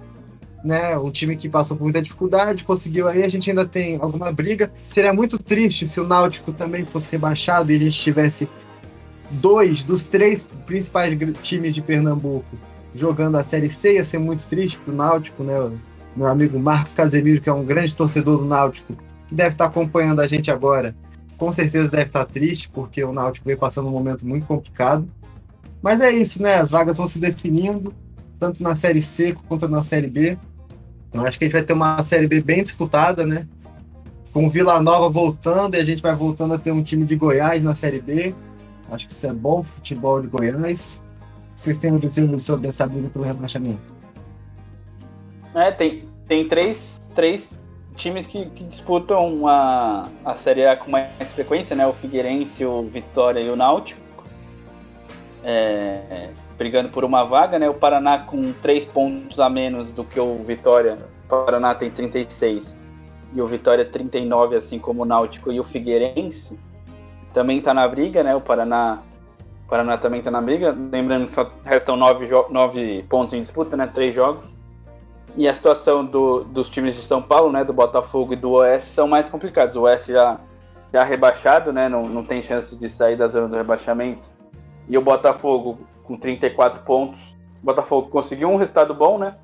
[0.64, 0.96] né?
[0.98, 4.72] Um time que passou por muita dificuldade, conseguiu aí, a gente ainda tem alguma briga.
[4.86, 8.48] Seria muito triste se o Náutico também fosse rebaixado e a gente tivesse
[9.30, 12.56] dois dos três principais times de Pernambuco
[12.94, 15.54] jogando a Série C, ia ser muito triste pro Náutico, né?
[16.16, 18.94] Meu amigo Marcos Casemiro, que é um grande torcedor do Náutico,
[19.28, 20.94] que deve estar acompanhando a gente agora,
[21.38, 25.08] com certeza deve estar triste, porque o Náutico vem passando um momento muito complicado.
[25.80, 26.56] Mas é isso, né?
[26.56, 27.94] As vagas vão se definindo,
[28.38, 30.36] tanto na Série C quanto na Série B.
[31.12, 33.46] Eu acho que a gente vai ter uma Série B bem disputada, né?
[34.32, 37.62] Com Vila Nova voltando e a gente vai voltando a ter um time de Goiás
[37.62, 38.34] na Série B.
[38.90, 41.00] Acho que isso é bom futebol de Goiás.
[41.54, 43.80] Vocês têm a dizer sobre essa briga pelo rebaixamento?
[45.54, 47.50] É, tem, tem três, três
[47.96, 51.86] times que, que, disputam a, a Série A com mais frequência, né?
[51.86, 54.00] O Figueirense, o Vitória e o Náutico.
[55.42, 56.30] É,
[56.60, 57.70] brigando por uma vaga, né?
[57.70, 60.96] O Paraná com três pontos a menos do que o Vitória.
[61.24, 62.76] O Paraná tem 36
[63.32, 66.60] e o Vitória 39, assim como o Náutico e o Figueirense.
[67.32, 68.36] Também está na briga, né?
[68.36, 68.98] O Paraná,
[69.64, 70.76] o Paraná também está na briga.
[70.92, 73.86] Lembrando que só restam nove, nove pontos em disputa, né?
[73.86, 74.44] Três jogos.
[75.38, 77.64] E a situação do, dos times de São Paulo, né?
[77.64, 79.76] Do Botafogo e do Oeste são mais complicados.
[79.76, 80.38] O Oeste já,
[80.92, 81.88] já rebaixado, né?
[81.88, 84.28] Não, não tem chance de sair da zona do rebaixamento.
[84.86, 85.78] E o Botafogo
[86.10, 87.36] com 34 pontos.
[87.62, 89.36] O Botafogo conseguiu um resultado bom, né?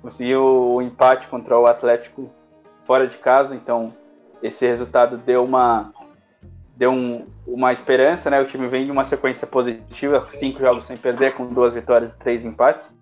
[0.00, 0.40] Conseguiu
[0.74, 2.30] o empate contra o Atlético
[2.84, 3.92] fora de casa, então
[4.40, 5.92] esse resultado deu uma
[6.76, 8.40] deu um, uma esperança, né?
[8.40, 12.16] O time vem de uma sequência positiva, cinco jogos sem perder, com duas vitórias e
[12.16, 12.94] três empates.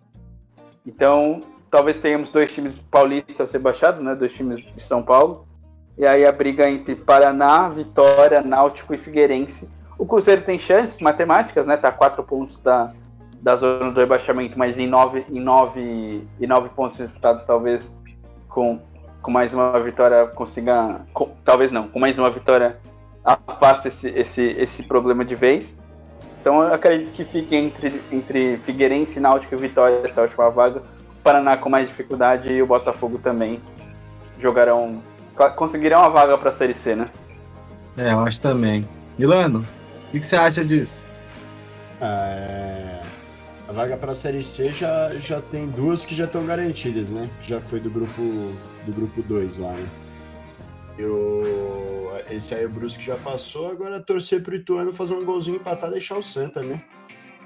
[0.86, 1.40] Então,
[1.70, 4.14] talvez tenhamos dois times paulistas rebaixados, né?
[4.14, 5.46] Dois times de São Paulo.
[5.98, 9.68] E aí a briga entre Paraná, Vitória, Náutico e Figueirense.
[9.98, 11.76] O Cruzeiro tem chances matemáticas, né?
[11.76, 12.92] Tá quatro pontos da,
[13.40, 17.96] da zona do rebaixamento, mas em nove, em nove, em nove pontos disputados, talvez
[18.48, 18.78] com,
[19.22, 21.00] com mais uma vitória consiga.
[21.12, 22.76] Com, talvez não, com mais uma vitória
[23.24, 25.66] afasta esse, esse, esse problema de vez.
[26.40, 30.80] Então eu acredito que fique entre, entre Figueirense, Náutico e Vitória essa última vaga.
[30.80, 33.60] O Paraná com mais dificuldade e o Botafogo também
[34.38, 35.02] jogarão.
[35.56, 37.08] conseguirão a vaga para a Série C, né?
[37.96, 38.86] É, eu acho também.
[39.18, 41.09] Milano, o que, que você acha disso?
[43.70, 47.30] A vaga para a Série C já, já tem duas que já estão garantidas, né?
[47.40, 48.20] Já foi do grupo
[48.84, 49.88] do grupo 2 lá, né?
[50.98, 55.88] Eu, esse aí o Brusque já passou, agora torcer pro Ituano fazer um golzinho empatar
[55.88, 56.82] e deixar o Santa, né?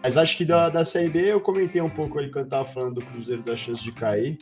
[0.05, 2.97] Mas acho que da, da Série B eu comentei um pouco ali quando tava falando
[2.97, 4.37] do Cruzeiro da chance de cair.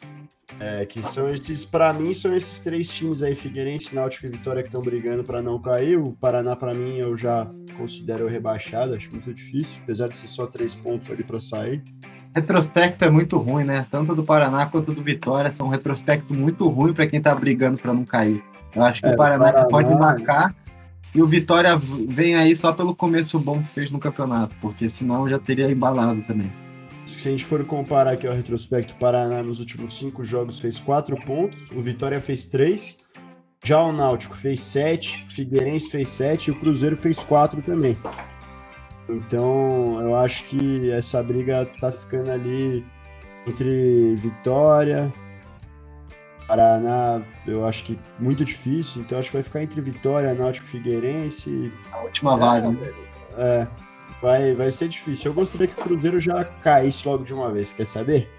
[0.58, 4.60] É, que são esses, para mim, são esses três times aí, Figueirense, Náutico e Vitória,
[4.60, 5.96] que estão brigando para não cair.
[5.96, 10.48] O Paraná, para mim, eu já considero rebaixado, acho muito difícil, apesar de ser só
[10.48, 11.80] três pontos ali para sair.
[12.34, 13.86] Retrospecto é muito ruim, né?
[13.88, 17.78] Tanto do Paraná quanto do Vitória são um retrospecto muito ruim para quem tá brigando
[17.78, 18.42] para não cair.
[18.74, 20.54] Eu acho que é, o Paraná, Paraná pode marcar
[21.14, 25.28] e o Vitória vem aí só pelo começo bom que fez no campeonato, porque senão
[25.28, 26.50] já teria embalado também.
[27.04, 30.78] Se a gente for comparar aqui o retrospecto, o Paraná nos últimos cinco jogos fez
[30.78, 32.98] quatro pontos, o Vitória fez três,
[33.64, 37.96] já o Náutico fez sete, o Figueirense fez sete e o Cruzeiro fez quatro também.
[39.08, 42.84] Então eu acho que essa briga tá ficando ali
[43.46, 45.12] entre Vitória,
[46.46, 51.72] Paraná, eu acho que muito difícil, então acho que vai ficar entre Vitória, Náutico Figueirense.
[51.92, 52.78] A última é, vaga.
[53.36, 53.66] É,
[54.20, 55.30] vai, vai ser difícil.
[55.30, 58.30] Eu gostaria que o Cruzeiro já caísse logo de uma vez, quer saber?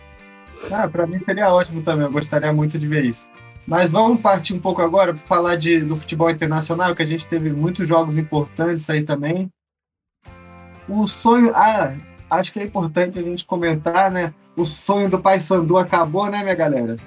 [0.71, 3.27] Ah, para mim seria ótimo também, eu gostaria muito de ver isso.
[3.65, 7.27] Mas vamos partir um pouco agora para falar de, do futebol internacional, que a gente
[7.27, 9.49] teve muitos jogos importantes aí também.
[10.87, 11.51] O sonho.
[11.55, 11.95] Ah,
[12.29, 14.33] acho que é importante a gente comentar, né?
[14.55, 16.97] O sonho do Paysandu acabou, né, minha galera?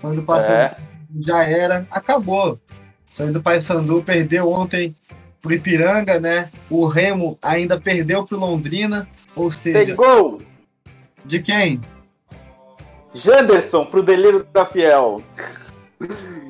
[0.00, 0.76] Sonho do Paysandu é.
[1.20, 2.58] já era, acabou.
[3.10, 4.94] Sonho do Paysandu perdeu ontem
[5.40, 6.50] pro Ipiranga, né?
[6.68, 9.08] O Remo ainda perdeu pro Londrina.
[9.34, 10.40] Ou Tem seja, gol!
[11.24, 11.80] de quem?
[13.14, 15.22] Janderson pro delírio da Fiel.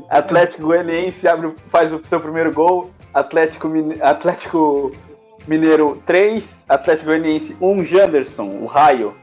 [0.08, 2.90] Atlético Goianiense abre, faz o seu primeiro gol.
[3.12, 3.68] Atlético,
[4.00, 4.92] Atlético
[5.46, 9.14] Mineiro 3, Atlético Goianiense 1, Janderson, o raio.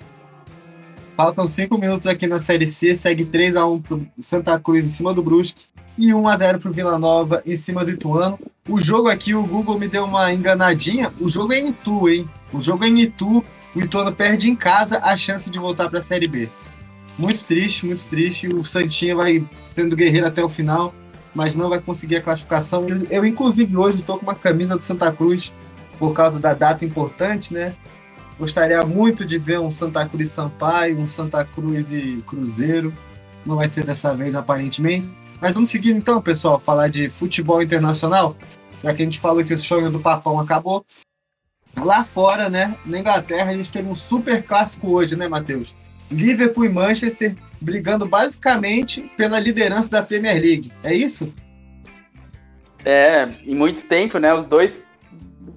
[1.16, 5.24] Faltam 5 minutos aqui na Série C, segue 3x1 pro Santa Cruz em cima do
[5.24, 5.64] Brusque
[5.98, 8.38] e 1x0 pro Vila Nova em cima do Ituano.
[8.68, 11.14] O jogo aqui, o Google me deu uma enganadinha.
[11.18, 12.30] O jogo é em Itu, hein?
[12.52, 13.42] O jogo é em Itu.
[13.74, 16.50] O Ituano perde em casa a chance de voltar pra Série B.
[17.18, 18.50] Muito triste, muito triste.
[18.50, 19.42] O Santinha vai
[19.74, 20.94] sendo guerreiro até o final,
[21.34, 22.90] mas não vai conseguir a classificação.
[22.90, 25.54] Eu, eu, inclusive, hoje estou com uma camisa do Santa Cruz
[25.98, 27.74] por causa da data importante, né?
[28.38, 32.94] Gostaria muito de ver um Santa Cruz Sampaio, um Santa Cruz e Cruzeiro.
[33.46, 35.10] Não vai ser dessa vez, aparentemente.
[35.40, 38.36] Mas vamos seguir então, pessoal, falar de futebol internacional.
[38.84, 40.86] Já que a gente falou que o sonho do Papão acabou.
[41.78, 45.76] Lá fora, né, na Inglaterra, a gente teve um super clássico hoje, né, Matheus?
[46.10, 50.72] Liverpool e Manchester brigando basicamente pela liderança da Premier League.
[50.84, 51.34] É isso?
[52.84, 54.34] É, em muito tempo, né?
[54.34, 54.80] Os dois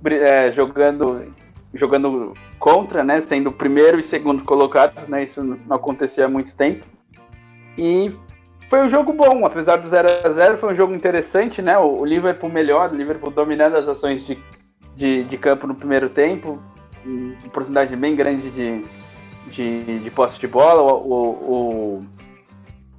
[0.04, 1.32] é, jogando,
[1.74, 3.20] jogando contra, né?
[3.20, 5.22] Sendo primeiro e segundo colocados, né?
[5.22, 6.86] Isso não acontecia há muito tempo.
[7.76, 8.10] E
[8.68, 11.78] foi um jogo bom, apesar do 0 a 0 foi um jogo interessante, né?
[11.78, 14.38] O, o Liverpool melhor, o Liverpool dominando as ações de,
[14.94, 16.62] de, de campo no primeiro tempo,
[17.04, 18.84] uma porcentagem bem grande de,
[19.46, 22.06] de, de posse de bola, o, o,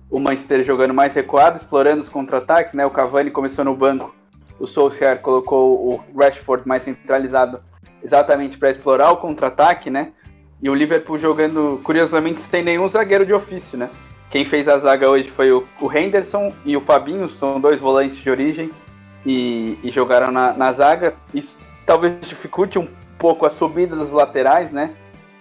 [0.10, 2.86] o Manchester jogando mais recuado, explorando os contra-ataques, né?
[2.86, 4.16] O Cavani começou no banco,
[4.60, 7.62] o Solskjaer colocou o Rashford mais centralizado
[8.04, 10.12] exatamente para explorar o contra-ataque, né?
[10.62, 13.90] E o Liverpool jogando, curiosamente, sem nenhum zagueiro de ofício, né?
[14.30, 18.30] Quem fez a zaga hoje foi o, Henderson e o Fabinho, são dois volantes de
[18.30, 18.70] origem
[19.26, 21.16] e, e jogaram na, na zaga.
[21.34, 24.92] Isso talvez dificulte um pouco a subida dos laterais, né?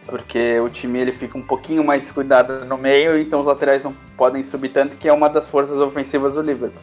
[0.06, 3.94] Porque o time ele fica um pouquinho mais descuidado no meio, então os laterais não
[4.16, 6.82] podem subir tanto, que é uma das forças ofensivas do Liverpool.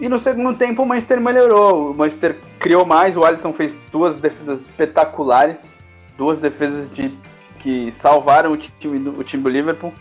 [0.00, 4.16] E no segundo tempo o Manchester melhorou, o Manchester criou mais, o Alisson fez duas
[4.16, 5.72] defesas espetaculares,
[6.18, 7.16] duas defesas de,
[7.60, 9.92] que salvaram o time do, o time do Liverpool.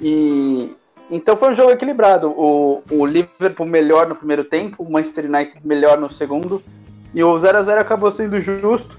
[0.00, 0.74] E
[1.10, 2.28] então foi um jogo equilibrado.
[2.30, 6.62] O, o Liverpool melhor no primeiro tempo, o Manchester United melhor no segundo.
[7.14, 8.98] E o 0 a 0 acabou sendo justo.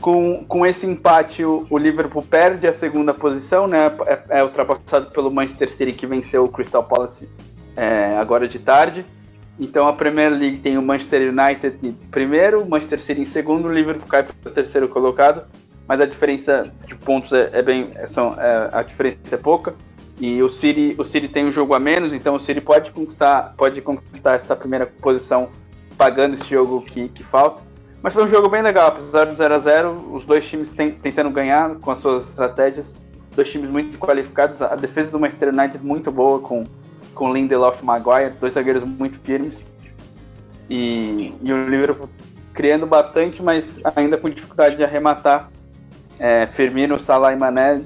[0.00, 3.90] Com, com esse empate, o, o Liverpool perde a segunda posição, né?
[4.06, 7.28] É, é, ultrapassado pelo Manchester City que venceu o Crystal Palace
[7.76, 9.04] é, agora de tarde.
[9.58, 13.66] Então a Premier League tem o Manchester United em primeiro, o Manchester City em segundo,
[13.66, 15.42] o Liverpool cai para o terceiro colocado.
[15.86, 18.36] Mas a diferença de pontos é, é bem, são,
[18.72, 19.74] a diferença é pouca.
[20.20, 23.54] E o City, o City tem um jogo a menos, então o City pode conquistar,
[23.56, 25.48] pode conquistar essa primeira posição
[25.96, 27.62] pagando esse jogo que, que falta.
[28.02, 31.30] Mas foi um jogo bem legal, apesar do 0 a 0 os dois times tentando
[31.30, 32.96] ganhar com as suas estratégias,
[33.34, 36.64] dois times muito qualificados, a defesa do Manchester United muito boa com,
[37.18, 39.62] com Lindelof e Maguire, dois zagueiros muito firmes.
[40.70, 42.08] E, e o Liverpool
[42.54, 45.50] criando bastante, mas ainda com dificuldade de arrematar.
[46.18, 47.82] É, Firmino, Salah e Mané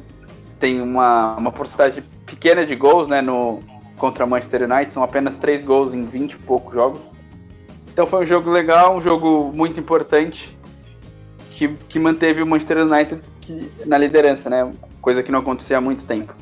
[0.61, 3.61] tem uma, uma porcentagem pequena de gols né, no,
[3.97, 7.01] contra Manchester United, são apenas 3 gols em 20 e poucos jogos.
[7.93, 10.57] Então foi um jogo legal, um jogo muito importante,
[11.51, 14.73] que, que manteve o Manchester United que, na liderança, né?
[15.01, 16.35] Coisa que não acontecia há muito tempo.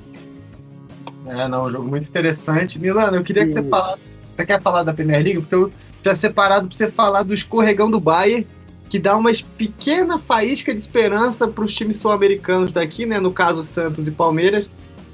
[1.26, 2.78] É, não, um jogo muito interessante.
[2.78, 4.12] Milano, eu queria que você falasse.
[4.34, 5.40] Você quer falar da Premier League?
[5.40, 5.72] Porque eu
[6.02, 8.46] tinha separado para você falar do escorregão do Bayern,
[8.88, 13.20] que dá uma pequena faísca de esperança para os times sul-americanos daqui, né?
[13.20, 14.68] No caso, Santos e Palmeiras.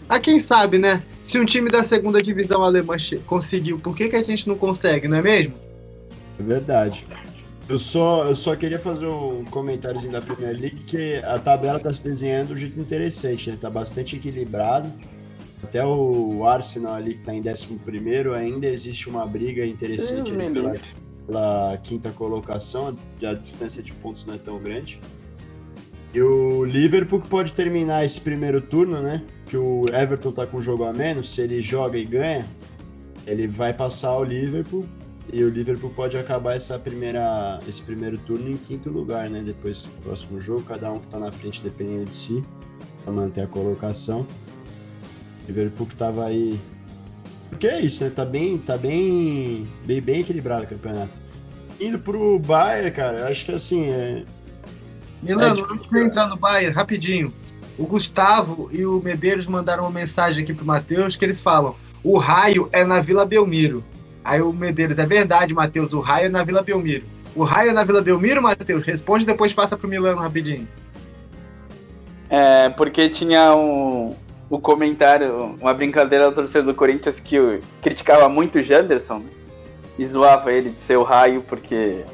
[0.08, 1.02] A quem sabe, né?
[1.22, 2.94] Se um time da segunda divisão alemã
[3.26, 5.54] conseguiu, por que, que a gente não consegue, não é mesmo?
[6.38, 7.04] É verdade.
[7.68, 11.92] Eu só, eu só queria fazer um comentáriozinho da Premier League que a tabela tá
[11.92, 13.58] se desenhando de um jeito interessante, né?
[13.60, 14.88] Tá bastante equilibrado.
[15.62, 17.78] Até o Arsenal ali que tá em 11
[18.36, 20.74] ainda existe uma briga interessante ali pela,
[21.26, 25.00] pela, quinta colocação, a distância de pontos não é tão grande.
[26.12, 29.22] E o Liverpool que pode terminar esse primeiro turno, né?
[29.46, 32.46] Que o Everton tá com um jogo a menos, se ele joga e ganha,
[33.26, 34.86] ele vai passar o Liverpool
[35.32, 39.42] e o Liverpool pode acabar essa primeira, esse primeiro turno em quinto lugar, né?
[39.44, 42.44] Depois do próximo jogo, cada um que tá na frente dependendo de si,
[43.02, 44.26] para manter a colocação.
[45.46, 46.58] O Liverpool que tava aí.
[47.48, 48.10] Porque é isso, né?
[48.10, 51.12] Tá bem, tá bem, bem, bem equilibrado o campeonato.
[51.80, 53.88] Indo pro Bayern, cara, eu acho que assim.
[53.88, 54.24] É...
[55.22, 55.72] Milano, é, tipo...
[55.72, 57.32] antes de entrar no Bayern, rapidinho.
[57.78, 62.18] O Gustavo e o Medeiros mandaram uma mensagem aqui pro Matheus que eles falam: o
[62.18, 63.84] raio é na Vila Belmiro.
[64.24, 67.04] Aí o Medeiros, é verdade, Matheus, o raio é na Vila Belmiro.
[67.34, 68.84] O raio é na Vila Belmiro, Matheus?
[68.84, 70.66] Responde depois passa pro Milano rapidinho.
[72.28, 74.16] É, porque tinha um,
[74.50, 79.30] um comentário, uma brincadeira do torcedor do Corinthians que criticava muito o Janderson né?
[79.98, 82.04] e zoava ele de ser o raio porque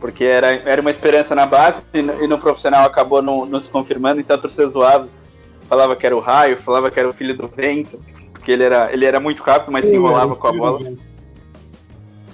[0.00, 3.58] porque era, era uma esperança na base e no, e no profissional acabou não, não
[3.58, 5.08] se confirmando, então a torcida zoava,
[5.66, 7.98] falava que era o raio, falava que era o filho do vento,
[8.30, 10.92] porque ele era, ele era muito rápido, mas se enrolava com a bola.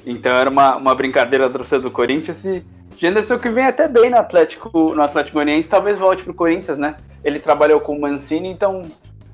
[0.05, 2.65] Então era uma, uma brincadeira da torcida do Corinthians e
[2.99, 6.97] Janderson que vem até bem no Atlético, no Atlético Goianiense, talvez volte pro Corinthians, né?
[7.25, 8.83] Ele trabalhou com o Mancini, então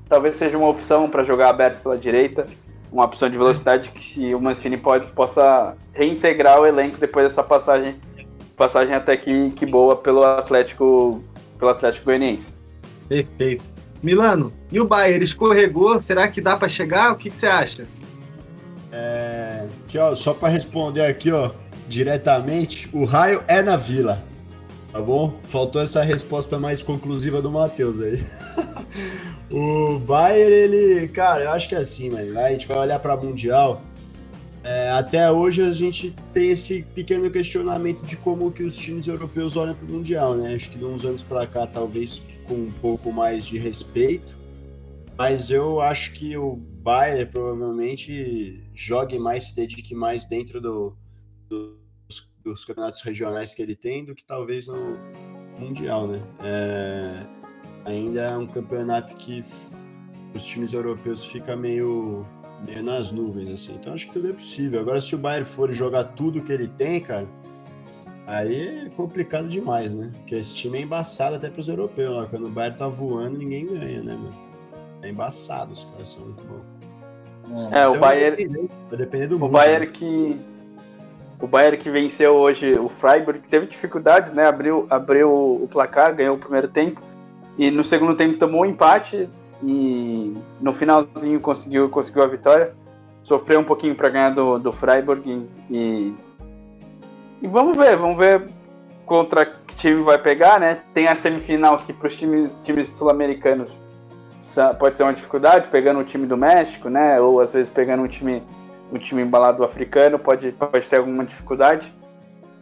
[0.07, 2.45] talvez seja uma opção para jogar aberto pela direita,
[2.91, 7.95] uma opção de velocidade que o Mancini pode, possa reintegrar o elenco depois dessa passagem,
[8.55, 11.21] passagem até que, que boa pelo Atlético,
[11.57, 12.47] pelo Atlético Goianiense.
[13.07, 13.63] Perfeito.
[14.01, 15.99] Milano, e o Bayern escorregou?
[15.99, 17.11] Será que dá para chegar?
[17.11, 17.87] O que, que você acha?
[18.91, 21.51] É, aqui, ó, só para responder aqui, ó,
[21.87, 24.23] diretamente, o raio é na vila.
[24.97, 25.39] Tá bom?
[25.43, 28.19] Faltou essa resposta mais conclusiva do Matheus aí.
[29.51, 32.39] o Bayern, ele, cara, eu acho que é assim, mano.
[32.39, 33.83] A gente vai olhar para Mundial.
[34.63, 39.55] É, até hoje a gente tem esse pequeno questionamento de como que os times europeus
[39.55, 40.55] olham para o Mundial, né?
[40.55, 44.35] Acho que de uns anos para cá, talvez com um pouco mais de respeito.
[45.15, 50.97] Mas eu acho que o Bayern provavelmente jogue mais, se dedique mais dentro do,
[51.47, 54.97] do, dos, dos, campeonatos regionais que ele tem do que talvez no
[55.59, 56.21] Mundial, né?
[56.43, 57.25] É,
[57.85, 59.43] ainda é um campeonato que
[60.33, 62.25] os times europeus fica meio,
[62.65, 63.75] meio nas nuvens, assim.
[63.75, 64.79] Então acho que tudo é possível.
[64.79, 67.27] Agora, se o Bayern for jogar tudo que ele tem, cara,
[68.25, 70.11] aí é complicado demais, né?
[70.17, 72.13] Porque esse time é embaçado até pros europeus.
[72.13, 72.25] Ó.
[72.25, 74.47] Quando o Bayern tá voando, ninguém ganha, né, mano?
[75.01, 76.77] É embaçado, os caras são muito bons.
[77.49, 78.35] É, então, o Bayern.
[78.35, 79.91] Vai depender, vai depender do o mundo, Bayern né?
[79.91, 80.56] que.
[81.39, 84.47] O Bayern que venceu hoje o Freiburg, que teve dificuldades, né?
[84.47, 87.01] Abriu, abriu o placar, ganhou o primeiro tempo.
[87.57, 89.29] E no segundo tempo tomou um empate.
[89.63, 92.73] E no finalzinho conseguiu, conseguiu a vitória.
[93.21, 95.47] Sofreu um pouquinho para ganhar do, do Freiburg.
[95.69, 96.13] E,
[97.41, 98.47] e vamos ver, vamos ver
[99.05, 100.79] contra que time vai pegar, né?
[100.93, 103.71] Tem a semifinal aqui para os times, times sul-americanos
[104.79, 107.19] pode ser uma dificuldade, pegando um time do México, né?
[107.19, 108.41] Ou às vezes pegando um time,
[108.91, 111.93] um time embalado africano, pode, pode ter alguma dificuldade.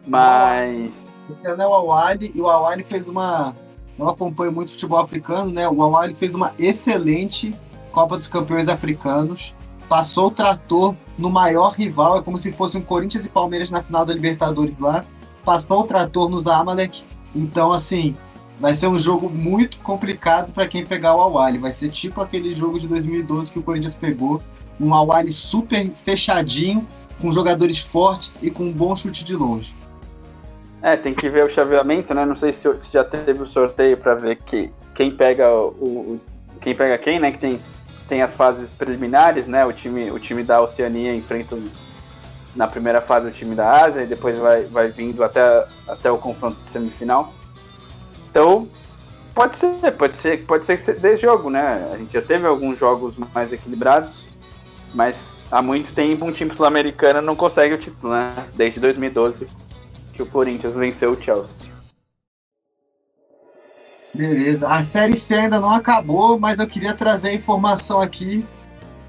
[0.08, 0.94] Mas.
[1.30, 3.56] Esse é o Awali, e o Awali fez uma.
[3.98, 5.68] Não acompanho muito futebol africano, né?
[5.68, 7.56] O Awali fez uma excelente
[7.92, 9.56] Copa dos Campeões Africanos.
[9.88, 13.82] Passou o trator no maior rival, é como se fosse um Corinthians e Palmeiras na
[13.82, 15.06] final da Libertadores lá.
[15.46, 17.04] Passou o trator nos Amalek.
[17.34, 18.16] Então, assim,
[18.60, 21.58] vai ser um jogo muito complicado para quem pegar o Awali.
[21.58, 24.42] Vai ser tipo aquele jogo de 2012 que o Corinthians pegou,
[24.80, 26.88] um Awali super fechadinho,
[27.22, 29.76] com jogadores fortes e com um bom chute de longe.
[30.82, 32.26] É, tem que ver o chaveamento, né?
[32.26, 36.22] Não sei se, se já teve o sorteio para ver que, quem pega o, o,
[36.62, 37.32] quem pega quem, né?
[37.32, 37.60] Que tem,
[38.08, 39.66] tem as fases preliminares, né?
[39.66, 41.58] O time, o time da Oceania enfrenta
[42.56, 46.18] na primeira fase o time da Ásia e depois vai, vai vindo até, até o
[46.18, 47.34] confronto semifinal.
[48.30, 48.68] Então,
[49.34, 51.90] pode ser, pode ser, pode ser que dê jogo, né?
[51.94, 54.25] A gente já teve alguns jogos mais equilibrados,
[54.96, 58.34] mas há muito tempo um time sul-americano não consegue o título, né?
[58.56, 59.46] Desde 2012
[60.14, 61.68] que o Corinthians venceu o Chelsea.
[64.14, 64.66] Beleza.
[64.70, 68.46] A Série C ainda não acabou, mas eu queria trazer a informação aqui.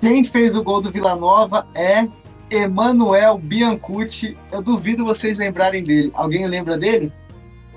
[0.00, 2.08] Quem fez o gol do Vila Nova é
[2.50, 4.36] Emanuel Biancucci.
[4.50, 6.10] Eu duvido vocês lembrarem dele.
[6.12, 7.12] Alguém lembra dele?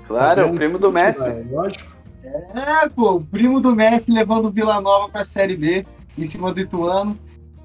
[0.08, 1.30] Claro, é o primo do Messi.
[1.48, 1.96] Lógico.
[2.24, 5.86] É, pô, o primo do Messi levando o Vila Nova para a Série B
[6.18, 7.16] em cima do Ituano.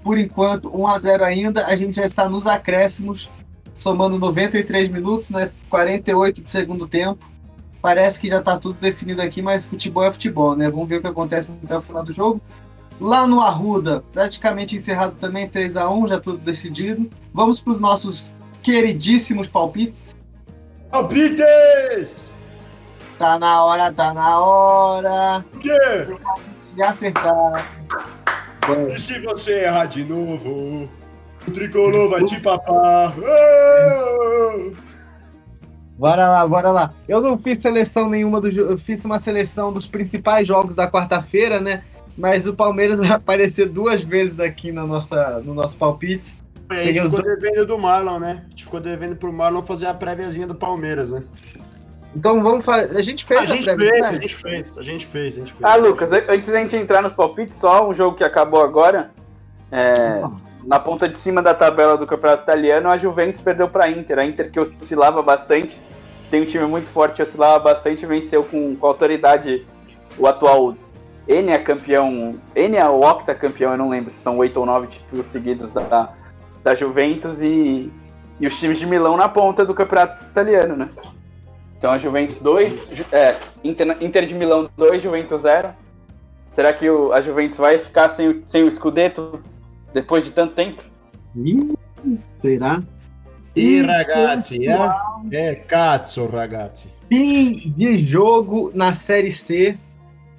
[0.05, 1.65] Por enquanto, 1 a 0 ainda.
[1.65, 3.31] A gente já está nos acréscimos,
[3.73, 5.49] somando 93 minutos, né?
[5.67, 7.25] 48 de segundo tempo.
[7.81, 10.69] Parece que já está tudo definido aqui, mas futebol é futebol, né?
[10.69, 12.39] Vamos ver o que acontece até o final do jogo.
[13.01, 17.09] Lá no Arruda, praticamente encerrado também, 3 a 1 já tudo decidido.
[17.33, 18.29] Vamos para os nossos
[18.61, 20.15] queridíssimos palpites.
[20.91, 22.29] Palpites!
[23.17, 25.79] Tá na hora, tá na hora O quê?
[26.75, 27.71] de acertar.
[28.93, 30.89] E se você errar de novo,
[31.47, 33.13] o tricolor vai te papar.
[35.97, 36.93] Bora lá, bora lá.
[37.07, 41.61] Eu não fiz seleção nenhuma do Eu fiz uma seleção dos principais jogos da quarta-feira,
[41.61, 41.83] né?
[42.17, 46.37] Mas o Palmeiras vai aparecer duas vezes aqui na nossa, no nosso palpites.
[46.69, 48.43] A gente ficou devendo do Marlon, né?
[48.45, 51.23] A gente ficou devendo pro Marlon fazer a préviazinha do Palmeiras, né?
[52.15, 52.97] Então vamos fazer.
[52.97, 54.07] A gente fez A gente fez, né?
[54.07, 55.63] a gente fez, a gente fez, a gente fez.
[55.63, 59.11] Ah, Lucas, antes da gente entrar nos palpites, só um jogo que acabou agora.
[59.71, 60.23] É,
[60.65, 64.19] na ponta de cima da tabela do campeonato italiano, a Juventus perdeu para a Inter.
[64.19, 65.79] A Inter que oscilava bastante,
[66.23, 69.65] que tem um time muito forte, oscilava bastante, venceu com, com autoridade
[70.17, 70.75] o atual
[71.27, 74.65] N é campeão, N é o octa campeão, eu não lembro se são oito ou
[74.65, 76.09] nove títulos seguidos da,
[76.63, 77.91] da Juventus e,
[78.39, 80.89] e os times de Milão na ponta do campeonato italiano, né?
[81.77, 85.69] Então a Juventus 2, é, Inter, Inter de Milão 2, Juventus 0.
[86.47, 89.41] Será que o, a Juventus vai ficar sem, o- sem o Scudetto
[89.93, 90.81] depois de tanto tempo?
[91.35, 91.73] Ih,
[92.41, 92.81] será?
[93.55, 94.77] E ragazzi, eh?
[95.31, 96.89] É cazzo, ragazzi.
[97.09, 99.77] Fim de jogo na Série C.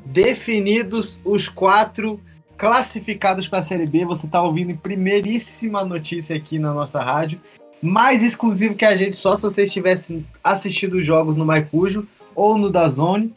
[0.04, 2.20] Definidos os quatro
[2.56, 4.04] classificados para a Série B.
[4.04, 7.40] Você está ouvindo em primeiríssima notícia aqui na nossa rádio.
[7.82, 12.56] Mais exclusivo que a gente, só se vocês tivessem assistido os jogos no Maicujo ou
[12.56, 13.34] no Dazone.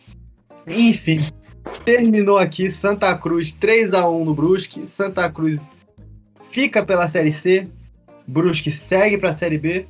[0.67, 1.27] Enfim,
[1.83, 4.87] terminou aqui Santa Cruz 3 a 1 no Brusque.
[4.87, 5.67] Santa Cruz
[6.49, 7.67] fica pela Série C.
[8.27, 9.87] Brusque segue para a Série B.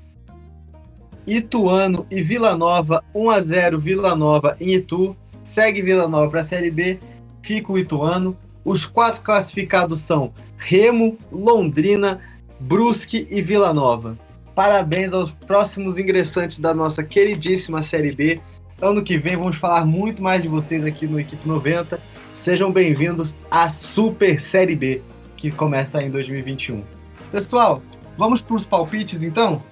[1.28, 5.16] Ituano e Vila Nova, 1 a 0 Vila Nova em Itu.
[5.44, 7.00] Segue Vila Nova para a Série B,
[7.42, 8.36] fica o Ituano.
[8.64, 12.20] Os quatro classificados são Remo, Londrina,
[12.60, 14.18] Brusque e Vila Nova.
[14.60, 18.41] Parabéns aos próximos ingressantes da nossa queridíssima Série B.
[18.81, 21.98] Ano que vem vamos falar muito mais de vocês aqui no Equipe 90.
[22.34, 25.02] Sejam bem-vindos à Super Série B,
[25.38, 26.84] que começa em 2021.
[27.31, 27.81] Pessoal,
[28.18, 29.64] vamos para os palpites então?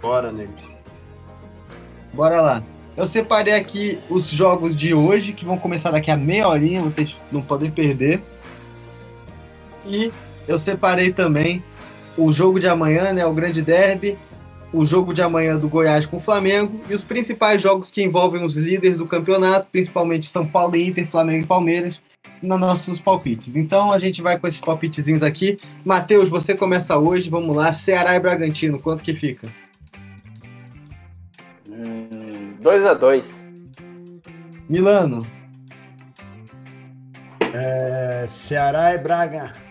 [0.00, 0.52] Bora, nego.
[2.14, 2.62] Bora lá.
[2.96, 7.16] Eu separei aqui os jogos de hoje, que vão começar daqui a meia horinha, vocês
[7.32, 8.22] não podem perder.
[9.84, 10.12] E
[10.46, 11.60] eu separei também
[12.16, 14.18] o jogo de amanhã, né, o Grande Derby,
[14.72, 18.44] o jogo de amanhã do Goiás com o Flamengo e os principais jogos que envolvem
[18.44, 22.00] os líderes do campeonato, principalmente São Paulo e Inter, Flamengo e Palmeiras,
[22.42, 23.56] nos nossos palpites.
[23.56, 25.56] Então a gente vai com esses palpitezinhos aqui.
[25.84, 27.72] Matheus, você começa hoje, vamos lá.
[27.72, 29.48] Ceará e Bragantino, quanto que fica?
[31.68, 33.46] Hum, 2 a 2
[34.68, 35.24] Milano,
[37.54, 39.65] É, Ceará e Braga.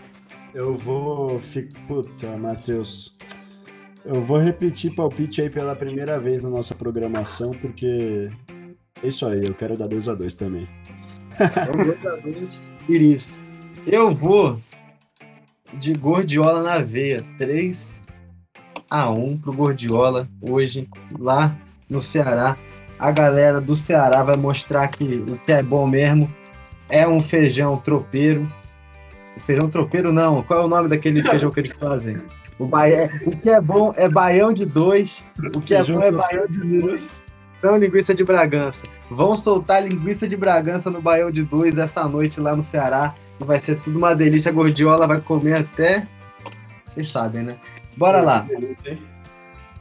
[0.56, 1.38] Eu vou.
[1.38, 3.16] fi- Puta, Matheus.
[4.06, 8.30] Eu vou repetir palpite aí pela primeira vez na nossa programação, porque.
[9.04, 10.68] É isso aí, eu quero dar 2x2 também.
[12.88, 13.42] Iris.
[13.86, 14.60] Eu vou
[15.74, 17.22] de Gordiola na veia.
[17.38, 18.00] 3
[18.90, 20.88] a 1 pro Gordiola hoje
[21.20, 21.56] lá
[21.90, 22.58] no Ceará.
[22.98, 26.34] A galera do Ceará vai mostrar que o que é bom mesmo
[26.88, 28.50] é um feijão tropeiro.
[29.40, 30.42] Feijão tropeiro não.
[30.44, 32.18] Qual é o nome daquele feijão que eles fazem?
[32.58, 33.10] O, baia...
[33.26, 35.24] o que é bom é baião de dois.
[35.56, 37.22] O que Feijão é bom é baião de dois.
[37.58, 38.84] Então, linguiça de Bragança.
[39.10, 43.16] Vão soltar linguiça de Bragança no Baião de Dois essa noite lá no Ceará.
[43.40, 44.52] Vai ser tudo uma delícia.
[44.52, 46.08] A Gordiola vai comer até.
[46.88, 47.58] Vocês sabem, né?
[47.98, 48.46] Bora lá.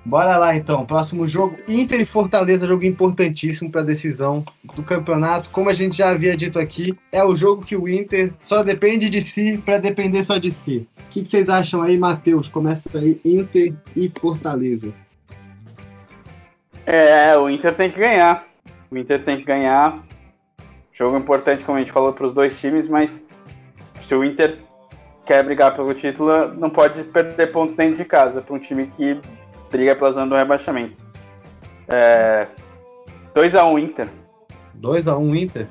[0.05, 0.85] Bora lá então.
[0.85, 2.67] Próximo jogo: Inter e Fortaleza.
[2.67, 4.45] Jogo importantíssimo para a decisão
[4.75, 5.49] do campeonato.
[5.51, 9.09] Como a gente já havia dito aqui, é o jogo que o Inter só depende
[9.09, 10.87] de si para depender só de si.
[10.99, 12.49] O que, que vocês acham aí, Matheus?
[12.49, 14.93] Começa aí: Inter e Fortaleza.
[16.85, 18.45] É, o Inter tem que ganhar.
[18.91, 20.05] O Inter tem que ganhar.
[20.93, 23.21] Jogo importante, como a gente falou, para os dois times, mas
[24.03, 24.59] se o Inter
[25.25, 29.19] quer brigar pelo título, não pode perder pontos dentro de casa para um time que
[29.75, 30.97] briga pela zona do rebaixamento.
[31.89, 32.47] É,
[33.35, 34.09] 2x1 Inter.
[34.81, 35.67] 2x1 Inter?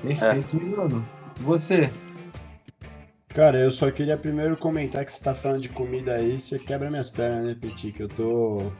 [0.00, 1.04] Perfeito, mano.
[1.40, 1.90] Você?
[3.30, 6.88] Cara, eu só queria primeiro comentar que você tá falando de comida aí, você quebra
[6.88, 7.90] minhas pernas, né, Petit?
[7.90, 8.60] Que eu tô.
[8.60, 8.72] eu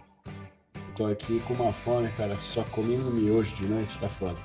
[0.97, 2.37] tô aqui com uma fome, cara.
[2.37, 4.39] Só comendo miojo de noite, tá foda.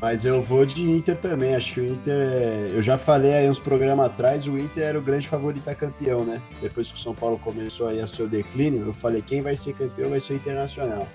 [0.00, 1.54] Mas eu vou de Inter também.
[1.56, 2.14] Acho que o Inter.
[2.14, 5.74] é- Eu já falei aí uns programas atrás, o Inter era o grande favorito a
[5.74, 6.40] campeão, né?
[6.60, 9.72] Depois que o São Paulo começou aí a seu declínio, eu falei: quem vai ser
[9.72, 11.08] campeão vai ser o Internacional.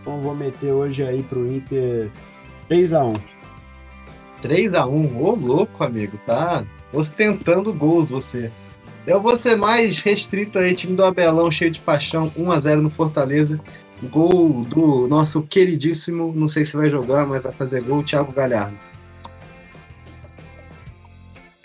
[0.00, 2.10] Então vou meter hoje aí pro Inter
[2.68, 3.20] 3x1.
[4.42, 8.50] 3x1, ô louco, amigo, tá ostentando gols você.
[9.06, 13.60] Eu vou ser mais restrito aí, time do Abelão cheio de paixão, 1x0 no Fortaleza.
[14.02, 18.76] Gol do nosso queridíssimo, não sei se vai jogar, mas vai fazer gol, Thiago Galhardo.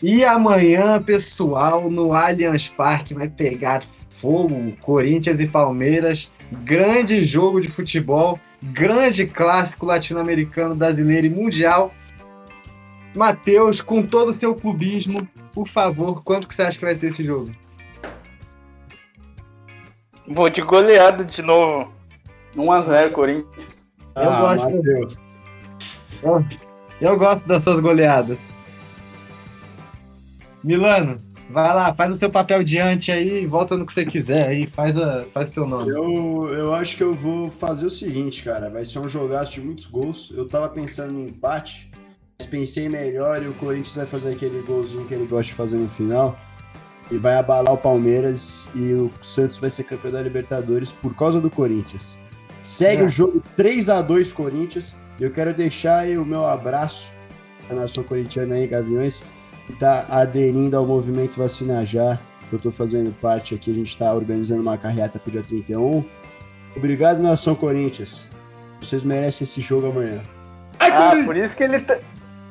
[0.01, 6.31] E amanhã, pessoal, no Allianz Parque vai pegar fogo, Corinthians e Palmeiras.
[6.63, 11.93] Grande jogo de futebol, grande clássico latino-americano, brasileiro e mundial.
[13.15, 17.07] Matheus, com todo o seu clubismo, por favor, quanto que você acha que vai ser
[17.07, 17.51] esse jogo?
[20.27, 21.98] Vou de goleada de novo.
[22.55, 23.87] 1x0 Corinthians.
[24.15, 24.71] Eu ah, gosto.
[24.71, 25.17] Matheus.
[26.99, 28.37] Eu gosto das suas goleadas.
[30.63, 31.17] Milano,
[31.49, 34.97] vai lá, faz o seu papel diante aí, volta no que você quiser aí, faz,
[34.97, 35.89] a, faz o teu nome.
[35.89, 38.69] Eu, eu acho que eu vou fazer o seguinte, cara.
[38.69, 40.31] Vai ser um jogaço de muitos gols.
[40.35, 41.91] Eu tava pensando em empate,
[42.37, 45.77] Mas pensei melhor e o Corinthians vai fazer aquele golzinho que ele gosta de fazer
[45.77, 46.37] no final.
[47.11, 51.41] E vai abalar o Palmeiras e o Santos vai ser campeão da Libertadores por causa
[51.41, 52.19] do Corinthians.
[52.69, 53.05] Segue É.
[53.05, 54.95] o jogo 3 a 2 Corinthians.
[55.19, 57.11] E eu quero deixar aí o meu abraço
[57.69, 59.23] à nação corintiana aí, Gaviões,
[59.65, 62.17] que tá aderindo ao movimento Vacina Já,
[62.47, 63.71] que eu tô fazendo parte aqui.
[63.71, 66.05] A gente tá organizando uma carreata pro dia 31.
[66.75, 68.27] Obrigado, nação Corinthians.
[68.79, 70.21] Vocês merecem esse jogo amanhã.
[70.79, 71.25] Ai, Ah, Corinthians!
[71.25, 71.97] por isso que ele tá.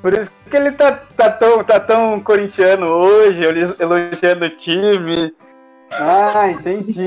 [0.03, 5.32] Por isso que ele tá, tá, tão, tá tão corintiano hoje, elo- elogiando o time.
[5.93, 7.07] Ah, entendi.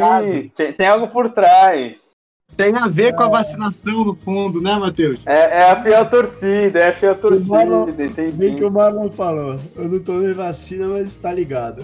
[0.56, 2.11] Tem, tem algo por trás.
[2.58, 5.22] Tem a ver com a vacinação no fundo, né, Matheus?
[5.26, 7.18] É, é a fiel torcida, é a fiel
[7.48, 8.56] Marlon- torcida, Vem entendi.
[8.56, 9.60] que o Marlon falou.
[9.76, 11.84] Eu não tomei vacina, mas tá ligado.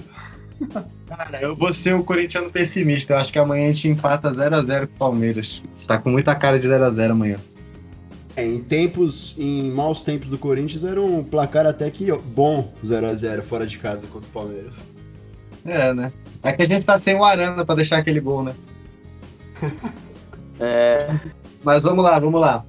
[1.08, 3.14] Cara, eu vou ser o corintiano pessimista.
[3.14, 5.64] Eu acho que amanhã a gente empata 0x0 com o Palmeiras.
[5.88, 7.38] Tá com muita cara de 0x0 amanhã.
[8.36, 13.08] É, em tempos, em maus tempos do Corinthians, era um placar até que bom 0
[13.08, 14.76] a 0 fora de casa contra o Palmeiras.
[15.66, 16.12] É, né?
[16.44, 18.54] É que a gente tá sem o Arana pra deixar aquele gol, né?
[20.60, 21.14] É,
[21.64, 22.64] Mas vamos lá, vamos lá.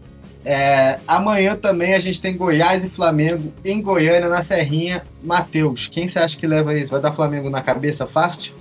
[0.44, 5.02] É, amanhã também a gente tem Goiás e Flamengo em Goiânia, na Serrinha.
[5.23, 6.90] Matheus, quem você acha que leva isso?
[6.90, 8.55] Vai dar Flamengo na cabeça fácil?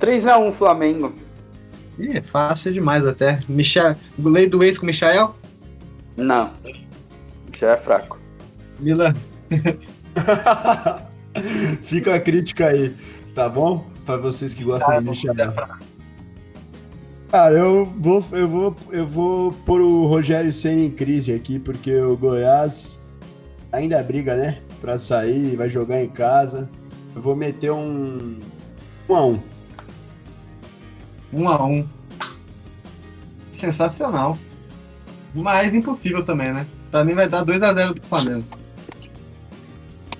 [0.00, 1.14] 3x1 Flamengo.
[1.98, 3.40] Ih, é fácil demais até.
[3.48, 5.34] Michel, lei do ex com o Michael?
[6.16, 6.50] Não.
[7.58, 8.18] Já é fraco.
[8.80, 9.14] Milan.
[11.82, 12.94] Fica a crítica aí,
[13.34, 13.86] tá bom?
[14.04, 15.78] Pra vocês que gostam de me chamar.
[17.32, 21.96] Cara, eu vou, eu vou, eu vou pôr o Rogério Senna em crise aqui, porque
[21.96, 23.02] o Goiás
[23.72, 24.58] ainda briga, né?
[24.82, 26.68] Pra sair, vai jogar em casa.
[27.16, 28.38] Eu vou meter um.
[29.08, 29.40] Um a um.
[31.48, 31.88] A um.
[33.50, 34.36] Sensacional.
[35.34, 36.66] Mas impossível também, né?
[36.90, 38.44] Pra mim vai dar 2x0 pro Flamengo.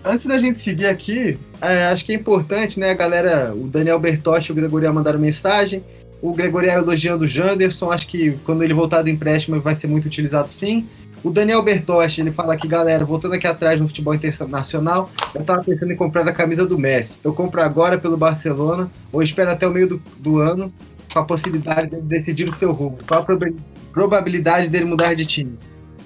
[0.03, 3.55] Antes da gente seguir aqui, é, acho que é importante, né, galera?
[3.55, 5.85] O Daniel Bertotti e o Gregorial mandaram mensagem.
[6.23, 7.91] O Gregorial elogiando o Janderson.
[7.91, 10.87] Acho que quando ele voltar do empréstimo vai ser muito utilizado sim.
[11.25, 15.63] O Daniel Bertotti, ele fala aqui, galera, voltando aqui atrás no futebol internacional, eu tava
[15.63, 17.19] pensando em comprar a camisa do Messi.
[17.23, 20.73] Eu compro agora pelo Barcelona ou espero até o meio do, do ano
[21.13, 22.99] com a possibilidade de decidir o seu rumo.
[23.07, 23.53] Qual a proba-
[23.93, 25.57] probabilidade dele mudar de time?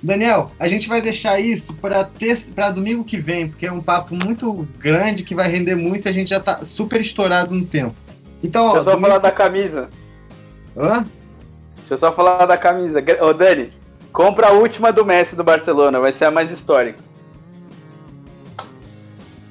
[0.02, 2.10] Daniel, a gente vai deixar isso para
[2.54, 6.08] para domingo que vem, porque é um papo muito grande que vai render muito e
[6.08, 7.94] a gente já tá super estourado no tempo.
[8.42, 9.88] Então, ó, eu só domingo- falar da camisa.
[10.76, 11.04] Hã?
[11.78, 12.98] Deixa eu só falar da camisa.
[13.22, 13.72] Ô, Dani,
[14.12, 16.98] compra a última do Messi do Barcelona, vai ser a mais histórica.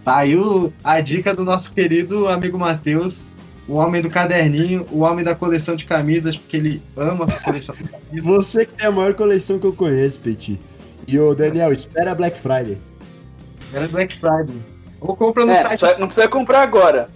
[0.04, 3.26] Tá aí o- a dica do nosso querido amigo Matheus,
[3.68, 7.82] o homem do caderninho, o homem da coleção de camisas, porque ele ama colecionar
[8.14, 10.60] E você que tem a maior coleção que eu conheço, Petit.
[11.08, 12.78] E o Daniel, espera a Black Friday.
[13.74, 14.56] Era Black Friday.
[15.02, 17.08] Ou compra no É, site só- não precisa comprar agora.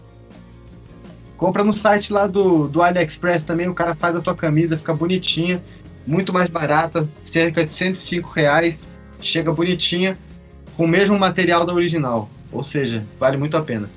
[1.40, 4.94] Compra no site lá do, do AliExpress também, o cara faz a tua camisa, fica
[4.94, 5.64] bonitinha,
[6.06, 8.90] muito mais barata, cerca de 105 reais,
[9.22, 10.20] chega bonitinha,
[10.76, 13.90] com o mesmo material da original, ou seja, vale muito a pena.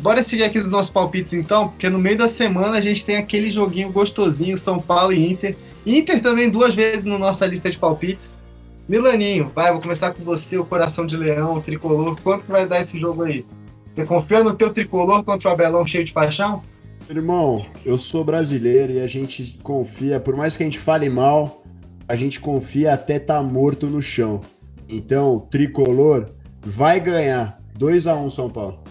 [0.00, 3.16] Bora seguir aqui dos nossos palpites então, porque no meio da semana a gente tem
[3.16, 5.56] aquele joguinho gostosinho, São Paulo e Inter.
[5.86, 8.34] Inter também duas vezes na nossa lista de palpites.
[8.88, 12.66] Milaninho, vai, vou começar com você, o coração de leão, o tricolor, quanto que vai
[12.66, 13.46] dar esse jogo aí?
[13.94, 16.62] Você confia no teu tricolor contra o Abelão cheio de paixão?
[17.08, 21.64] Irmão, eu sou brasileiro e a gente confia, por mais que a gente fale mal,
[22.06, 24.40] a gente confia até tá morto no chão.
[24.88, 26.30] Então, tricolor
[26.60, 28.82] vai ganhar 2 a 1 São Paulo.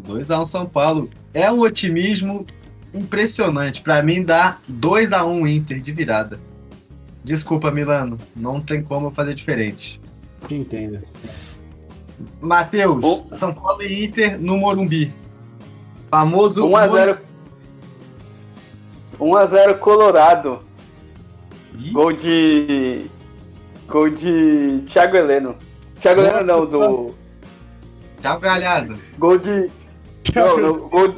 [0.00, 1.10] 2x1 São Paulo.
[1.34, 2.46] É um otimismo
[2.94, 3.82] impressionante.
[3.82, 6.40] Pra mim dá 2x1 Inter de virada.
[7.24, 8.18] Desculpa, Milano.
[8.34, 10.00] Não tem como eu fazer diferente.
[10.46, 11.04] Te entenda.
[12.40, 13.22] Matheus.
[13.32, 15.12] São Paulo e Inter no Morumbi.
[16.10, 17.18] Famoso 1x0.
[19.18, 20.62] 1x0 Colorado.
[21.78, 21.92] Ih.
[21.92, 23.06] Gol de.
[23.86, 25.56] Gol de Thiago Heleno.
[26.00, 27.14] Thiago Heleno não, do.
[28.20, 28.98] Thiago Galhardo.
[29.18, 29.70] Gol de.
[30.34, 31.14] Não, não, gol,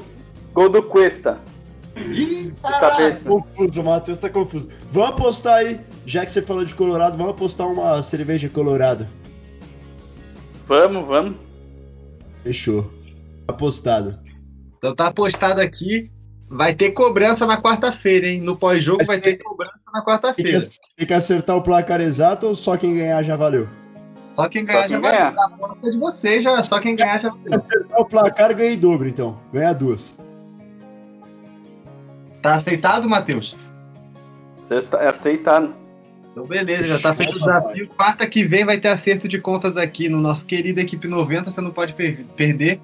[0.52, 1.38] gol do Cuesta.
[1.96, 3.28] Ih, cabeça.
[3.28, 4.68] Confuso, o Matheus tá confuso.
[4.90, 9.06] Vamos apostar aí, já que você falou de Colorado, vamos apostar uma cerveja Colorado.
[10.66, 11.36] Vamos, vamos.
[12.42, 12.90] Fechou.
[13.46, 14.18] Apostado.
[14.76, 16.10] Então tá apostado aqui.
[16.56, 18.40] Vai ter cobrança na quarta-feira, hein?
[18.40, 20.60] No pós-jogo vai ter cobrança na quarta-feira.
[20.96, 23.68] tem que acertar o placar exato ou só quem ganhar já valeu?
[24.36, 25.16] Só quem ganhar Só já quem vai.
[25.18, 25.34] ganhar.
[25.36, 26.62] A conta é de vocês, já.
[26.62, 27.58] Só quem ganhar já vai.
[27.58, 29.36] Acertar o placar ganha em dobro, então.
[29.52, 30.16] Ganha duas.
[32.40, 33.56] Tá aceitado, Matheus?
[34.56, 35.74] Você tá- é aceitado.
[36.30, 37.88] Então, beleza, já tá feito o desafio.
[37.96, 41.60] Quarta que vem vai ter acerto de contas aqui no nosso querido Equipe 90, você
[41.60, 42.80] não pode per perder.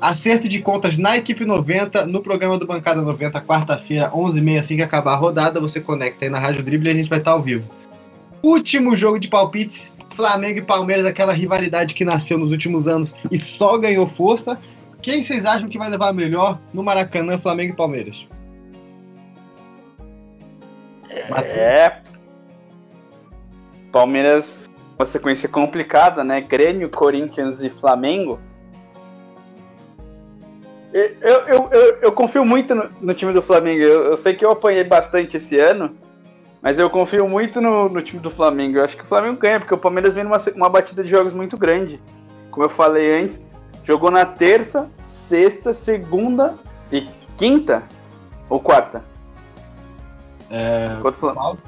[0.00, 4.82] Acerto de contas na Equipe 90, no programa do Bancada 90, quarta-feira, 11h30, assim que
[4.82, 7.42] acabar a rodada, você conecta aí na Rádio Dribble e a gente vai estar ao
[7.42, 7.68] vivo.
[8.42, 13.36] Último jogo de palpites, Flamengo e Palmeiras, aquela rivalidade que nasceu nos últimos anos e
[13.36, 14.58] só ganhou força.
[15.02, 18.26] Quem vocês acham que vai levar melhor no Maracanã, Flamengo e Palmeiras?
[21.44, 22.00] É.
[23.92, 26.40] Palmeiras, uma sequência complicada, né?
[26.40, 28.40] Grêmio, Corinthians e Flamengo.
[30.92, 33.82] Eu, eu, eu, eu confio muito no, no, time do Flamengo.
[33.82, 35.96] Eu, eu, sei que eu apanhei bastante esse ano,
[36.60, 38.78] mas eu confio muito no, no, time do Flamengo.
[38.78, 41.32] Eu acho que o Flamengo ganha, porque o Palmeiras vem numa uma batida de jogos
[41.32, 42.02] muito grande.
[42.50, 43.40] Como eu falei antes,
[43.84, 46.58] jogou na terça, sexta, segunda
[46.90, 47.84] e quinta
[48.48, 49.04] ou quarta?
[50.50, 51.58] É, Contra o Flamengo.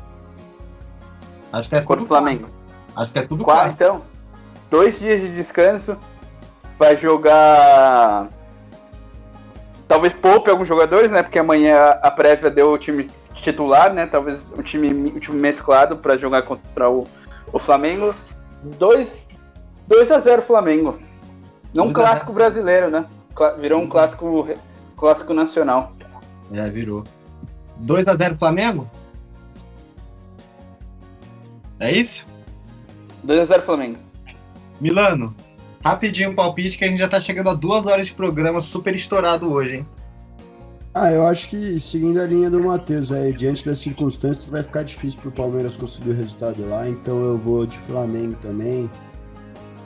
[1.52, 2.48] Acho que é Contra o Flamengo.
[2.96, 3.70] Acho que é tudo quarta.
[3.70, 4.02] Então,
[4.68, 5.96] dois dias de descanso.
[6.76, 8.28] Vai jogar
[9.92, 11.22] Talvez poupe alguns jogadores, né?
[11.22, 14.06] Porque amanhã a prévia deu o time titular, né?
[14.06, 17.06] Talvez o time, o time mesclado para jogar contra o,
[17.52, 18.14] o Flamengo.
[18.78, 19.26] 2
[20.10, 20.98] a 0 Flamengo.
[21.74, 23.04] Não um clássico brasileiro, né?
[23.60, 24.48] Virou um clássico,
[24.96, 25.92] clássico nacional.
[26.50, 27.04] É, virou.
[27.76, 28.90] 2 a 0 Flamengo?
[31.78, 32.26] É isso?
[33.22, 33.98] 2 a 0 Flamengo.
[34.80, 35.36] Milano,
[35.84, 38.94] Rapidinho um palpite que a gente já tá chegando a duas horas de programa super
[38.94, 39.86] estourado hoje, hein?
[40.94, 44.82] Ah, eu acho que seguindo a linha do Matheus aí, diante das circunstâncias, vai ficar
[44.82, 48.90] difícil pro Palmeiras conseguir o resultado lá, então eu vou de Flamengo também.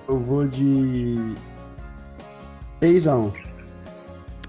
[0.09, 1.16] Eu vou de
[2.81, 3.32] 3x1.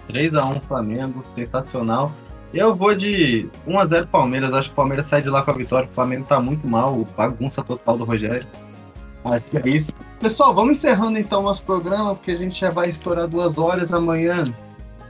[0.10, 2.12] 3x1 Flamengo, sensacional.
[2.54, 5.88] Eu vou de 1x0 Palmeiras, acho que o Palmeiras sai de lá com a vitória,
[5.88, 8.48] o Flamengo tá muito mal, bagunça total do Rogério.
[9.24, 9.94] Acho que é isso.
[10.20, 14.46] Pessoal, vamos encerrando então nosso programa, porque a gente já vai estourar duas horas amanhã.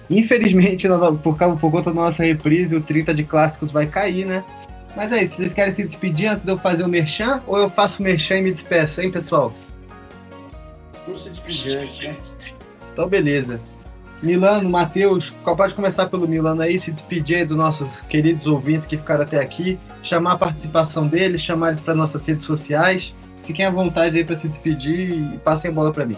[0.09, 0.85] Infelizmente,
[1.23, 4.43] por, causa, por conta da nossa reprise, o 30 de clássicos vai cair, né?
[4.97, 7.41] Mas é isso, vocês querem se despedir antes de eu fazer o merchan?
[7.47, 9.53] Ou eu faço o merchan e me despeço, hein, pessoal?
[11.05, 12.17] Vamos se despedir antes, né?
[12.91, 13.61] Então, beleza.
[14.21, 19.21] Milano, Matheus, pode começar pelo Milano aí, se despedir dos nossos queridos ouvintes que ficaram
[19.21, 23.13] até aqui, chamar a participação deles, chamar eles para nossas redes sociais
[23.47, 26.17] Fiquem à vontade aí para se despedir e passem a bola para mim.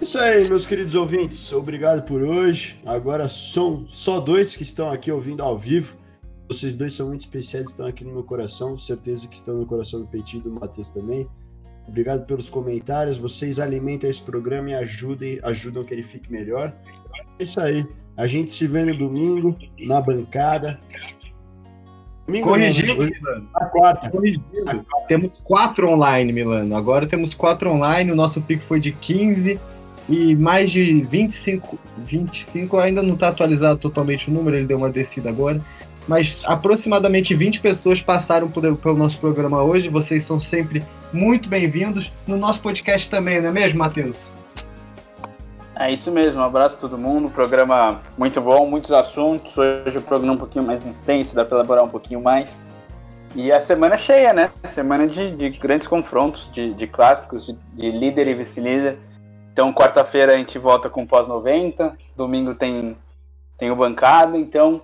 [0.00, 1.52] Isso aí, meus queridos ouvintes.
[1.52, 2.80] Obrigado por hoje.
[2.86, 5.94] Agora são só dois que estão aqui ouvindo ao vivo.
[6.48, 8.78] Vocês dois são muito especiais, estão aqui no meu coração.
[8.78, 11.28] Certeza que estão no coração do Peitinho e do Matheus também.
[11.86, 13.18] Obrigado pelos comentários.
[13.18, 16.74] Vocês alimentam esse programa e ajudem, ajudam que ele fique melhor.
[17.38, 17.86] É isso aí.
[18.16, 20.80] A gente se vê no domingo, na bancada.
[22.26, 23.48] Domingo Corrigindo, não, Milano.
[23.54, 24.10] A quarta.
[24.10, 24.44] Corrigindo.
[24.66, 25.06] A quarta.
[25.06, 26.74] Temos quatro online, Milano.
[26.74, 28.10] Agora temos quatro online.
[28.10, 29.60] O nosso pico foi de 15
[30.08, 31.78] e mais de 25.
[31.98, 35.60] 25 ainda não está atualizado totalmente o número, ele deu uma descida agora.
[36.06, 39.88] Mas aproximadamente 20 pessoas passaram por, pelo nosso programa hoje.
[39.88, 40.82] Vocês são sempre
[41.12, 42.12] muito bem-vindos.
[42.26, 44.30] No nosso podcast também, não é mesmo, Matheus?
[45.76, 47.28] É isso mesmo, um abraço a todo mundo.
[47.28, 49.58] Programa muito bom, muitos assuntos.
[49.58, 52.56] Hoje o programa é um pouquinho mais extenso, dá para elaborar um pouquinho mais.
[53.34, 54.52] E a semana cheia, né?
[54.72, 58.98] Semana de, de grandes confrontos, de, de clássicos, de, de, líder e vice-líder.
[59.52, 62.96] Então, quarta-feira a gente volta com pós-90, domingo tem,
[63.58, 64.82] tem o bancada, então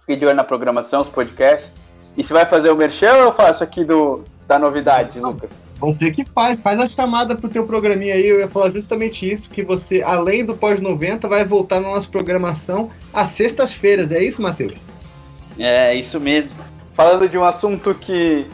[0.00, 1.74] fique de olho na programação, os podcasts.
[2.14, 5.50] E se vai fazer o merchan eu faço aqui do, da novidade, Lucas?
[5.82, 9.50] Você que faz, faz a chamada pro teu programinha aí, eu ia falar justamente isso,
[9.50, 14.74] que você, além do pós-90, vai voltar na nossa programação às sextas-feiras, é isso, Matheus?
[15.58, 16.52] É, isso mesmo.
[16.92, 18.46] Falando de um assunto que,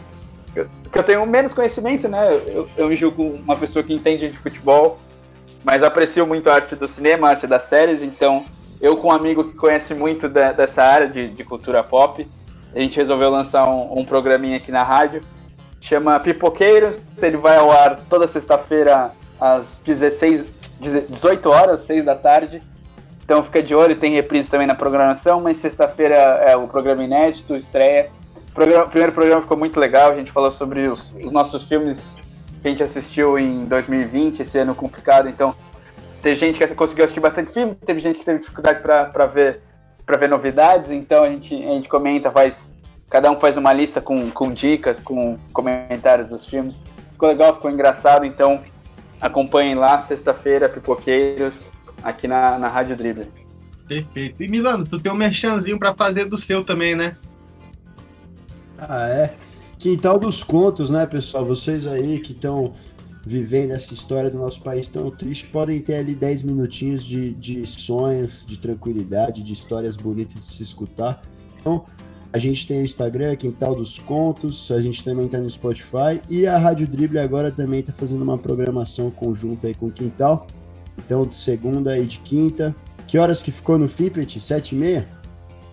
[0.90, 2.32] que eu tenho menos conhecimento, né?
[2.47, 4.98] Eu, eu me julgo uma pessoa que entende de futebol,
[5.62, 8.43] mas aprecio muito a arte do cinema, a arte das séries, então
[8.81, 12.27] eu com um amigo que conhece muito da, dessa área de, de, cultura pop,
[12.74, 15.20] a gente resolveu lançar um, um programinha aqui na rádio
[15.80, 17.00] chama Pipoqueiros.
[17.20, 20.44] Ele vai ao ar toda sexta-feira às 16,
[21.09, 22.60] 18 horas, 6 da tarde.
[23.28, 27.55] Então fica de olho, tem reprise também na programação, mas sexta-feira é o programa inédito,
[27.55, 28.09] estreia.
[28.48, 32.16] O, programa, primeiro programa ficou muito legal, a gente falou sobre os, os, nossos filmes
[32.62, 35.55] que a gente assistiu em 2020, esse ano complicado, então
[36.22, 39.60] teve gente que conseguiu assistir bastante filme, teve gente que teve dificuldade para ver,
[40.18, 42.68] ver novidades, então a gente, a gente comenta, faz
[43.09, 46.82] Cada um faz uma lista com, com dicas, com comentários dos filmes.
[47.12, 48.62] Ficou legal, ficou engraçado, então
[49.20, 51.72] acompanhem lá, sexta-feira, Pipoqueiros,
[52.02, 53.28] aqui na, na Rádio Dribble.
[53.86, 54.43] Perfeito.
[54.43, 57.16] E Milano, tu tem um merchanzinho para fazer do seu também, né?
[58.76, 59.35] Ah, é.
[59.78, 61.44] Quintal dos Contos, né, pessoal?
[61.44, 62.74] Vocês aí que estão
[63.24, 67.66] vivendo essa história do nosso país tão triste, podem ter ali 10 minutinhos de, de
[67.66, 71.20] sonhos, de tranquilidade, de histórias bonitas de se escutar.
[71.60, 71.85] Então,
[72.32, 76.46] a gente tem o Instagram, Quintal dos Contos, a gente também está no Spotify e
[76.46, 80.46] a Rádio Drible agora também está fazendo uma programação conjunta aí com o Quintal.
[80.98, 82.74] Então, de segunda e de quinta.
[83.06, 84.38] Que horas que ficou no Fipet?
[84.40, 85.09] Sete e meia?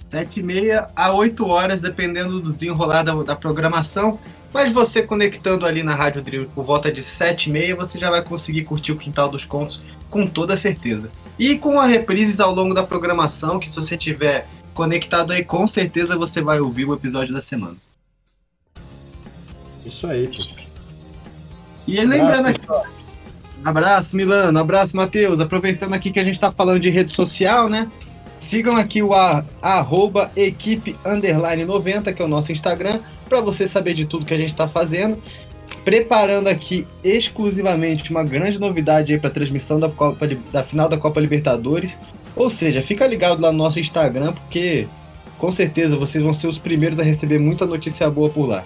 [0.07, 4.19] Sete e meia a 8 horas, dependendo do desenrolar da, da programação.
[4.53, 8.09] Mas você conectando ali na Rádio Drible por volta de sete e meia, você já
[8.09, 11.11] vai conseguir curtir o Quintal dos Contos com toda certeza.
[11.37, 15.67] E com a reprises ao longo da programação, que se você tiver conectado aí, com
[15.67, 17.77] certeza você vai ouvir o episódio da semana.
[19.83, 20.65] Isso aí, pô.
[21.87, 22.61] E lembrando aqui,
[23.63, 27.89] abraço Milano, abraço Matheus, aproveitando aqui que a gente tá falando de rede social, né?
[28.39, 32.99] Sigam aqui o a, arroba equipe underline 90, que é o nosso Instagram,
[33.29, 35.21] para você saber de tudo que a gente está fazendo.
[35.83, 40.97] Preparando aqui exclusivamente uma grande novidade aí para a transmissão da, Copa, da final da
[40.97, 41.97] Copa Libertadores.
[42.35, 44.87] Ou seja, fica ligado lá no nosso Instagram, porque
[45.37, 48.63] com certeza vocês vão ser os primeiros a receber muita notícia boa por lá.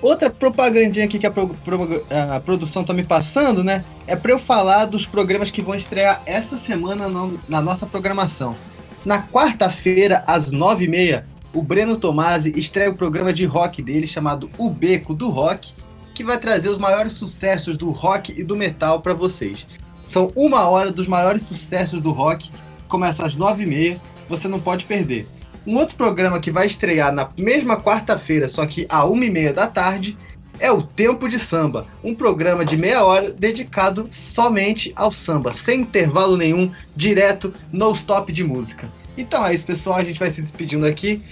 [0.00, 3.84] Outra propagandinha aqui que a, pro, pro, a produção tá me passando, né?
[4.04, 8.56] É para eu falar dos programas que vão estrear essa semana no, na nossa programação.
[9.04, 14.06] Na quarta-feira, às nove e meia, o Breno Tomasi estreia o programa de rock dele
[14.06, 15.72] chamado O Beco do Rock,
[16.12, 19.66] que vai trazer os maiores sucessos do rock e do metal para vocês.
[20.12, 22.50] São uma hora dos maiores sucessos do rock,
[22.86, 25.26] começa às nove e meia, você não pode perder.
[25.66, 29.54] Um outro programa que vai estrear na mesma quarta-feira, só que a uma e meia
[29.54, 30.18] da tarde,
[30.60, 35.80] é o Tempo de Samba, um programa de meia hora dedicado somente ao samba, sem
[35.80, 38.92] intervalo nenhum, direto, no stop de música.
[39.16, 39.96] Então é isso, pessoal.
[39.96, 41.22] A gente vai se despedindo aqui.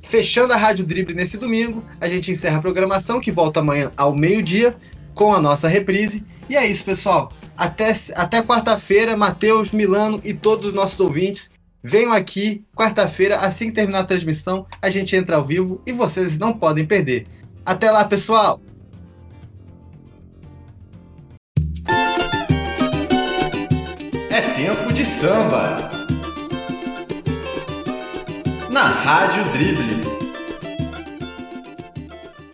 [0.00, 4.16] Fechando a Rádio Drible nesse domingo, a gente encerra a programação que volta amanhã ao
[4.16, 4.74] meio-dia
[5.14, 6.24] com a nossa reprise.
[6.48, 7.30] E é isso, pessoal.
[7.60, 11.50] Até, até quarta-feira, Matheus, Milano e todos os nossos ouvintes.
[11.82, 16.38] Venham aqui, quarta-feira, assim que terminar a transmissão, a gente entra ao vivo e vocês
[16.38, 17.26] não podem perder.
[17.62, 18.62] Até lá, pessoal!
[24.30, 25.90] É tempo de samba!
[28.70, 30.19] Na Rádio Drible.